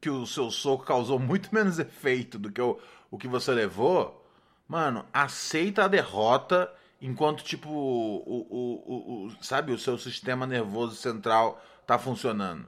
que 0.00 0.10
o 0.10 0.26
seu 0.26 0.50
soco 0.50 0.84
causou 0.84 1.18
muito 1.18 1.48
menos 1.54 1.78
efeito 1.78 2.38
do 2.38 2.50
que 2.50 2.60
o, 2.60 2.78
o 3.10 3.18
que 3.18 3.26
você 3.26 3.52
levou. 3.52 4.25
Mano, 4.68 5.06
aceita 5.12 5.84
a 5.84 5.88
derrota 5.88 6.72
enquanto, 7.00 7.44
tipo, 7.44 7.68
o, 7.68 8.16
o, 8.26 8.46
o, 8.50 9.26
o, 9.26 9.44
sabe, 9.44 9.72
o 9.72 9.78
seu 9.78 9.96
sistema 9.96 10.46
nervoso 10.46 10.96
central 10.96 11.62
tá 11.86 11.98
funcionando. 11.98 12.66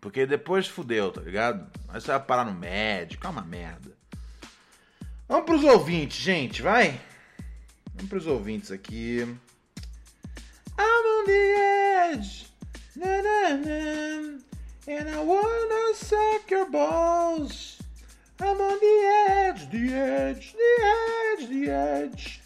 Porque 0.00 0.24
depois 0.24 0.66
fudeu, 0.66 1.10
tá 1.10 1.20
ligado? 1.20 1.70
Aí 1.88 2.00
você 2.00 2.08
vai 2.08 2.20
parar 2.20 2.44
no 2.44 2.54
médico, 2.54 3.26
é 3.26 3.30
uma 3.30 3.42
merda. 3.42 3.96
Vamos 5.28 5.44
pros 5.44 5.64
ouvintes, 5.64 6.18
gente, 6.18 6.62
vai? 6.62 7.00
Vamos 7.94 8.08
pros 8.08 8.26
ouvintes 8.26 8.70
aqui. 8.70 9.18
I'm 10.78 11.20
on 11.20 11.24
the 11.26 12.12
edge. 12.12 12.46
Na, 12.94 13.06
na, 13.22 13.56
na, 13.56 14.38
and 14.88 15.10
I 15.10 15.18
wanna 15.18 15.94
suck 15.94 16.50
your 16.50 16.70
balls. 16.70 17.75
I'm 18.40 18.60
on 18.60 18.78
the 18.78 19.06
edge, 19.30 19.70
the 19.70 19.94
edge, 19.94 20.54
the 20.54 20.84
edge, 20.84 21.48
the 21.48 21.70
edge. 21.70 22.40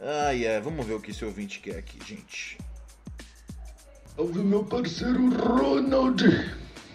Ai, 0.00 0.46
ai, 0.46 0.60
vamos 0.60 0.86
ver 0.86 0.94
o 0.94 1.00
que 1.00 1.10
esse 1.10 1.24
ouvinte 1.24 1.60
quer 1.60 1.78
aqui, 1.78 1.98
gente. 2.06 2.58
Salve 4.16 4.38
meu 4.40 4.64
parceiro 4.64 5.28
Ronald! 5.30 6.22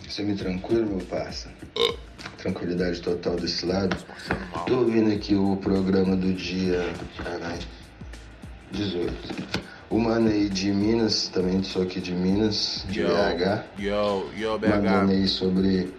Semi 0.07 0.35
tranquilo, 0.35 0.85
meu 0.87 1.05
parça? 1.07 1.49
Tranquilidade 2.37 3.01
total 3.01 3.35
desse 3.35 3.65
lado. 3.65 3.97
Tô 4.65 4.77
ouvindo 4.79 5.11
aqui 5.13 5.35
o 5.35 5.57
programa 5.57 6.15
do 6.15 6.33
dia. 6.33 6.93
Caralho. 7.17 7.67
18. 8.71 9.13
O 9.89 9.99
mano 9.99 10.29
aí 10.29 10.47
de 10.47 10.71
Minas, 10.71 11.27
também 11.29 11.61
sou 11.63 11.81
aqui 11.81 11.99
de 11.99 12.11
Minas, 12.13 12.85
de 12.89 13.01
Yo, 13.01 13.07
BH. 13.09 13.63
Yo, 13.79 14.29
yo, 14.37 14.51
Mandando 14.59 15.07
BH. 15.07 15.11
aí 15.11 15.27
sobre 15.27 15.93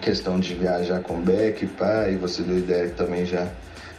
questão 0.00 0.38
de 0.38 0.54
viajar 0.54 1.00
com 1.00 1.20
Beck, 1.20 1.66
pá, 1.66 2.08
e 2.08 2.16
você 2.16 2.42
deu 2.42 2.58
ideia 2.58 2.88
que 2.88 2.94
também 2.94 3.24
já, 3.24 3.48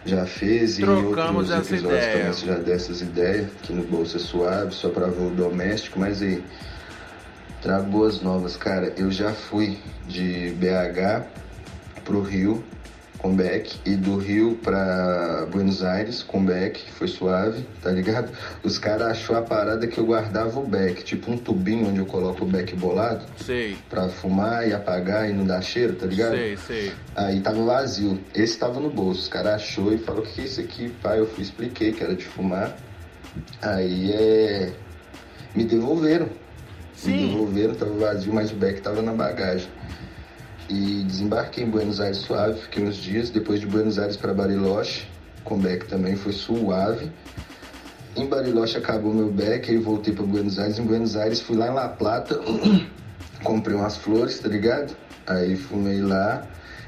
já 0.05 0.25
fez. 0.25 0.77
Trocamos 0.77 1.49
e 1.49 1.53
em 1.53 1.55
outros 1.55 1.71
episódios 1.71 2.03
ideia. 2.03 2.17
também 2.17 2.33
você 2.33 2.45
já 2.45 2.55
deu 2.55 2.75
essas 2.75 3.01
ideias, 3.01 3.47
que 3.61 3.73
no 3.73 3.83
bolso 3.83 4.17
é 4.17 4.19
suave, 4.19 4.73
só 4.73 4.89
pra 4.89 5.07
voo 5.07 5.29
doméstico, 5.29 5.99
mas 5.99 6.21
aí, 6.21 6.43
trago 7.61 7.89
boas 7.89 8.21
novas, 8.21 8.55
cara. 8.55 8.93
Eu 8.97 9.11
já 9.11 9.31
fui 9.31 9.77
de 10.07 10.51
BH 10.59 11.25
pro 12.03 12.21
Rio 12.21 12.63
com 13.17 13.35
Beck 13.35 13.79
e 13.85 13.95
do 13.95 14.17
Rio 14.17 14.57
pra 14.61 15.47
Buenos 15.51 15.83
Aires 15.83 16.21
com 16.23 16.43
Beck, 16.43 16.79
foi 16.91 17.07
suave, 17.07 17.65
tá 17.81 17.91
ligado? 17.91 18.31
Os 18.63 18.77
caras 18.77 19.07
achou 19.07 19.35
a 19.35 19.41
parada 19.41 19.87
que 19.87 19.97
eu 19.97 20.05
guardava 20.05 20.59
o 20.59 20.65
Beck, 20.65 21.03
tipo 21.03 21.31
um 21.31 21.37
tubinho 21.37 21.87
onde 21.87 21.99
eu 21.99 22.05
coloco 22.05 22.43
o 22.43 22.47
Beck 22.47 22.75
bolado 22.75 23.25
Sei, 23.37 23.77
pra 23.89 24.09
fumar 24.09 24.67
e 24.67 24.73
apagar 24.73 25.29
e 25.29 25.33
não 25.33 25.45
dar 25.45 25.61
cheiro, 25.61 25.95
tá 25.95 26.05
ligado? 26.05 26.35
sei, 26.35 26.57
sei. 26.57 26.91
Aí 27.15 27.39
tava 27.39 27.63
vazio. 27.63 28.19
Esse 28.33 28.57
tava 28.57 28.79
no 28.79 28.89
bolso. 28.89 29.21
Os 29.21 29.27
caras 29.27 29.53
achou 29.53 29.93
e 29.93 29.97
falou 29.97 30.21
que 30.21 30.41
é 30.41 30.43
isso 30.43 30.59
aqui, 30.59 30.89
pai. 31.01 31.19
Eu 31.19 31.27
fui 31.27 31.43
expliquei 31.43 31.91
que 31.91 32.03
era 32.03 32.15
de 32.15 32.25
fumar. 32.25 32.75
Aí 33.61 34.11
é. 34.11 34.71
Me 35.55 35.63
devolveram. 35.63 36.29
Sim. 36.95 37.11
Me 37.11 37.27
devolveram, 37.27 37.73
tava 37.75 37.93
vazio, 37.93 38.33
mas 38.33 38.51
o 38.51 38.55
back 38.55 38.81
tava 38.81 39.01
na 39.01 39.13
bagagem. 39.13 39.69
E 40.69 41.03
desembarquei 41.03 41.63
em 41.63 41.69
Buenos 41.69 41.99
Aires 41.99 42.17
suave, 42.17 42.59
fiquei 42.61 42.83
uns 42.83 42.95
dias. 42.95 43.29
Depois 43.29 43.59
de 43.59 43.67
Buenos 43.67 43.99
Aires 43.99 44.17
para 44.17 44.33
Bariloche, 44.33 45.07
com 45.43 45.59
back 45.59 45.85
também 45.85 46.15
foi 46.15 46.31
suave. 46.31 47.11
Em 48.15 48.25
Bariloche 48.27 48.77
acabou 48.77 49.13
meu 49.13 49.29
back, 49.29 49.69
aí 49.69 49.77
voltei 49.77 50.13
para 50.13 50.25
Buenos 50.25 50.57
Aires. 50.57 50.79
Em 50.79 50.83
Buenos 50.83 51.15
Aires 51.15 51.39
fui 51.41 51.55
lá 51.55 51.67
em 51.67 51.73
La 51.73 51.89
Plata, 51.89 52.39
comprei 53.43 53.75
umas 53.75 53.97
flores, 53.97 54.39
tá 54.39 54.47
ligado? 54.47 54.95
Aí 55.27 55.55
fumei 55.55 56.01
lá 56.01 56.47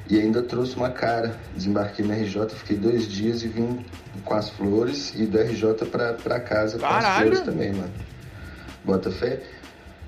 e 0.09 0.19
ainda 0.19 0.41
trouxe 0.41 0.75
uma 0.75 0.89
cara. 0.89 1.35
Desembarquei 1.55 2.05
na 2.05 2.15
RJ, 2.15 2.49
fiquei 2.49 2.77
dois 2.77 3.07
dias 3.07 3.43
e 3.43 3.47
vim 3.47 3.85
com 4.23 4.33
as 4.33 4.49
flores 4.49 5.13
e 5.15 5.25
do 5.25 5.37
RJ 5.37 5.85
pra, 5.91 6.13
pra 6.13 6.39
casa 6.39 6.79
com 6.79 6.85
as 6.85 7.03
Caralho! 7.03 7.27
flores 7.27 7.41
também, 7.41 7.73
mano. 7.73 7.91
Bota 8.83 9.11
fé? 9.11 9.41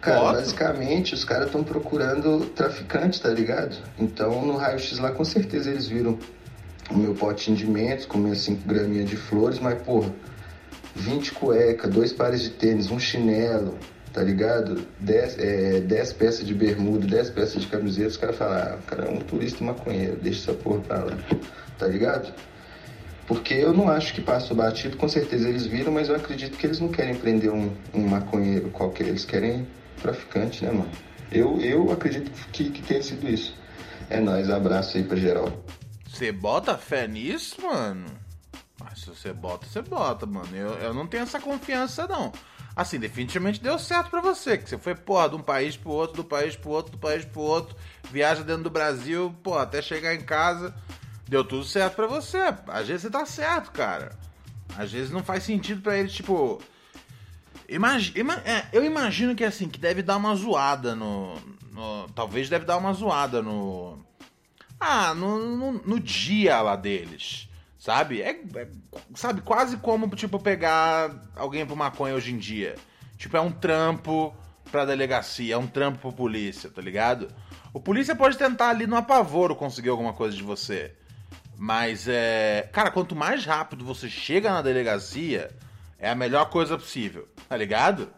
Cara, 0.01 0.33
basicamente 0.33 1.13
os 1.13 1.25
caras 1.25 1.47
estão 1.47 1.63
procurando 1.63 2.45
traficante, 2.55 3.21
tá 3.21 3.29
ligado? 3.29 3.75
Então 3.97 4.45
no 4.45 4.55
raio-x 4.55 4.97
lá 4.99 5.11
com 5.11 5.25
certeza 5.25 5.69
eles 5.69 5.87
viram 5.87 6.17
o 6.89 6.97
meu 6.97 7.13
potinho 7.13 7.57
de 7.57 7.67
mentos 7.67 8.05
com 8.05 8.17
minhas 8.17 8.39
5 8.39 8.67
graminhas 8.67 9.09
de 9.09 9.17
flores, 9.17 9.59
mas 9.59 9.81
porra, 9.81 10.13
20 10.95 11.33
cueca, 11.33 11.87
dois 11.87 12.13
pares 12.13 12.41
de 12.41 12.49
tênis, 12.51 12.89
um 12.89 12.99
chinelo, 12.99 13.77
tá 14.13 14.23
ligado? 14.23 14.87
10 14.99 15.37
é, 15.37 15.79
10 15.81 16.13
peças 16.13 16.47
de 16.47 16.53
bermuda, 16.53 17.05
10 17.05 17.29
peças 17.31 17.61
de 17.61 17.67
camiseta, 17.67 18.07
os 18.07 18.17
caras 18.17 18.35
falam, 18.37 18.57
ah, 18.57 18.77
o 18.79 18.83
cara 18.83 19.05
é 19.05 19.11
um 19.11 19.19
turista 19.19 19.63
maconheiro, 19.63 20.17
deixa 20.21 20.51
essa 20.51 20.53
porra 20.53 20.79
pra 20.79 21.03
lá, 21.03 21.17
tá 21.77 21.87
ligado? 21.87 22.33
Porque 23.27 23.53
eu 23.53 23.73
não 23.73 23.87
acho 23.89 24.13
que 24.13 24.21
passa 24.21 24.53
o 24.53 24.55
batido, 24.55 24.97
com 24.97 25.07
certeza 25.07 25.47
eles 25.47 25.65
viram, 25.65 25.91
mas 25.91 26.09
eu 26.09 26.15
acredito 26.15 26.57
que 26.57 26.65
eles 26.65 26.79
não 26.79 26.87
querem 26.87 27.13
prender 27.13 27.51
um, 27.51 27.69
um 27.93 28.07
maconheiro 28.07 28.69
qualquer, 28.69 29.07
eles 29.07 29.23
querem 29.23 29.67
traficante, 29.99 30.65
né, 30.65 30.71
mano? 30.71 30.91
Eu, 31.31 31.59
eu 31.61 31.91
acredito 31.91 32.31
que, 32.51 32.69
que 32.71 32.81
tenha 32.81 33.03
sido 33.03 33.27
isso. 33.29 33.55
É 34.09 34.19
nóis, 34.19 34.49
abraço 34.49 34.97
aí 34.97 35.03
pra 35.03 35.15
geral. 35.15 35.51
Você 36.07 36.31
bota 36.31 36.77
fé 36.77 37.07
nisso, 37.07 37.61
mano? 37.61 38.07
Ah, 38.81 38.95
se 38.95 39.07
você 39.07 39.31
bota, 39.31 39.67
você 39.67 39.81
bota, 39.81 40.25
mano. 40.25 40.55
Eu, 40.55 40.73
eu 40.79 40.93
não 40.93 41.05
tenho 41.05 41.23
essa 41.23 41.39
confiança, 41.39 42.07
não. 42.07 42.31
Assim, 42.75 42.97
definitivamente 42.97 43.61
deu 43.61 43.77
certo 43.77 44.09
pra 44.09 44.21
você. 44.21 44.57
Que 44.57 44.69
você 44.69 44.77
foi, 44.77 44.95
porra, 44.95 45.29
de 45.29 45.35
um 45.35 45.41
país 45.41 45.75
pro 45.77 45.91
outro, 45.91 46.17
do 46.17 46.23
país 46.23 46.55
pro 46.55 46.71
outro, 46.71 46.93
do 46.93 46.97
país 46.97 47.25
pro 47.25 47.41
outro. 47.41 47.75
Viaja 48.09 48.41
dentro 48.41 48.63
do 48.63 48.69
Brasil, 48.69 49.35
pô, 49.43 49.57
até 49.57 49.81
chegar 49.81 50.15
em 50.15 50.21
casa. 50.21 50.73
Deu 51.27 51.43
tudo 51.43 51.63
certo 51.63 51.95
pra 51.95 52.07
você. 52.07 52.37
Às 52.67 52.87
vezes 52.87 53.03
você 53.03 53.09
tá 53.09 53.25
certo, 53.25 53.71
cara. 53.71 54.11
Às 54.77 54.91
vezes 54.91 55.11
não 55.11 55.23
faz 55.23 55.43
sentido 55.43 55.81
pra 55.81 55.97
eles, 55.97 56.13
tipo. 56.13 56.61
Ima- 57.69 58.41
é, 58.45 58.65
eu 58.73 58.83
imagino 58.83 59.35
que 59.35 59.43
assim, 59.43 59.67
que 59.69 59.79
deve 59.79 60.01
dar 60.01 60.17
uma 60.17 60.35
zoada 60.35 60.95
no, 60.95 61.35
no- 61.71 62.07
Talvez 62.15 62.49
deve 62.49 62.65
dar 62.65 62.77
uma 62.77 62.93
zoada 62.93 63.41
no. 63.41 63.97
Ah, 64.79 65.13
no, 65.13 65.55
no, 65.57 65.71
no 65.73 65.99
dia 65.99 66.61
lá 66.61 66.75
deles. 66.75 67.47
Sabe? 67.77 68.21
É, 68.21 68.31
é- 68.55 68.67
sabe, 69.15 69.41
quase 69.41 69.77
como, 69.77 70.07
tipo, 70.15 70.39
pegar 70.39 71.11
alguém 71.35 71.65
pro 71.65 71.75
maconha 71.75 72.15
hoje 72.15 72.33
em 72.33 72.37
dia. 72.37 72.75
Tipo, 73.17 73.37
é 73.37 73.41
um 73.41 73.51
trampo 73.51 74.33
pra 74.71 74.85
delegacia, 74.85 75.55
é 75.55 75.57
um 75.57 75.67
trampo 75.67 75.99
pro 75.99 76.13
polícia, 76.13 76.69
tá 76.69 76.81
ligado? 76.81 77.29
O 77.73 77.79
polícia 77.79 78.15
pode 78.15 78.37
tentar 78.37 78.69
ali 78.69 78.85
no 78.87 78.95
apavoro 78.95 79.55
conseguir 79.55 79.89
alguma 79.89 80.13
coisa 80.13 80.35
de 80.35 80.43
você. 80.43 80.93
Mas 81.57 82.07
é. 82.07 82.69
Cara, 82.71 82.89
quanto 82.91 83.15
mais 83.15 83.45
rápido 83.45 83.83
você 83.83 84.09
chega 84.09 84.51
na 84.51 84.61
delegacia, 84.61 85.49
é 85.99 86.09
a 86.09 86.15
melhor 86.15 86.49
coisa 86.49 86.77
possível, 86.77 87.27
tá 87.47 87.55
ligado? 87.57 88.09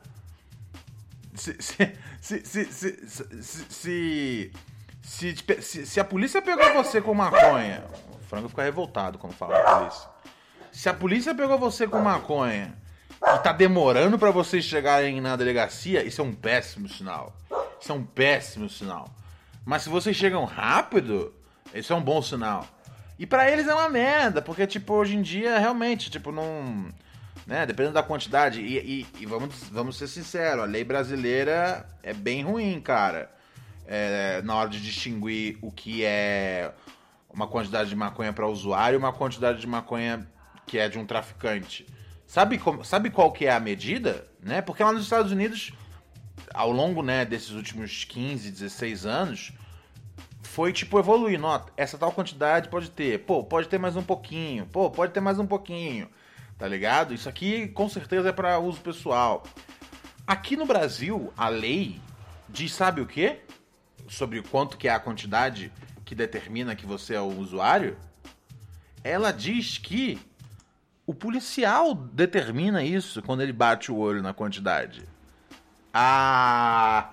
Se. 1.34 1.58
Se. 1.62 1.98
Se. 2.22 2.46
Se. 3.70 4.52
Se. 5.86 6.00
A 6.00 6.04
polícia 6.04 6.42
pegou 6.42 6.74
você 6.74 7.02
com 7.02 7.14
maconha. 7.14 7.84
O 8.10 8.24
frango 8.28 8.50
fica 8.50 8.64
revoltado 8.64 9.18
quando 9.18 9.34
fala 9.34 9.58
da 9.58 9.78
polícia. 9.80 10.10
Se 10.72 10.88
a 10.88 10.94
polícia 10.94 11.36
pegou 11.36 11.58
você 11.58 11.88
com 11.88 12.00
maconha 12.00 12.74
e 13.22 13.38
tá 13.40 13.52
demorando 13.52 14.18
pra 14.18 14.32
vocês 14.32 14.64
chegarem 14.64 15.20
na 15.20 15.36
delegacia, 15.36 16.04
isso 16.04 16.22
é 16.22 16.24
um 16.24 16.34
péssimo 16.34 16.88
sinal. 16.88 17.36
Isso 17.80 17.92
é 17.92 17.96
um 17.96 18.04
péssimo 18.04 18.70
sinal. 18.70 19.10
Mas 19.66 19.82
se 19.84 19.90
vocês 19.90 20.16
chegam 20.16 20.46
rápido, 20.46 21.34
isso 21.74 21.92
é 21.92 21.96
um 21.96 22.02
bom 22.02 22.22
sinal. 22.22 22.66
E 23.20 23.26
pra 23.26 23.52
eles 23.52 23.68
é 23.68 23.74
uma 23.74 23.90
merda, 23.90 24.42
porque, 24.42 24.66
tipo, 24.66 24.94
hoje 24.94 25.16
em 25.16 25.22
dia, 25.22 25.60
realmente, 25.60 26.10
tipo, 26.10 26.32
não. 26.32 26.90
Né, 27.52 27.66
dependendo 27.66 27.96
da 27.96 28.02
quantidade. 28.02 28.62
E, 28.62 28.78
e- 29.02 29.08
e 29.20 29.26
vamos, 29.26 29.54
vamos 29.70 29.98
ser 29.98 30.08
sinceros, 30.08 30.64
a 30.64 30.66
lei 30.66 30.86
brasileira 30.86 31.86
é 32.02 32.14
bem 32.14 32.44
ruim, 32.44 32.80
cara. 32.80 33.30
é, 33.86 34.42
na 34.44 34.56
hora 34.56 34.70
de 34.70 34.80
distinguir 34.82 35.58
o 35.62 35.70
que 35.70 36.06
é 36.06 36.72
uma 37.30 37.46
quantidade 37.48 37.90
de 37.90 37.96
maconha 37.96 38.32
para 38.32 38.48
usuário 38.48 38.96
e 38.96 38.98
uma 38.98 39.12
quantidade 39.12 39.60
de 39.60 39.68
maconha 39.68 40.26
que 40.66 40.78
é 40.78 40.88
de 40.88 40.98
um 40.98 41.06
traficante. 41.06 41.86
Sabe, 42.26 42.58
como, 42.58 42.86
sabe 42.86 43.10
qual 43.10 43.34
que 43.34 43.46
é 43.48 43.52
a 43.52 43.60
medida? 43.60 44.26
Né? 44.42 44.62
Porque 44.62 44.82
lá 44.82 44.94
nos 44.94 45.04
Estados 45.04 45.34
Unidos, 45.34 45.74
ao 46.54 46.72
longo 46.72 47.04
né, 47.04 47.26
desses 47.26 47.50
últimos 47.52 48.06
15, 48.06 48.50
16 48.50 49.06
anos, 49.06 49.52
foi 50.42 50.72
tipo 50.72 50.98
evoluindo. 50.98 51.46
Ó, 51.46 51.60
essa 51.76 51.98
tal 51.98 52.14
quantidade 52.14 52.70
pode 52.70 52.90
ter. 52.92 53.26
Pô, 53.26 53.44
pode 53.44 53.68
ter 53.68 53.78
mais 53.78 53.98
um 53.98 54.04
pouquinho. 54.04 54.66
Pô, 54.68 54.90
pode 54.90 55.12
ter 55.12 55.20
mais 55.20 55.38
um 55.38 55.46
pouquinho. 55.46 56.08
Tá 56.62 56.68
ligado? 56.68 57.12
Isso 57.12 57.28
aqui 57.28 57.68
com 57.70 57.90
certeza 57.90 58.30
é 58.30 58.32
para 58.32 58.60
uso 58.60 58.80
pessoal. 58.82 59.42
Aqui 60.28 60.56
no 60.56 60.68
Brasil, 60.68 61.34
a 61.36 61.50
lei 61.50 62.00
diz 62.48 62.72
sabe 62.72 63.02
o 63.02 63.08
quê? 63.08 63.40
Sobre 64.08 64.44
quanto 64.44 64.78
que 64.78 64.88
é 64.88 64.92
a 64.92 65.00
quantidade 65.00 65.74
que 66.06 66.14
determina 66.14 66.76
que 66.76 66.86
você 66.86 67.16
é 67.16 67.20
o 67.20 67.36
usuário? 67.36 67.98
Ela 69.04 69.32
diz 69.32 69.80
que 69.80 70.22
o 71.04 71.16
policial 71.16 71.96
determina 71.96 72.84
isso 72.84 73.24
quando 73.24 73.42
ele 73.42 73.54
bate 73.54 73.92
o 73.92 73.98
olho 73.98 74.22
na 74.22 74.32
quantidade. 74.32 75.10
Ah! 75.92 77.08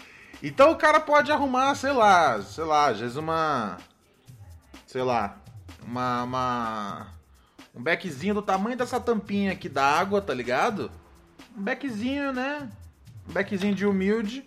então 0.42 0.70
o 0.70 0.76
cara 0.76 0.98
pode 0.98 1.30
arrumar, 1.30 1.74
sei 1.74 1.92
lá, 1.92 2.40
sei 2.40 2.64
lá, 2.64 2.86
às 2.86 3.00
vezes 3.00 3.16
uma. 3.16 3.76
Sei 4.86 5.02
lá, 5.02 5.36
uma. 5.86 6.22
uma 6.22 7.17
um 7.78 7.82
beckzinho 7.82 8.34
do 8.34 8.42
tamanho 8.42 8.76
dessa 8.76 8.98
tampinha 8.98 9.52
aqui 9.52 9.68
da 9.68 9.84
água, 9.84 10.20
tá 10.20 10.34
ligado? 10.34 10.90
Um 11.56 11.62
beckzinho, 11.62 12.32
né? 12.32 12.68
Um 13.28 13.32
beckzinho 13.32 13.74
de 13.74 13.86
humilde. 13.86 14.44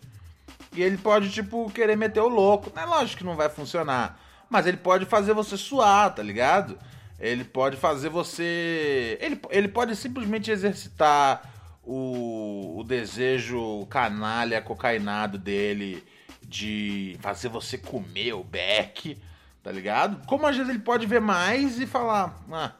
E 0.73 0.81
ele 0.81 0.97
pode, 0.97 1.31
tipo, 1.31 1.71
querer 1.71 1.95
meter 1.95 2.19
o 2.19 2.27
louco. 2.27 2.71
É 2.77 2.85
lógico 2.85 3.19
que 3.19 3.23
não 3.23 3.37
vai 3.37 3.49
funcionar. 3.49 4.19
Mas 4.49 4.67
ele 4.67 4.77
pode 4.77 5.05
fazer 5.05 5.33
você 5.33 5.55
suar, 5.55 6.13
tá 6.13 6.21
ligado? 6.21 6.77
Ele 7.17 7.45
pode 7.45 7.77
fazer 7.77 8.09
você. 8.09 9.17
Ele, 9.21 9.39
ele 9.49 9.67
pode 9.69 9.95
simplesmente 9.95 10.51
exercitar 10.51 11.49
o, 11.83 12.79
o 12.79 12.83
desejo 12.83 13.85
canalha, 13.85 14.61
cocainado 14.61 15.37
dele 15.37 16.03
de 16.41 17.17
fazer 17.21 17.47
você 17.47 17.77
comer 17.77 18.33
o 18.33 18.43
beck, 18.43 19.17
tá 19.63 19.71
ligado? 19.71 20.25
Como 20.25 20.45
às 20.45 20.57
vezes 20.57 20.69
ele 20.69 20.79
pode 20.79 21.05
ver 21.05 21.21
mais 21.21 21.79
e 21.79 21.87
falar: 21.87 22.37
ah, 22.51 22.73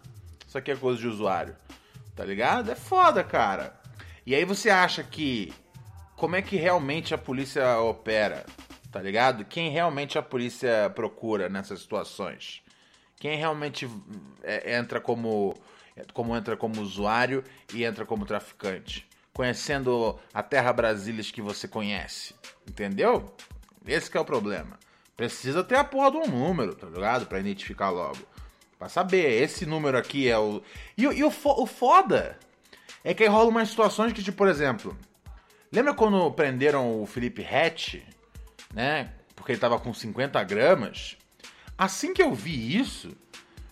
isso 0.51 0.57
aqui 0.57 0.69
é 0.69 0.75
coisa 0.75 0.99
de 0.99 1.07
usuário, 1.07 1.55
tá 2.13 2.25
ligado? 2.25 2.69
É 2.69 2.75
foda, 2.75 3.23
cara. 3.23 3.73
E 4.25 4.35
aí 4.35 4.43
você 4.43 4.69
acha 4.69 5.01
que. 5.01 5.53
Como 6.17 6.35
é 6.35 6.41
que 6.41 6.57
realmente 6.57 7.13
a 7.13 7.17
polícia 7.17 7.79
opera? 7.79 8.45
Tá 8.91 9.01
ligado? 9.01 9.45
Quem 9.45 9.71
realmente 9.71 10.17
a 10.17 10.21
polícia 10.21 10.91
procura 10.93 11.47
nessas 11.47 11.79
situações? 11.79 12.61
Quem 13.15 13.37
realmente 13.37 13.89
é, 14.43 14.75
entra 14.75 14.99
como, 14.99 15.55
como 16.13 16.35
entra 16.35 16.57
como 16.57 16.81
usuário 16.81 17.45
e 17.73 17.85
entra 17.85 18.05
como 18.05 18.25
traficante? 18.25 19.07
Conhecendo 19.31 20.19
a 20.33 20.43
Terra 20.43 20.73
Brasília 20.73 21.23
que 21.23 21.41
você 21.41 21.65
conhece. 21.65 22.35
Entendeu? 22.69 23.33
Esse 23.87 24.17
é 24.17 24.19
o 24.19 24.25
problema. 24.25 24.77
Precisa 25.15 25.63
ter 25.63 25.77
a 25.77 25.83
porra 25.85 26.11
de 26.11 26.17
um 26.17 26.27
número, 26.27 26.75
tá 26.75 26.87
ligado? 26.87 27.25
Pra 27.25 27.39
identificar 27.39 27.89
logo. 27.89 28.30
Pra 28.82 28.89
saber, 28.89 29.43
esse 29.43 29.63
número 29.63 29.95
aqui 29.95 30.27
é 30.27 30.39
o. 30.39 30.59
E, 30.97 31.03
e 31.03 31.23
o, 31.23 31.27
o 31.27 31.65
foda 31.67 32.36
é 33.03 33.13
que 33.13 33.21
aí 33.21 33.29
rola 33.29 33.47
umas 33.47 33.69
situações 33.69 34.11
que, 34.11 34.23
tipo, 34.23 34.36
por 34.36 34.47
exemplo. 34.47 34.97
Lembra 35.71 35.93
quando 35.93 36.32
prenderam 36.32 36.99
o 36.99 37.05
Felipe 37.05 37.45
Hatch, 37.45 37.97
né? 38.73 39.13
Porque 39.36 39.51
ele 39.51 39.59
tava 39.59 39.79
com 39.79 39.93
50 39.93 40.43
gramas. 40.45 41.15
Assim 41.77 42.11
que 42.11 42.23
eu 42.23 42.34
vi 42.34 42.75
isso, 42.75 43.15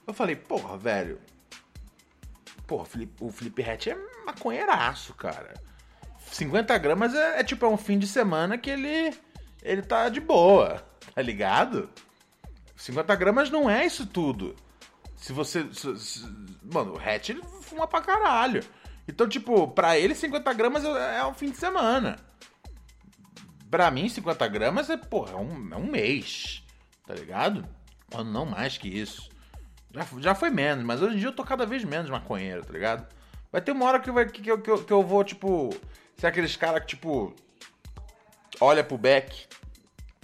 eu 0.06 0.14
falei, 0.14 0.36
porra, 0.36 0.78
velho. 0.78 1.20
Porra, 2.68 2.88
o 3.20 3.32
Felipe 3.32 3.64
Hatch 3.64 3.88
é 3.88 3.98
maconheiraço, 4.28 5.16
cara. 5.16 5.56
50 6.20 6.78
gramas 6.78 7.16
é, 7.16 7.40
é, 7.40 7.44
tipo 7.44 7.66
é 7.66 7.68
um 7.68 7.78
fim 7.78 7.98
de 7.98 8.06
semana 8.06 8.60
que 8.60 8.70
ele 8.70 9.12
ele 9.64 9.82
tá 9.82 10.08
de 10.08 10.20
boa, 10.20 10.86
tá 11.16 11.22
ligado? 11.24 11.90
50 12.76 13.16
gramas 13.16 13.50
não 13.50 13.68
é 13.68 13.88
isso 13.88 14.06
tudo. 14.06 14.56
Se 15.20 15.34
você. 15.34 15.68
Se, 15.74 15.98
se, 15.98 16.26
mano, 16.64 16.94
o 16.94 16.98
Hatch 16.98 17.30
ele 17.30 17.44
fuma 17.62 17.88
pra 17.88 18.02
caralho. 18.02 18.64
Então, 19.08 19.28
tipo, 19.28 19.68
pra 19.68 19.98
ele 19.98 20.16
50 20.16 20.54
gramas 20.54 20.86
é, 20.86 21.18
é 21.18 21.26
um 21.26 21.34
fim 21.34 21.50
de 21.52 21.58
semana. 21.58 22.18
Pra 23.70 23.92
mim, 23.92 24.08
50 24.08 24.48
gramas 24.48 24.90
é, 24.90 24.98
porra, 24.98 25.34
é 25.34 25.36
um, 25.36 25.74
é 25.74 25.78
um 25.78 25.88
mês. 25.88 26.64
Tá 27.06 27.14
ligado? 27.14 27.68
não 28.26 28.46
mais 28.46 28.78
que 28.78 28.88
isso. 28.88 29.30
Já, 29.92 30.08
já 30.20 30.36
foi 30.36 30.50
menos, 30.50 30.84
mas 30.84 31.02
hoje 31.02 31.16
em 31.16 31.20
dia 31.20 31.28
eu 31.28 31.36
tô 31.36 31.44
cada 31.44 31.66
vez 31.66 31.84
menos 31.84 32.10
maconheiro, 32.10 32.66
tá 32.66 32.74
ligado? 32.74 33.08
Vai 33.52 33.62
ter 33.62 33.72
uma 33.72 33.86
hora 33.86 34.00
que, 34.00 34.12
vai, 34.12 34.26
que, 34.26 34.42
que, 34.42 34.58
que, 34.58 34.72
eu, 34.72 34.84
que 34.84 34.94
eu 34.94 35.04
vou, 35.04 35.24
tipo. 35.24 35.70
Ser 36.18 36.28
aqueles 36.28 36.56
caras 36.56 36.82
que, 36.82 36.88
tipo. 36.88 37.36
Olha 38.62 38.84
pro 38.84 38.98
back, 38.98 39.48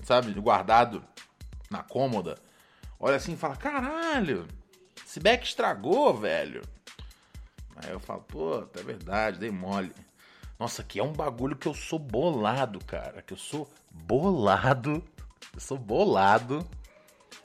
sabe? 0.04 0.32
Guardado 0.34 1.04
na 1.70 1.84
cômoda. 1.84 2.38
Olha 3.00 3.18
assim 3.18 3.34
e 3.34 3.38
fala: 3.38 3.56
caralho, 3.56 4.48
esse 5.16 5.20
back 5.22 5.46
estragou, 5.46 6.14
velho. 6.14 6.62
Aí 7.78 7.90
eu 7.90 8.00
falo: 8.02 8.22
pô, 8.24 8.68
é 8.78 8.84
verdade, 8.84 9.40
dei 9.40 9.50
mole. 9.50 9.94
Nossa, 10.60 10.84
que 10.84 11.00
é 11.00 11.04
um 11.04 11.14
bagulho 11.14 11.56
que 11.56 11.68
eu 11.68 11.74
sou 11.74 11.98
bolado, 11.98 12.84
cara. 12.84 13.22
Que 13.22 13.32
eu 13.32 13.38
sou 13.38 13.70
bolado. 13.90 15.02
Eu 15.54 15.60
sou 15.60 15.78
bolado 15.78 16.68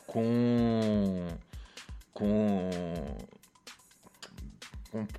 com. 0.04 1.28
com. 2.12 2.70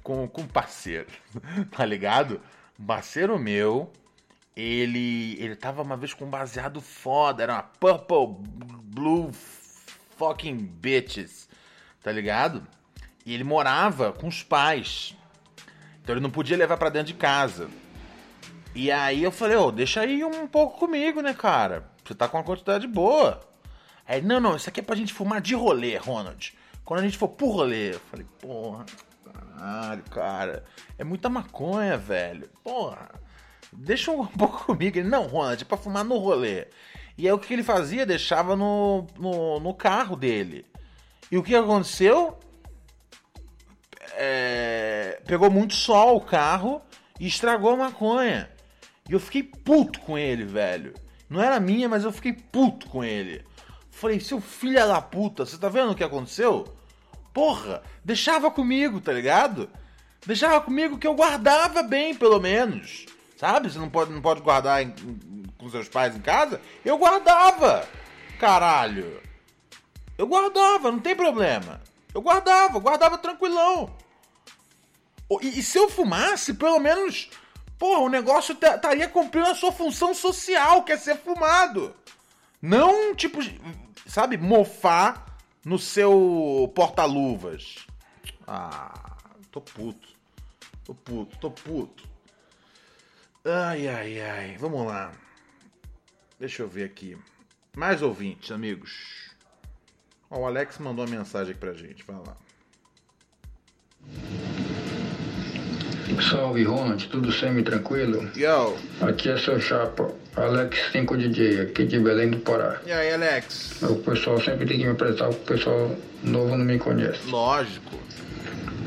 com, 0.04 0.28
com 0.28 0.48
parceiro, 0.48 1.08
tá 1.72 1.86
ligado? 1.86 2.42
Um 2.78 2.86
parceiro 2.86 3.40
meu, 3.40 3.90
ele. 4.54 5.42
ele 5.42 5.56
tava 5.56 5.82
uma 5.82 5.96
vez 5.96 6.14
com 6.14 6.26
um 6.26 6.30
baseado 6.30 6.82
foda, 6.82 7.44
era 7.44 7.54
uma 7.54 7.64
Purple 7.64 8.46
Blue 8.84 9.32
fucking 10.18 10.58
bitches, 10.58 11.48
tá 12.02 12.12
ligado? 12.12 12.66
E 13.26 13.34
ele 13.34 13.44
morava 13.44 14.12
com 14.12 14.28
os 14.28 14.44
pais. 14.44 15.16
Então 16.02 16.16
ele 16.16 16.22
não 16.22 16.32
podia 16.32 16.58
levar 16.58 16.78
para 16.78 16.90
dentro 16.90 17.14
de 17.14 17.20
casa. 17.20 17.70
E 18.74 18.92
aí 18.92 19.24
eu 19.24 19.32
falei, 19.32 19.58
ô, 19.58 19.68
oh, 19.68 19.72
deixa 19.72 20.02
aí 20.02 20.24
um 20.24 20.48
pouco 20.48 20.80
comigo, 20.80 21.22
né, 21.22 21.34
cara? 21.34 21.90
Você 22.04 22.16
tá 22.16 22.28
com 22.28 22.38
uma 22.38 22.44
quantidade 22.44 22.88
boa. 22.88 23.40
Aí, 24.08 24.22
não, 24.22 24.40
não, 24.40 24.56
isso 24.56 24.68
aqui 24.68 24.80
é 24.80 24.84
pra 24.84 24.96
gente 24.96 25.14
fumar 25.14 25.42
de 25.42 25.54
rolê, 25.54 25.98
Ronald. 25.98 26.54
Quando 26.84 27.02
a 27.02 27.04
gente 27.04 27.18
for 27.18 27.28
pro 27.28 27.48
rolê. 27.48 27.94
Eu 27.94 28.00
falei, 28.00 28.26
porra, 28.40 28.86
caralho, 29.58 30.04
cara. 30.10 30.66
É 30.98 31.04
muita 31.04 31.30
maconha, 31.30 31.98
velho. 31.98 32.50
Porra. 32.64 33.10
Deixa 33.72 34.12
um 34.12 34.26
pouco 34.38 34.66
comigo. 34.66 34.98
Ele, 34.98 35.08
não, 35.08 35.28
Ronald, 35.28 35.62
é 35.62 35.66
pra 35.66 35.78
fumar 35.78 36.04
no 36.04 36.18
rolê. 36.18 36.68
E 37.18 37.28
aí 37.28 37.32
o 37.32 37.40
que 37.40 37.54
ele 37.54 37.64
fazia? 37.64 38.06
Deixava 38.06 38.56
no, 38.56 39.06
no, 39.18 39.60
no 39.60 39.74
carro 39.74 40.16
dele. 40.16 40.66
E 41.32 41.38
o 41.38 41.44
que 41.44 41.56
aconteceu? 41.56 42.38
É, 44.14 45.22
pegou 45.26 45.50
muito 45.50 45.74
sol 45.74 46.18
o 46.18 46.22
carro 46.22 46.82
e 47.20 47.26
estragou 47.26 47.72
a 47.72 47.78
maconha. 47.78 48.52
E 49.10 49.14
eu 49.14 49.20
fiquei 49.20 49.42
puto 49.42 50.00
com 50.02 50.18
ele, 50.18 50.44
velho. 50.44 50.94
Não 51.30 51.42
era 51.42 51.60
minha, 51.60 51.88
mas 51.88 52.04
eu 52.04 52.12
fiquei 52.12 52.34
puto 52.34 52.88
com 52.90 53.04
ele. 53.04 53.46
Falei, 53.90 54.20
seu 54.20 54.42
filho 54.42 54.76
da 54.76 55.02
puta, 55.02 55.46
você 55.46 55.58
tá 55.58 55.70
vendo 55.70 55.92
o 55.92 55.96
que 55.96 56.04
aconteceu? 56.04 56.68
Porra, 57.34 57.82
deixava 58.04 58.52
comigo, 58.52 59.00
tá 59.00 59.14
ligado? 59.14 59.70
Deixava 60.26 60.60
comigo 60.60 60.98
que 60.98 61.08
eu 61.08 61.16
guardava 61.16 61.82
bem, 61.82 62.14
pelo 62.14 62.40
menos. 62.40 63.06
Sabe? 63.38 63.72
Você 63.72 63.80
não 63.80 63.90
pode, 63.90 64.12
não 64.12 64.22
pode 64.22 64.42
guardar 64.42 64.84
em, 64.84 64.88
em, 64.90 65.44
com 65.58 65.70
seus 65.70 65.88
pais 65.88 66.16
em 66.16 66.20
casa? 66.20 66.60
Eu 66.84 66.98
guardava! 66.98 67.88
Caralho! 68.38 69.31
Eu 70.22 70.28
guardava, 70.28 70.92
não 70.92 71.00
tem 71.00 71.16
problema. 71.16 71.82
Eu 72.14 72.22
guardava, 72.22 72.78
guardava 72.78 73.18
tranquilão. 73.18 73.92
E, 75.42 75.58
e 75.58 75.64
se 75.64 75.80
eu 75.80 75.90
fumasse, 75.90 76.54
pelo 76.54 76.78
menos, 76.78 77.28
porra, 77.76 78.02
o 78.02 78.08
negócio 78.08 78.54
estaria 78.54 79.10
cumprindo 79.10 79.48
a 79.48 79.56
sua 79.56 79.72
função 79.72 80.14
social, 80.14 80.84
que 80.84 80.92
é 80.92 80.98
ser 80.98 81.18
fumado. 81.18 81.96
Não, 82.62 83.16
tipo, 83.16 83.40
sabe, 84.06 84.38
mofar 84.38 85.26
no 85.66 85.80
seu 85.80 86.72
porta-luvas. 86.76 87.78
Ah, 88.48 89.18
tô 89.50 89.60
puto. 89.60 90.08
Tô 90.84 90.94
puto, 90.94 91.38
tô 91.40 91.50
puto. 91.50 92.08
Ai, 93.44 93.88
ai, 93.88 94.22
ai. 94.22 94.58
Vamos 94.60 94.86
lá. 94.86 95.14
Deixa 96.40 96.62
eu 96.62 96.68
ver 96.68 96.84
aqui. 96.84 97.18
Mais 97.76 98.04
ouvintes, 98.04 98.52
amigos. 98.52 99.31
Ó, 100.32 100.40
o 100.40 100.46
Alex 100.46 100.78
mandou 100.80 101.06
uma 101.06 101.18
mensagem 101.18 101.52
aqui 101.52 101.60
pra 101.60 101.74
gente. 101.74 102.04
Vai 102.08 102.16
lá. 102.16 102.36
Salve 106.30 106.64
Ronald, 106.64 107.08
tudo 107.10 107.32
semi-tranquilo? 107.32 108.30
Yo. 108.36 108.76
Aqui 109.02 109.30
é 109.30 109.38
seu 109.38 109.60
chapa, 109.60 110.12
Alex 110.36 110.92
5 110.92 111.18
DJ, 111.18 111.62
aqui 111.62 111.86
de 111.86 112.00
Belém 112.00 112.30
do 112.30 112.38
Pará. 112.40 112.80
E 112.86 112.92
aí, 112.92 113.14
Alex? 113.14 113.82
O 113.82 113.96
pessoal 113.96 114.40
sempre 114.40 114.66
tem 114.68 114.78
que 114.78 114.86
me 114.86 114.92
apresentar, 114.92 115.30
porque 115.30 115.54
o 115.54 115.58
pessoal 115.58 115.96
novo 116.24 116.56
não 116.58 116.66
me 116.66 116.78
conhece. 116.78 117.28
Lógico. 117.30 117.98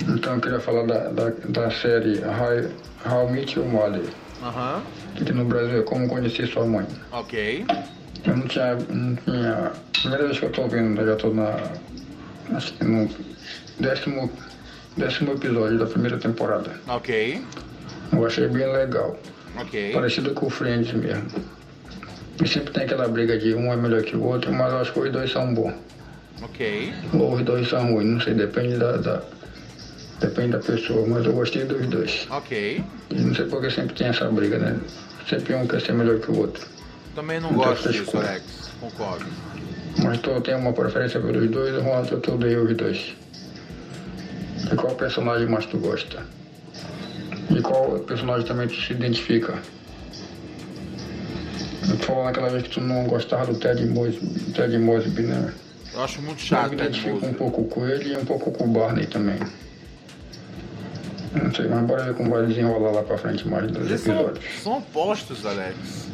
Então 0.08 0.34
eu 0.34 0.40
queria 0.40 0.60
falar 0.60 0.86
da, 0.86 1.08
da, 1.08 1.30
da 1.30 1.70
série 1.70 2.18
How, 2.20 2.70
How 3.10 3.28
I 3.28 3.32
Met 3.32 3.58
Your 3.58 3.68
Mother, 3.68 4.04
Aham. 4.42 4.82
que 5.16 5.22
aqui 5.22 5.32
no 5.32 5.44
Brasil 5.46 5.80
é 5.80 5.82
Como 5.82 6.06
Conhecer 6.08 6.46
Sua 6.46 6.66
Mãe. 6.66 6.86
Ok. 7.10 7.64
Eu 8.26 8.36
não 8.36 8.46
tinha, 8.46 8.74
não 8.74 9.14
tinha... 9.16 9.72
Primeira 10.00 10.24
vez 10.26 10.38
que 10.38 10.44
eu 10.46 10.50
tô 10.50 10.62
ouvindo, 10.62 11.00
eu 11.00 11.06
já 11.06 11.16
tô 11.16 11.30
na... 11.32 11.56
Acho 12.54 12.72
que 12.74 12.84
no 12.84 13.08
décimo, 13.80 14.30
décimo 14.96 15.32
episódio 15.32 15.78
da 15.78 15.86
primeira 15.86 16.18
temporada. 16.18 16.72
Ok. 16.88 17.42
Eu 18.12 18.26
achei 18.26 18.48
bem 18.48 18.70
legal. 18.70 19.18
Ok. 19.58 19.92
Parecido 19.92 20.32
com 20.32 20.46
o 20.46 20.50
Friends 20.50 20.92
mesmo. 20.92 21.26
E 22.42 22.48
sempre 22.48 22.72
tem 22.72 22.84
aquela 22.84 23.08
briga 23.08 23.38
de 23.38 23.54
um 23.54 23.72
é 23.72 23.76
melhor 23.76 24.02
que 24.02 24.16
o 24.16 24.22
outro, 24.22 24.52
mas 24.52 24.72
eu 24.72 24.78
acho 24.80 24.92
que 24.92 25.00
os 25.00 25.12
dois 25.12 25.30
são 25.30 25.54
bons. 25.54 25.74
Ok. 26.42 26.92
Ou 27.14 27.34
os 27.34 27.42
dois 27.42 27.68
são 27.68 27.92
ruins, 27.92 28.06
não 28.10 28.20
sei, 28.20 28.34
depende 28.34 28.76
da, 28.78 28.96
da- 28.98 29.22
Depende 30.20 30.52
da 30.52 30.58
pessoa, 30.60 31.06
mas 31.06 31.24
eu 31.26 31.32
gostei 31.32 31.64
dos 31.64 31.86
dois. 31.88 32.26
Ok. 32.30 32.82
E 33.10 33.14
não 33.14 33.34
sei 33.34 33.44
porque 33.46 33.68
sempre 33.70 33.94
tem 33.94 34.06
essa 34.08 34.26
briga, 34.30 34.58
né? 34.58 34.78
Sempre 35.28 35.54
um 35.54 35.66
quer 35.66 35.80
ser 35.80 35.92
melhor 35.92 36.18
que 36.20 36.30
o 36.30 36.38
outro. 36.38 36.64
Também 37.14 37.40
não 37.40 37.52
gosto 37.52 37.92
disso. 37.92 38.16
Alex. 38.16 38.42
Concordo. 38.80 39.26
Mas 40.02 40.18
tu 40.20 40.40
tem 40.40 40.54
uma 40.54 40.72
preferência 40.72 41.20
pelos 41.20 41.48
dois, 41.50 41.74
ou 41.74 42.04
eu 42.10 42.20
te 42.20 42.30
odeio 42.30 42.64
os 42.64 42.76
dois. 42.76 43.14
E 44.72 44.76
qual 44.76 44.94
personagem 44.94 45.46
mais 45.46 45.66
tu 45.66 45.78
gosta? 45.78 46.22
E 47.50 47.60
qual 47.60 48.00
personagem 48.00 48.46
também 48.46 48.66
tu 48.66 48.74
se 48.74 48.92
identifica? 48.92 49.54
Tu 51.82 51.96
falou 52.04 52.24
naquela 52.24 52.48
vez 52.48 52.64
que 52.64 52.70
tu 52.70 52.80
não 52.80 53.04
gostava 53.04 53.52
do 53.52 53.58
Ted 53.58 53.84
Mosby, 53.86 54.52
Ted 54.52 54.76
Mosby 54.78 55.22
né? 55.22 55.52
Eu 55.92 56.02
acho 56.02 56.20
muito 56.22 56.40
Eu 56.40 56.46
chato, 56.46 56.70
me 56.70 56.76
Ted 56.76 56.88
identifico 56.88 57.26
um 57.26 57.34
pouco 57.34 57.64
com 57.66 57.86
ele 57.86 58.14
e 58.14 58.16
um 58.16 58.24
pouco 58.24 58.50
com 58.50 58.64
o 58.64 58.68
Barney 58.68 59.06
também. 59.06 59.38
Não 61.42 61.52
sei, 61.52 61.66
mas 61.68 61.84
bora 61.84 62.04
ver 62.04 62.14
como 62.14 62.30
vai 62.30 62.46
desenrolar 62.46 62.92
lá 62.92 63.02
pra 63.02 63.18
frente 63.18 63.46
mais 63.48 63.70
dos 63.70 63.86
Eles 63.88 64.00
são, 64.00 64.14
episódios. 64.14 64.44
são 64.62 64.78
opostos, 64.78 65.44
Alex. 65.44 66.08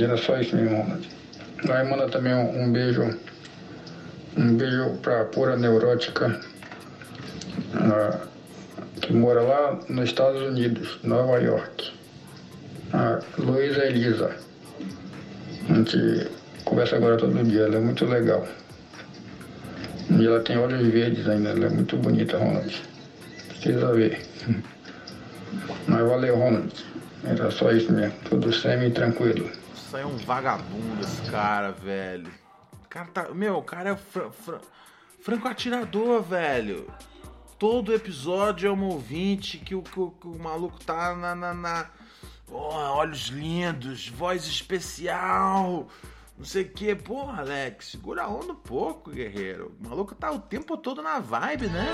Era 0.00 0.16
só 0.16 0.38
isso 0.40 0.54
mesmo, 0.56 0.76
Ronald. 0.76 1.08
Aí 1.68 1.88
manda 1.88 2.08
também 2.08 2.34
um, 2.34 2.62
um 2.64 2.72
beijo. 2.72 3.18
Um 4.36 4.54
beijo 4.56 4.90
pra 5.02 5.24
pura 5.24 5.56
neurótica. 5.56 6.40
ah, 7.74 8.18
que 9.00 9.12
mora 9.12 9.40
lá 9.42 9.78
nos 9.88 10.04
Estados 10.04 10.40
Unidos, 10.42 10.98
Nova 11.02 11.38
York. 11.40 11.92
A 12.92 13.20
Luísa 13.38 13.84
Elisa. 13.86 14.36
A 15.68 15.74
gente 15.74 16.28
conversa 16.64 16.96
agora 16.96 17.16
todo 17.16 17.42
dia, 17.44 17.62
ela 17.62 17.76
é 17.76 17.80
muito 17.80 18.04
legal. 18.04 18.46
E 20.10 20.26
ela 20.26 20.40
tem 20.40 20.58
olhos 20.58 20.86
verdes 20.88 21.28
ainda, 21.28 21.50
ela 21.50 21.66
é 21.66 21.68
muito 21.70 21.96
bonita, 21.96 22.36
Ronald. 22.38 22.74
Precisa 23.60 23.92
ver. 23.92 24.26
Mas 25.86 26.00
valeu, 26.08 26.36
Ronald. 26.36 26.72
Era 27.24 27.50
só 27.50 27.70
isso 27.70 27.92
mesmo, 27.92 28.18
tudo 28.28 28.52
semi-tranquilo. 28.52 29.50
Isso 29.74 29.96
aí 29.96 30.02
é 30.02 30.06
um 30.06 30.16
vagabundo, 30.16 31.00
esse 31.02 31.20
cara, 31.30 31.72
velho. 31.72 32.30
O 32.84 32.88
cara 32.88 33.06
tá. 33.08 33.28
Meu, 33.34 33.56
o 33.58 33.62
cara 33.62 33.90
é 33.90 33.96
fran- 33.96 34.30
fran- 34.30 34.60
franco 35.20 35.46
atirador, 35.48 36.22
velho. 36.22 36.88
Todo 37.58 37.92
episódio 37.94 38.68
é 38.68 38.72
um 38.72 38.84
ouvinte 38.84 39.58
que 39.58 39.74
o, 39.74 39.82
que 39.82 40.00
o, 40.00 40.10
que 40.12 40.26
o 40.26 40.38
maluco 40.38 40.82
tá 40.84 41.14
na. 41.14 41.34
na, 41.34 41.52
na- 41.54 41.86
Ó, 42.52 42.96
olhos 42.96 43.26
lindos, 43.28 44.08
voz 44.08 44.44
especial. 44.46 45.86
Não 46.38 46.44
sei 46.44 46.62
o 46.62 46.68
que. 46.70 46.94
Porra, 46.94 47.42
Alex, 47.42 47.90
segura 47.92 48.22
a 48.22 48.28
onda 48.28 48.52
um 48.52 48.56
pouco, 48.56 49.10
guerreiro. 49.10 49.72
O 49.78 49.88
maluco 49.88 50.14
tá 50.14 50.30
o 50.32 50.38
tempo 50.40 50.76
todo 50.76 51.02
na 51.02 51.20
vibe, 51.20 51.66
né? 51.68 51.86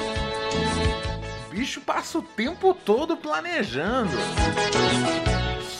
O 1.56 1.58
bicho 1.58 1.80
passa 1.80 2.18
o 2.18 2.22
tempo 2.22 2.74
todo 2.74 3.16
planejando. 3.16 4.10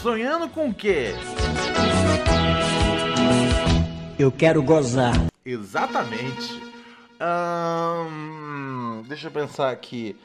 Sonhando 0.01 0.49
com 0.49 0.71
o 0.71 0.75
quê? 0.75 1.09
Eu 4.19 4.33
quero 4.33 4.63
gozar. 4.63 5.13
Exatamente. 5.45 6.63
Ahn, 7.21 9.03
deixa 9.03 9.27
eu 9.27 9.31
pensar 9.31 9.71
aqui. 9.71 10.17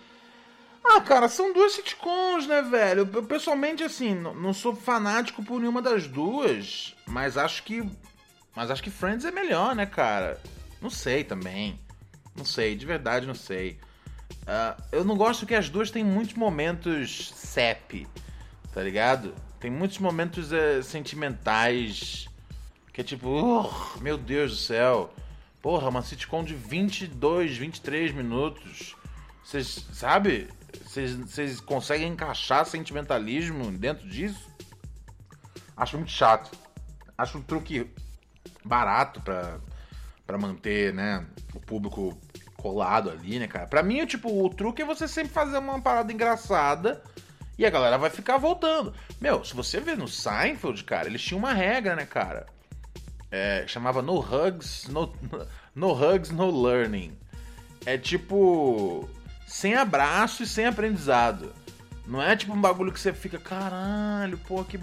Ah, 0.82 1.02
cara, 1.02 1.28
são 1.28 1.52
duas 1.52 1.74
sitcoms, 1.74 2.48
né, 2.48 2.62
velho? 2.62 3.10
Eu, 3.14 3.24
pessoalmente, 3.24 3.84
assim, 3.84 4.16
não, 4.16 4.34
não 4.34 4.54
sou 4.54 4.74
fanático 4.74 5.44
por 5.44 5.60
nenhuma 5.60 5.82
das 5.82 6.08
duas, 6.08 6.96
mas 7.06 7.38
acho 7.38 7.64
que. 7.64 7.84
Mas 8.56 8.72
acho 8.72 8.82
que 8.82 8.90
Friends 8.90 9.26
é 9.26 9.32
melhor, 9.32 9.76
né, 9.76 9.86
cara? 9.86 10.40
Não 10.82 10.90
sei 10.90 11.26
também. 11.26 11.78
Não 12.34 12.46
sei, 12.46 12.74
de 12.74 12.86
verdade 12.86 13.28
não 13.28 13.36
sei. 13.36 13.78
Ah, 14.48 14.76
eu 14.92 15.04
não 15.04 15.16
gosto 15.16 15.46
que 15.46 15.56
as 15.56 15.70
duas 15.70 15.92
têm 15.92 16.04
muitos 16.04 16.36
momentos 16.36 17.32
sep, 17.36 18.08
tá 18.74 18.82
ligado? 18.82 19.34
Tem 19.60 19.70
muitos 19.70 20.00
momentos 20.00 20.52
eh, 20.52 20.82
sentimentais 20.82 22.28
que 22.94 23.02
é 23.02 23.04
tipo, 23.04 23.28
"Ugh, 23.30 24.02
meu 24.02 24.18
Deus 24.18 24.52
do 24.52 24.58
céu. 24.58 25.14
Porra, 25.62 25.88
uma 25.90 26.02
sitcom 26.02 26.44
de 26.44 26.56
22, 26.56 27.56
23 27.56 28.12
minutos. 28.12 28.96
Vocês, 29.44 29.86
sabe? 29.94 30.50
Vocês- 30.86 31.60
conseguem 31.62 32.08
encaixar 32.10 32.66
sentimentalismo 32.66 33.72
dentro 33.72 34.08
disso? 34.10 34.50
Acho 35.78 35.98
muito 35.98 36.12
chato. 36.12 36.52
Acho 37.18 37.38
um 37.38 37.42
truque 37.42 37.88
barato 38.66 39.22
pra 39.22 40.38
manter, 40.38 40.94
né, 40.94 41.26
o 41.54 41.60
público 41.60 42.18
colado 42.62 43.10
ali, 43.10 43.40
né, 43.40 43.48
cara? 43.48 43.66
Pra 43.66 43.82
mim, 43.82 44.06
tipo, 44.06 44.44
o 44.44 44.50
truque 44.50 44.82
é 44.82 44.86
você 44.86 45.08
sempre 45.08 45.32
fazer 45.32 45.58
uma 45.58 45.82
parada 45.82 46.14
engraçada 46.14 47.02
e 47.58 47.66
a 47.66 47.70
galera 47.70 47.98
vai 47.98 48.10
ficar 48.10 48.38
voltando. 48.38 48.94
Meu, 49.20 49.44
se 49.44 49.54
você 49.56 49.80
ver 49.80 49.98
no 49.98 50.08
Seinfeld, 50.08 50.84
cara, 50.84 51.08
eles 51.08 51.22
tinham 51.22 51.40
uma 51.40 51.54
regra, 51.54 51.96
né, 51.96 52.06
cara? 52.06 52.46
É, 53.32 53.64
chamava 53.68 54.02
No 54.02 54.20
Hugs, 54.20 54.88
no, 54.90 55.14
no 55.74 55.92
Hugs, 55.92 56.32
No 56.32 56.64
Learning. 56.64 57.18
É 57.86 57.98
tipo. 57.98 59.10
Sem 59.48 59.76
abraço 59.76 60.44
e 60.44 60.48
sem 60.48 60.66
aprendizado. 60.66 61.54
Não 62.08 62.22
é 62.22 62.36
tipo 62.36 62.54
um 62.54 62.62
bagulho 62.62 62.92
que 62.92 63.00
você 63.00 63.14
fica, 63.14 63.38
caralho, 63.38 64.38
pô, 64.40 64.64
que, 64.64 64.78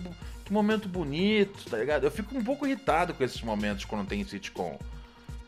que 0.44 0.52
momento 0.52 0.88
bonito, 0.88 1.68
tá 1.70 1.78
ligado? 1.78 2.04
Eu 2.04 2.10
fico 2.10 2.36
um 2.36 2.44
pouco 2.44 2.66
irritado 2.66 3.14
com 3.14 3.24
esses 3.24 3.40
momentos 3.42 3.84
quando 3.84 4.06
tem 4.06 4.24
sitcom. 4.24 4.78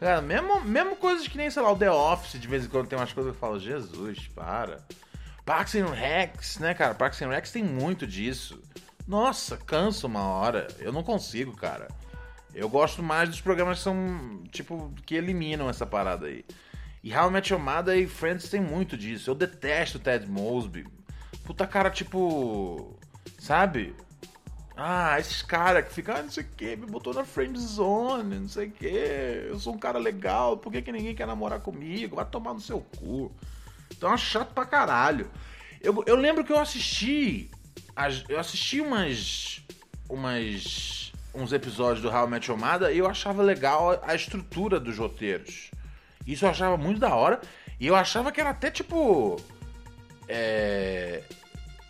Cara, 0.01 0.23
mesmo, 0.23 0.63
mesmo 0.63 0.97
coisas 0.97 1.29
que 1.29 1.37
nem, 1.37 1.51
sei 1.51 1.63
lá, 1.63 1.71
o 1.71 1.77
The 1.77 1.91
Office, 1.91 2.41
de 2.41 2.49
vez 2.49 2.65
em 2.65 2.69
quando 2.71 2.89
tem 2.89 2.99
umas 2.99 3.13
coisas 3.13 3.33
que 3.33 3.37
eu 3.37 3.41
falo, 3.41 3.61
Jesus, 3.61 4.29
para. 4.29 4.81
Parks 5.45 5.75
and 5.75 5.91
Recs, 5.91 6.59
né, 6.59 6.73
cara? 6.73 6.95
Parks 6.95 7.21
and 7.21 7.29
Recs 7.29 7.53
tem 7.53 7.63
muito 7.63 8.07
disso. 8.07 8.63
Nossa, 9.07 9.59
cansa 9.59 10.07
uma 10.07 10.23
hora. 10.23 10.69
Eu 10.79 10.91
não 10.91 11.03
consigo, 11.03 11.55
cara. 11.55 11.87
Eu 12.55 12.67
gosto 12.71 13.03
mais 13.03 13.29
dos 13.29 13.43
programas 13.43 13.79
que 13.79 13.85
são, 13.85 14.43
tipo, 14.51 14.91
que 15.05 15.15
eliminam 15.15 15.69
essa 15.69 15.85
parada 15.85 16.29
aí. 16.29 16.47
E 17.05 17.15
How 17.15 17.29
I 17.29 17.33
Met 17.33 17.53
Your 17.53 17.63
Mother 17.63 17.99
e 17.99 18.07
Friends 18.07 18.49
tem 18.49 18.61
muito 18.61 18.97
disso. 18.97 19.31
Eu 19.31 19.35
detesto 19.35 19.99
Ted 19.99 20.27
Mosby. 20.27 20.87
Puta 21.45 21.67
cara, 21.67 21.91
tipo... 21.91 22.99
Sabe? 23.39 23.95
Ah, 24.83 25.21
esses 25.21 25.43
caras 25.43 25.85
que 25.87 25.93
ficam, 25.93 26.17
ah, 26.17 26.23
não 26.23 26.31
sei 26.31 26.43
o 26.43 26.47
que, 26.57 26.75
me 26.75 26.87
botou 26.87 27.13
na 27.13 27.23
friend 27.23 27.61
zone, 27.61 28.39
não 28.39 28.49
sei 28.49 28.69
o 28.69 28.71
que. 28.71 28.87
Eu 28.87 29.59
sou 29.59 29.75
um 29.75 29.79
cara 29.79 29.99
legal, 29.99 30.57
por 30.57 30.73
que, 30.73 30.81
que 30.81 30.91
ninguém 30.91 31.15
quer 31.15 31.27
namorar 31.27 31.61
comigo? 31.61 32.17
Vai 32.17 32.25
tomar 32.25 32.55
no 32.55 32.61
seu 32.63 32.81
cu. 32.97 33.31
Então 33.91 34.11
é 34.11 34.17
chato 34.17 34.55
pra 34.55 34.65
caralho. 34.65 35.31
Eu, 35.83 36.03
eu 36.07 36.17
lembro 36.17 36.43
que 36.43 36.51
eu 36.51 36.59
assisti. 36.59 37.51
as- 37.95 38.25
Eu 38.27 38.41
assisti 38.41 38.81
umas. 38.81 39.61
umas. 40.09 41.13
uns 41.35 41.53
episódios 41.53 42.01
do 42.01 42.27
Met 42.27 42.51
Your 42.51 42.59
Mother 42.59 42.91
e 42.91 42.97
eu 42.99 43.07
achava 43.07 43.43
legal 43.43 44.01
a 44.03 44.15
estrutura 44.15 44.81
dos 44.81 44.97
roteiros. 44.97 45.71
Isso 46.27 46.47
eu 46.47 46.49
achava 46.49 46.79
muito 46.79 46.99
da 46.99 47.15
hora. 47.15 47.39
E 47.79 47.87
eu 47.87 47.95
achava 47.95 48.33
que 48.33 48.41
era 48.41 48.49
até 48.49 48.71
tipo. 48.71 49.37
É. 50.27 51.23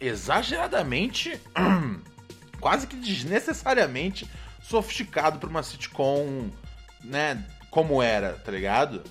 Exageradamente. 0.00 1.40
quase 2.60 2.86
que 2.86 2.96
desnecessariamente 2.96 4.28
sofisticado 4.62 5.38
pra 5.38 5.48
uma 5.48 5.62
sitcom, 5.62 6.50
né? 7.02 7.44
Como 7.70 8.02
era, 8.02 8.34
tá 8.34 8.52
ligado? 8.52 9.02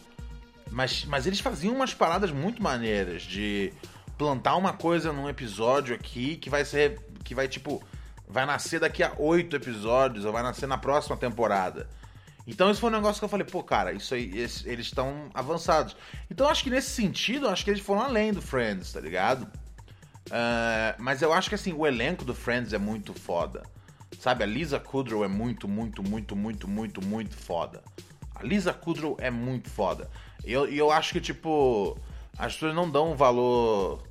Mas, 0.71 1.05
mas 1.05 1.25
eles 1.25 1.39
faziam 1.39 1.73
umas 1.73 1.93
paradas 1.93 2.31
muito 2.31 2.61
maneiras 2.61 3.23
de 3.23 3.73
plantar 4.17 4.55
uma 4.55 4.73
coisa 4.73 5.11
num 5.11 5.29
episódio 5.29 5.95
aqui 5.95 6.35
que 6.35 6.49
vai 6.49 6.63
ser. 6.63 6.99
que 7.23 7.33
vai 7.33 7.47
tipo. 7.47 7.81
vai 8.27 8.45
nascer 8.45 8.79
daqui 8.79 9.01
a 9.01 9.13
oito 9.17 9.55
episódios, 9.55 10.25
ou 10.25 10.31
vai 10.31 10.43
nascer 10.43 10.67
na 10.67 10.77
próxima 10.77 11.17
temporada. 11.17 11.89
Então 12.45 12.71
isso 12.71 12.81
foi 12.81 12.89
um 12.89 12.93
negócio 12.93 13.19
que 13.19 13.25
eu 13.25 13.29
falei, 13.29 13.45
pô, 13.45 13.63
cara, 13.63 13.93
isso 13.93 14.13
aí, 14.13 14.27
eles 14.33 14.65
estão 14.65 15.29
avançados. 15.35 15.95
Então 16.31 16.49
acho 16.49 16.63
que 16.63 16.69
nesse 16.69 16.89
sentido, 16.89 17.47
acho 17.47 17.63
que 17.63 17.69
eles 17.69 17.81
foram 17.81 18.01
além 18.01 18.33
do 18.33 18.41
Friends, 18.41 18.91
tá 18.91 18.99
ligado? 18.99 19.47
Ah, 20.31 20.95
mas 20.97 21.21
eu 21.21 21.33
acho 21.33 21.49
que 21.49 21.55
assim, 21.55 21.73
o 21.73 21.85
elenco 21.85 22.23
do 22.23 22.33
Friends 22.33 22.73
é 22.73 22.77
muito 22.77 23.13
foda. 23.13 23.63
Sabe, 24.19 24.43
a 24.43 24.47
Lisa 24.47 24.79
Kudrow 24.79 25.23
é 25.23 25.27
muito, 25.27 25.67
muito, 25.67 26.03
muito, 26.03 26.35
muito, 26.35 26.67
muito, 26.67 27.05
muito 27.05 27.37
foda. 27.37 27.81
A 28.35 28.43
Lisa 28.43 28.73
Kudrow 28.73 29.15
é 29.19 29.29
muito 29.29 29.69
foda. 29.69 30.09
E 30.45 30.51
eu, 30.51 30.65
eu 30.67 30.91
acho 30.91 31.13
que, 31.13 31.21
tipo, 31.21 31.97
as 32.37 32.53
pessoas 32.53 32.75
não 32.75 32.89
dão 32.89 33.11
o 33.11 33.15
valor 33.15 34.03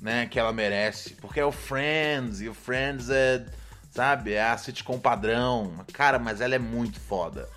né, 0.00 0.26
que 0.26 0.38
ela 0.38 0.52
merece. 0.52 1.14
Porque 1.14 1.40
é 1.40 1.44
o 1.44 1.52
Friends, 1.52 2.40
e 2.40 2.48
o 2.48 2.54
Friends 2.54 3.10
é, 3.10 3.44
sabe, 3.90 4.32
é 4.32 4.42
a 4.42 4.56
sitcom 4.56 4.98
padrão. 4.98 5.72
Cara, 5.92 6.18
mas 6.18 6.40
ela 6.40 6.54
é 6.54 6.58
muito 6.58 6.98
foda, 7.00 7.48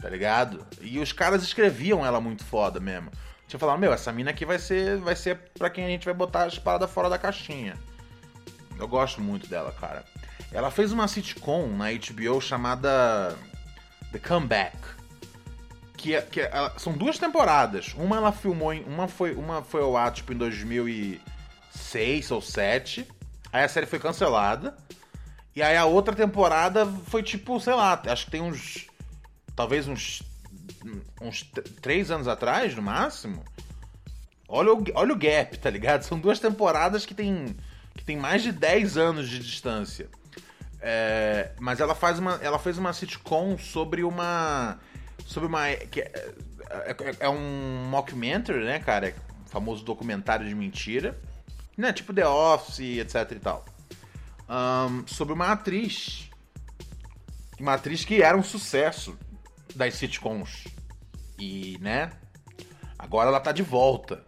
tá 0.00 0.08
ligado? 0.08 0.66
E 0.80 0.98
os 0.98 1.12
caras 1.12 1.42
escreviam 1.42 2.04
ela 2.04 2.20
muito 2.20 2.44
foda 2.44 2.80
mesmo. 2.80 3.10
Tinha 3.48 3.60
falado, 3.60 3.78
meu, 3.78 3.92
essa 3.92 4.12
mina 4.12 4.30
aqui 4.30 4.44
vai 4.44 4.58
ser, 4.58 4.98
vai 4.98 5.14
ser 5.14 5.36
pra 5.56 5.70
quem 5.70 5.84
a 5.84 5.88
gente 5.88 6.04
vai 6.04 6.14
botar 6.14 6.44
as 6.44 6.58
paradas 6.58 6.90
fora 6.90 7.08
da 7.08 7.18
caixinha. 7.18 7.76
Eu 8.78 8.88
gosto 8.88 9.20
muito 9.20 9.46
dela, 9.46 9.72
cara. 9.80 10.04
Ela 10.52 10.70
fez 10.70 10.92
uma 10.92 11.06
sitcom 11.08 11.68
na 11.68 11.86
HBO 11.92 12.40
chamada 12.40 13.36
The 14.12 14.18
Comeback. 14.18 14.76
Que, 15.96 16.14
é- 16.14 16.22
que 16.22 16.40
é- 16.40 16.50
ela- 16.52 16.72
são 16.78 16.92
duas 16.92 17.18
temporadas. 17.18 17.94
Uma 17.94 18.16
ela 18.16 18.32
filmou 18.32 18.72
em. 18.72 18.82
Uma 18.84 19.08
foi, 19.08 19.34
uma 19.34 19.62
foi 19.62 19.82
ao 19.82 19.96
ar, 19.96 20.12
tipo, 20.12 20.32
em 20.32 20.36
2006 20.36 22.30
ou 22.30 22.40
2007. 22.40 23.06
Aí 23.52 23.64
a 23.64 23.68
série 23.68 23.86
foi 23.86 23.98
cancelada. 23.98 24.76
E 25.54 25.62
aí 25.62 25.76
a 25.76 25.86
outra 25.86 26.14
temporada 26.14 26.84
foi 27.06 27.22
tipo, 27.22 27.58
sei 27.60 27.74
lá, 27.74 28.00
acho 28.06 28.26
que 28.26 28.30
tem 28.30 28.42
uns. 28.42 28.86
Talvez 29.54 29.88
uns. 29.88 30.22
Uns 31.20 31.42
três 31.80 32.10
anos 32.10 32.28
atrás, 32.28 32.74
no 32.74 32.82
máximo. 32.82 33.44
Olha 34.48 34.72
o, 34.72 34.84
olha 34.94 35.12
o 35.12 35.16
gap, 35.16 35.58
tá 35.58 35.68
ligado? 35.70 36.02
São 36.02 36.18
duas 36.18 36.38
temporadas 36.38 37.04
que 37.04 37.14
tem, 37.14 37.56
que 37.96 38.04
tem 38.04 38.16
mais 38.16 38.42
de 38.42 38.52
10 38.52 38.96
anos 38.96 39.28
de 39.28 39.38
distância. 39.38 40.08
É, 40.80 41.50
mas 41.58 41.80
ela 41.80 41.94
faz 41.94 42.18
uma, 42.18 42.38
ela 42.42 42.58
fez 42.58 42.78
uma 42.78 42.92
sitcom 42.92 43.58
sobre 43.58 44.04
uma, 44.04 44.78
sobre 45.26 45.48
uma, 45.48 45.68
que 45.90 46.00
é, 46.00 46.12
é- 46.70 47.16
é 47.20 47.28
um 47.28 47.86
mockumentary, 47.88 48.64
né, 48.64 48.78
cara? 48.78 49.14
Um 49.44 49.48
famoso 49.48 49.84
documentário 49.84 50.46
de 50.46 50.54
mentira, 50.54 51.18
né? 51.76 51.92
Tipo 51.92 52.14
The 52.14 52.28
Office, 52.28 52.98
etc 52.98 53.32
e 53.32 53.40
tal. 53.40 53.64
Ahn, 54.48 55.04
sobre 55.08 55.34
uma 55.34 55.50
atriz, 55.50 56.30
uma 57.58 57.74
atriz 57.74 58.04
que 58.04 58.22
era 58.22 58.36
um 58.36 58.44
sucesso 58.44 59.18
das 59.74 59.94
sitcoms 59.94 60.64
e, 61.38 61.78
né? 61.80 62.10
Agora 62.98 63.28
ela 63.28 63.40
tá 63.40 63.52
de 63.52 63.62
volta. 63.62 64.22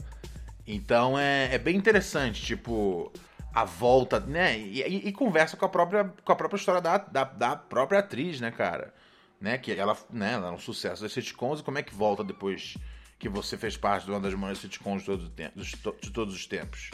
Então 0.67 1.19
é, 1.19 1.55
é 1.55 1.59
bem 1.59 1.77
interessante, 1.77 2.43
tipo, 2.43 3.11
a 3.55 3.65
volta, 3.65 4.21
né? 4.21 4.59
E, 4.59 4.83
e- 4.83 5.09
e 5.09 5.13
conversa 5.13 5.57
com 5.57 5.65
a 5.65 5.69
própria, 5.69 6.05
com 6.25 6.33
a 6.33 6.37
própria 6.37 6.59
história 6.59 6.81
da, 6.81 6.99
da, 6.99 7.25
da 7.25 7.57
própria 7.57 8.01
atriz, 8.01 8.41
né, 8.41 8.51
cara? 8.51 8.93
Né? 9.41 9.57
Que 9.57 9.73
ela, 9.73 9.97
né, 10.11 10.33
ela 10.35 10.49
é 10.49 10.51
um 10.51 10.59
sucesso 10.59 11.03
das 11.03 11.13
sitcoms 11.13 11.61
e 11.61 11.63
como 11.63 11.79
é 11.79 11.83
que 11.83 11.95
volta 11.95 12.23
depois 12.23 12.77
que 13.19 13.29
você 13.29 13.57
fez 13.57 13.77
parte 13.77 14.05
de 14.05 14.11
uma 14.11 14.21
das 14.21 14.35
maiores 14.35 14.61
sitcoms 14.61 15.01
de, 15.03 15.07
todo 15.07 15.29
tempo, 15.31 15.59
de 15.59 16.11
todos 16.11 16.35
os 16.35 16.47
tempos. 16.47 16.91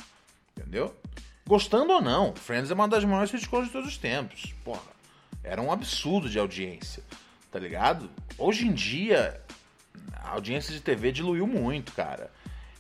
Entendeu? 0.57 0.95
Gostando 1.47 1.93
ou 1.93 2.01
não, 2.01 2.35
Friends 2.35 2.71
é 2.71 2.75
uma 2.75 2.89
das 2.89 3.05
maiores 3.05 3.31
sitcoms 3.31 3.67
de 3.67 3.73
todos 3.73 3.89
os 3.89 3.99
tempos. 3.99 4.55
Porra, 4.65 4.81
era 5.43 5.61
um 5.61 5.71
absurdo 5.73 6.31
de 6.31 6.39
audiência, 6.39 7.03
tá 7.51 7.59
ligado? 7.59 8.09
Hoje 8.39 8.67
em 8.67 8.73
dia, 8.73 9.43
a 10.13 10.31
audiência 10.31 10.73
de 10.73 10.81
TV 10.81 11.13
diluiu 11.13 11.47
muito, 11.47 11.93
cara. 11.93 12.31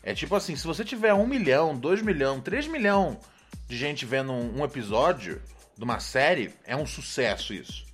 É 0.03 0.15
tipo 0.15 0.35
assim, 0.35 0.55
se 0.57 0.67
você 0.67 0.85
tiver 0.85 1.15
um 1.15 1.27
milhão, 1.27 1.77
dois 1.77 2.03
milhão, 2.03 2.41
três 2.41 2.67
milhão 2.67 3.19
de 3.69 3.77
gente 3.77 4.05
vendo 4.05 4.33
um, 4.33 4.63
episódio 4.65 5.41
de 5.77 5.83
uma 5.85 5.99
série, 6.01 6.53
é 6.65 6.77
um 6.77 6.87
sucesso 6.87 7.55
isso. 7.55 7.85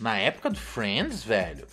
Na 0.00 0.16
época 0.18 0.50
do 0.50 0.58
Friends, 0.58 1.22
velho. 1.22 1.66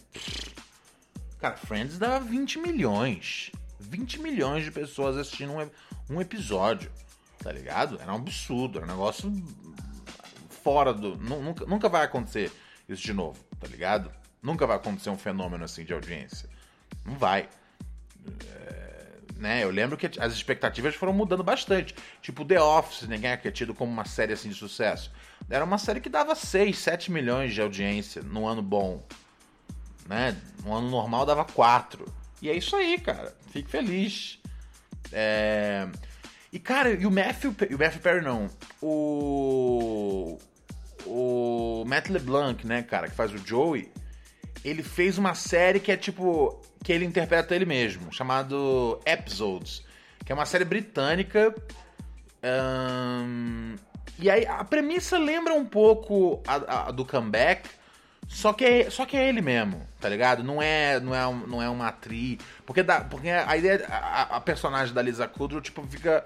Cara, 1.39 1.57
Friends 1.57 1.97
dava 1.97 2.19
20 2.25 2.59
milhões. 2.59 3.51
20 3.79 4.19
milhões 4.21 4.63
de 4.63 4.71
pessoas 4.71 5.17
assistindo 5.17 5.51
um, 5.53 5.69
um 6.15 6.21
episódio. 6.21 6.91
Tá 7.39 7.51
ligado? 7.51 7.99
Era 8.01 8.11
um 8.11 8.15
absurdo, 8.17 8.77
era 8.79 8.87
um 8.87 8.89
negócio 8.89 9.31
fora 10.63 10.93
do. 10.93 11.15
nu- 11.17 11.41
Nunca, 11.41 11.65
nunca 11.65 11.89
vai 11.89 12.03
acontecer 12.05 12.51
isso 12.89 13.03
de 13.03 13.13
novo, 13.13 13.39
tá 13.59 13.67
ligado? 13.67 14.11
Nunca 14.41 14.65
vai 14.65 14.75
acontecer 14.77 15.09
um 15.09 15.17
fenômeno 15.17 15.63
assim 15.63 15.83
de 15.83 15.93
audiência. 15.93 16.49
Não 17.05 17.17
vai. 17.17 17.47
É, 18.27 18.95
né? 19.37 19.63
Eu 19.63 19.69
lembro 19.69 19.97
que 19.97 20.09
as 20.19 20.33
expectativas 20.33 20.95
foram 20.95 21.13
mudando 21.13 21.43
bastante. 21.43 21.95
Tipo 22.21 22.43
The 22.43 22.61
Office, 22.61 23.07
ninguém 23.07 23.31
é 23.31 23.37
tido 23.51 23.73
como 23.73 23.91
uma 23.91 24.05
série 24.05 24.33
assim 24.33 24.49
de 24.49 24.55
sucesso. 24.55 25.11
Era 25.49 25.63
uma 25.63 25.77
série 25.77 25.99
que 25.99 26.09
dava 26.09 26.33
6, 26.33 26.77
7 26.77 27.11
milhões 27.11 27.53
de 27.53 27.61
audiência 27.61 28.21
no 28.21 28.47
ano 28.47 28.61
bom. 28.61 29.03
Né? 30.07 30.35
No 30.63 30.73
ano 30.73 30.89
normal 30.89 31.25
dava 31.25 31.45
4. 31.45 32.05
E 32.41 32.49
é 32.49 32.53
isso 32.53 32.75
aí, 32.75 32.99
cara. 32.99 33.35
Fique 33.51 33.69
feliz. 33.69 34.39
É... 35.11 35.87
E, 36.55 36.59
cara, 36.59 36.91
e 36.91 37.05
o 37.05 37.11
Matthew, 37.11 37.51
o 37.51 37.77
Matthew 37.77 38.01
Perry 38.01 38.23
não. 38.23 38.49
O. 38.81 40.37
O 41.05 41.83
Matt 41.85 42.07
LeBlanc, 42.07 42.65
né, 42.65 42.81
cara, 42.81 43.09
que 43.09 43.15
faz 43.15 43.33
o 43.33 43.37
Joey. 43.37 43.91
Ele 44.67 44.81
fez 44.83 45.17
uma 45.17 45.33
série 45.35 45.79
que 45.79 45.91
é 45.91 45.97
tipo. 45.97 46.61
que 46.83 46.91
ele 46.91 47.05
interpreta 47.05 47.55
ele 47.55 47.65
mesmo, 47.65 48.11
chamado 48.11 48.99
Episodes. 49.05 49.83
Que 50.25 50.31
é 50.31 50.35
uma 50.35 50.45
série 50.45 50.65
britânica. 50.65 51.53
Ahn, 52.43 53.75
e 54.19 54.29
aí 54.29 54.45
a 54.45 54.63
premissa 54.63 55.17
lembra 55.17 55.53
um 55.53 55.65
pouco 55.65 56.41
a, 56.47 56.87
a 56.87 56.91
do 56.91 57.05
comeback. 57.05 57.69
Só 58.27 58.53
que, 58.53 58.65
é, 58.65 58.89
só 58.89 59.05
que 59.05 59.15
é 59.15 59.29
ele 59.29 59.39
mesmo, 59.41 59.85
tá 60.01 60.09
ligado? 60.09 60.43
Não 60.43 60.59
é, 60.61 60.99
não 60.99 61.13
é, 61.13 61.27
um- 61.27 61.45
não 61.47 61.61
é 61.61 61.69
uma 61.69 61.87
atriz. 61.89 62.39
Porque, 62.65 62.81
dá, 62.81 63.01
porque 63.01 63.29
a 63.29 63.55
ideia. 63.55 63.85
A, 63.87 64.37
a 64.37 64.41
personagem 64.41 64.93
da 64.93 65.01
Lisa 65.01 65.27
Kudrow, 65.27 65.61
tipo, 65.61 65.85
fica. 65.87 66.23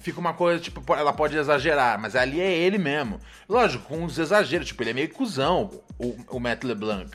Fica 0.00 0.20
uma 0.20 0.32
coisa, 0.32 0.62
tipo, 0.62 0.80
po- 0.80 0.94
ela 0.94 1.12
pode 1.12 1.36
exagerar, 1.36 1.98
mas 2.00 2.14
ali 2.14 2.40
é 2.40 2.52
ele 2.56 2.78
mesmo. 2.78 3.18
Lógico, 3.48 3.84
com 3.88 4.04
os 4.04 4.16
exageros, 4.16 4.68
tipo, 4.68 4.80
ele 4.84 4.90
é 4.90 4.94
meio 4.94 5.12
cuzão, 5.12 5.70
o, 5.98 6.16
o 6.28 6.38
Matt 6.38 6.62
LeBlanc, 6.62 7.10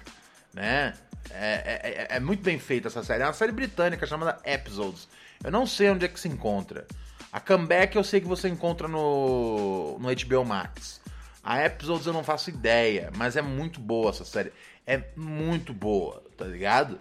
né? 0.53 0.93
É, 1.31 1.53
é, 1.55 2.07
é- 2.11 2.17
é 2.17 2.19
muito 2.19 2.43
bem 2.43 2.59
feita 2.59 2.87
essa 2.87 3.03
série. 3.03 3.23
É 3.23 3.25
uma 3.25 3.33
série 3.33 3.51
britânica 3.51 4.05
chamada 4.05 4.37
Episodes. 4.45 5.07
Eu 5.43 5.51
não 5.51 5.65
sei 5.65 5.89
onde 5.89 6.05
é 6.05 6.07
que 6.07 6.19
se 6.19 6.27
encontra. 6.27 6.85
A 7.31 7.39
Comeback 7.39 7.95
eu 7.95 8.03
sei 8.03 8.21
que 8.21 8.27
você 8.27 8.47
encontra 8.47 8.87
no, 8.87 9.97
no 9.99 10.09
HBO 10.13 10.45
Max. 10.45 11.01
A 11.43 11.63
Episodes 11.65 12.05
eu 12.05 12.13
não 12.13 12.23
faço 12.23 12.49
ideia, 12.49 13.09
mas 13.17 13.35
é 13.35 13.41
muito 13.41 13.79
boa 13.79 14.09
essa 14.11 14.23
série. 14.23 14.53
É 14.85 15.01
muito 15.15 15.73
boa, 15.73 16.23
tá 16.37 16.45
ligado? 16.45 16.99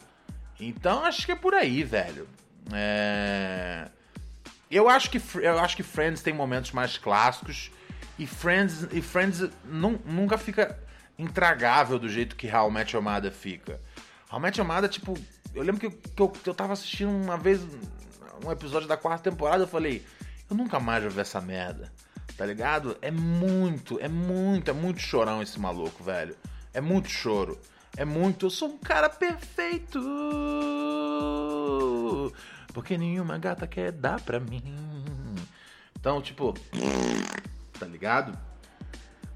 Então 0.59 1.05
acho 1.05 1.26
que 1.26 1.32
é 1.32 1.36
por 1.36 1.53
aí, 1.55 1.82
velho. 1.84 2.26
É... 2.72 3.88
Eu 4.70 4.88
acho 4.88 5.11
que 5.11 5.20
eu 5.40 5.59
acho 5.59 5.76
que 5.76 5.82
Friends 5.82 6.22
tem 6.22 6.32
momentos 6.32 6.72
mais 6.72 6.96
clássicos 6.96 7.70
e 8.18 8.26
Friends 8.26 8.86
e 8.90 9.03
Friends 9.03 9.50
nun- 9.64 9.98
nunca 10.07 10.38
fica 10.38 10.78
intragável 11.22 11.98
do 11.98 12.08
jeito 12.08 12.36
que 12.36 12.46
How 12.52 12.70
Your 12.92 13.02
Mother 13.02 13.32
fica. 13.32 13.80
How 14.30 14.40
Your 14.40 14.66
Mother, 14.66 14.90
tipo, 14.90 15.16
eu 15.54 15.62
lembro 15.62 15.80
que 15.80 15.86
eu, 16.20 16.28
que 16.28 16.48
eu 16.48 16.54
tava 16.54 16.72
assistindo 16.72 17.10
uma 17.10 17.36
vez 17.36 17.60
um 18.44 18.50
episódio 18.50 18.88
da 18.88 18.96
quarta 18.96 19.30
temporada, 19.30 19.62
eu 19.62 19.68
falei, 19.68 20.04
eu 20.50 20.56
nunca 20.56 20.80
mais 20.80 21.02
vou 21.02 21.12
ver 21.12 21.20
essa 21.22 21.40
merda. 21.40 21.92
Tá 22.36 22.46
ligado? 22.46 22.96
É 23.02 23.10
muito, 23.10 23.98
é 24.00 24.08
muito, 24.08 24.70
é 24.70 24.74
muito 24.74 25.00
chorão 25.00 25.42
esse 25.42 25.60
maluco, 25.60 26.02
velho. 26.02 26.36
É 26.72 26.80
muito 26.80 27.08
choro. 27.08 27.58
É 27.96 28.04
muito, 28.04 28.46
eu 28.46 28.50
sou 28.50 28.70
um 28.70 28.78
cara 28.78 29.08
perfeito. 29.08 30.00
Porque 32.72 32.96
nenhuma 32.96 33.36
gata 33.38 33.66
quer 33.66 33.92
dar 33.92 34.20
pra 34.20 34.40
mim. 34.40 34.62
Então, 35.98 36.22
tipo, 36.22 36.54
tá 37.78 37.86
ligado? 37.86 38.36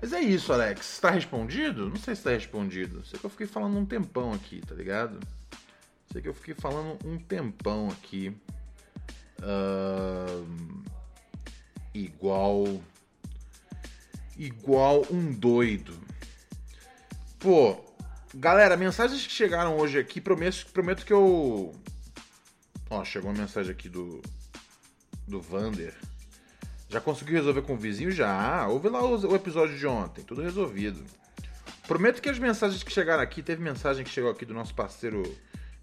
Mas 0.00 0.12
é 0.12 0.20
isso, 0.20 0.52
Alex. 0.52 0.98
Tá 1.00 1.10
respondido? 1.10 1.88
Não 1.88 1.96
sei 1.96 2.14
se 2.14 2.22
tá 2.22 2.30
respondido. 2.30 3.04
Sei 3.04 3.18
que 3.18 3.24
eu 3.24 3.30
fiquei 3.30 3.46
falando 3.46 3.78
um 3.78 3.86
tempão 3.86 4.32
aqui, 4.32 4.60
tá 4.60 4.74
ligado? 4.74 5.18
Sei 6.12 6.20
que 6.20 6.28
eu 6.28 6.34
fiquei 6.34 6.54
falando 6.54 6.98
um 7.04 7.18
tempão 7.18 7.88
aqui. 7.88 8.36
Ahn, 9.42 10.82
igual. 11.94 12.82
Igual 14.36 15.06
um 15.10 15.32
doido. 15.32 15.98
Pô, 17.38 17.82
galera, 18.34 18.76
mensagens 18.76 19.26
que 19.26 19.32
chegaram 19.32 19.78
hoje 19.78 19.98
aqui, 19.98 20.20
prometo, 20.20 20.66
prometo 20.72 21.06
que 21.06 21.12
eu. 21.12 21.74
Ó, 22.90 23.04
chegou 23.04 23.30
uma 23.30 23.38
mensagem 23.38 23.72
aqui 23.72 23.88
do. 23.88 24.20
Do 25.26 25.40
Vander. 25.40 25.94
Já 26.88 27.00
conseguiu 27.00 27.34
resolver 27.34 27.62
com 27.62 27.74
o 27.74 27.76
vizinho? 27.76 28.10
Já. 28.10 28.66
Ouve 28.68 28.88
lá 28.88 29.04
o, 29.04 29.34
episódio 29.34 29.76
de 29.76 29.86
ontem, 29.86 30.22
tudo 30.22 30.42
resolvido. 30.42 31.04
Prometo 31.86 32.20
que 32.20 32.28
as 32.28 32.38
mensagens 32.38 32.82
que 32.82 32.92
chegaram 32.92 33.22
aqui, 33.22 33.42
teve 33.42 33.62
mensagem 33.62 34.04
que 34.04 34.10
chegou 34.10 34.30
aqui 34.30 34.44
do 34.44 34.54
nosso 34.54 34.74
parceiro 34.74 35.22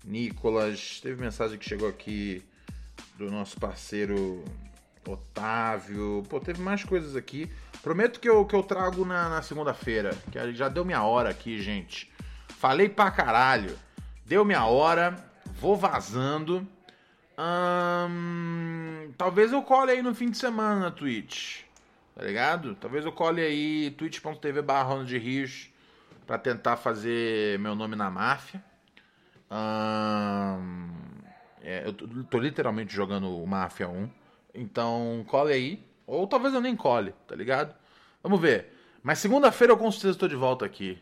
Nicolas, 0.03 0.99
teve 1.01 1.21
mensagem 1.21 1.57
que 1.57 1.67
chegou 1.67 1.87
aqui 1.87 2.43
do 3.17 3.31
nosso 3.31 3.59
parceiro 3.59 4.43
Otávio. 5.07 6.23
Pô, 6.29 6.39
teve 6.39 6.61
mais 6.61 6.83
coisas 6.83 7.15
aqui. 7.15 7.49
Prometo 7.81 8.19
que 8.19 8.29
eu, 8.29 8.45
que 8.45 8.55
eu 8.55 8.63
trago 8.63 9.05
na, 9.05 9.29
na 9.29 9.41
segunda-feira. 9.41 10.17
Que 10.31 10.53
já 10.53 10.69
deu 10.69 10.85
minha 10.85 11.03
hora 11.03 11.29
aqui, 11.29 11.61
gente. 11.61 12.11
Falei 12.47 12.87
pra 12.87 13.11
caralho. 13.11 13.77
Deu 14.25 14.45
minha 14.45 14.65
hora. 14.65 15.15
Vou 15.59 15.75
vazando. 15.75 16.67
Hum, 17.37 19.11
talvez 19.17 19.51
eu 19.51 19.61
cole 19.63 19.91
aí 19.91 20.01
no 20.01 20.13
fim 20.13 20.29
de 20.29 20.37
semana 20.37 20.79
na 20.79 20.91
Twitch. 20.91 21.63
Tá 22.15 22.23
ligado? 22.23 22.75
Talvez 22.75 23.05
eu 23.05 23.11
cole 23.11 23.41
aí 23.41 23.91
twitch.tv 23.91 24.61
barra 24.61 25.03
de 25.03 25.17
Rios 25.17 25.69
pra 26.27 26.37
tentar 26.37 26.77
fazer 26.77 27.57
meu 27.59 27.75
nome 27.75 27.95
na 27.95 28.09
máfia. 28.11 28.63
Hum, 29.49 30.89
é, 31.61 31.85
eu 31.85 31.93
tô, 31.93 32.07
tô 32.23 32.39
literalmente 32.39 32.93
jogando 32.93 33.29
o 33.29 33.47
Máfia 33.47 33.87
1. 33.87 34.09
Então, 34.53 35.25
cole 35.27 35.53
aí. 35.53 35.83
Ou 36.05 36.27
talvez 36.27 36.53
eu 36.53 36.61
nem 36.61 36.75
cole, 36.75 37.13
tá 37.27 37.35
ligado? 37.35 37.73
Vamos 38.21 38.39
ver. 38.39 38.73
Mas 39.01 39.19
segunda-feira 39.19 39.73
eu 39.73 39.77
com 39.77 39.91
certeza 39.91 40.13
estou 40.13 40.29
de 40.29 40.35
volta 40.35 40.65
aqui. 40.65 41.01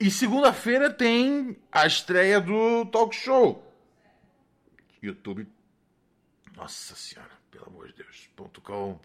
E 0.00 0.10
segunda-feira 0.10 0.90
tem 0.90 1.56
a 1.70 1.86
estreia 1.86 2.40
do 2.40 2.84
talk 2.86 3.14
show. 3.14 3.64
YouTube. 5.02 5.46
Nossa 6.62 6.94
senhora, 6.94 7.32
pelo 7.50 7.66
amor 7.66 7.88
de 7.88 7.94
Deus. 7.94 8.30
Ponto 8.36 8.60
com. 8.60 8.96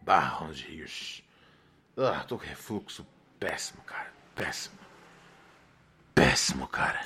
Barra 0.00 0.50
de 0.50 0.64
Rios. 0.64 1.22
Ah, 1.94 2.24
tô 2.26 2.38
com 2.38 2.44
refluxo 2.46 3.06
péssimo, 3.38 3.82
cara. 3.82 4.10
Péssimo. 4.34 4.78
Péssimo, 6.14 6.66
cara. 6.68 7.02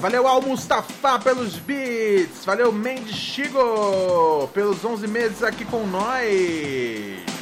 Valeu 0.00 0.26
Al 0.26 0.42
Mustafa 0.42 1.20
pelos 1.20 1.60
beats. 1.60 2.44
Valeu 2.44 2.72
Mendigo 2.72 4.48
pelos 4.52 4.84
11 4.84 5.06
meses 5.06 5.44
aqui 5.44 5.64
com 5.64 5.86
nós. 5.86 7.35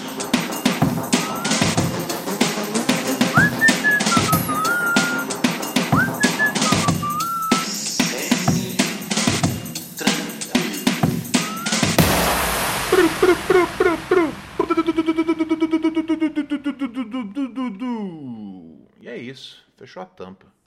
Isso. 19.35 19.65
Fechou 19.77 20.03
a 20.03 20.07
tampa. 20.07 20.47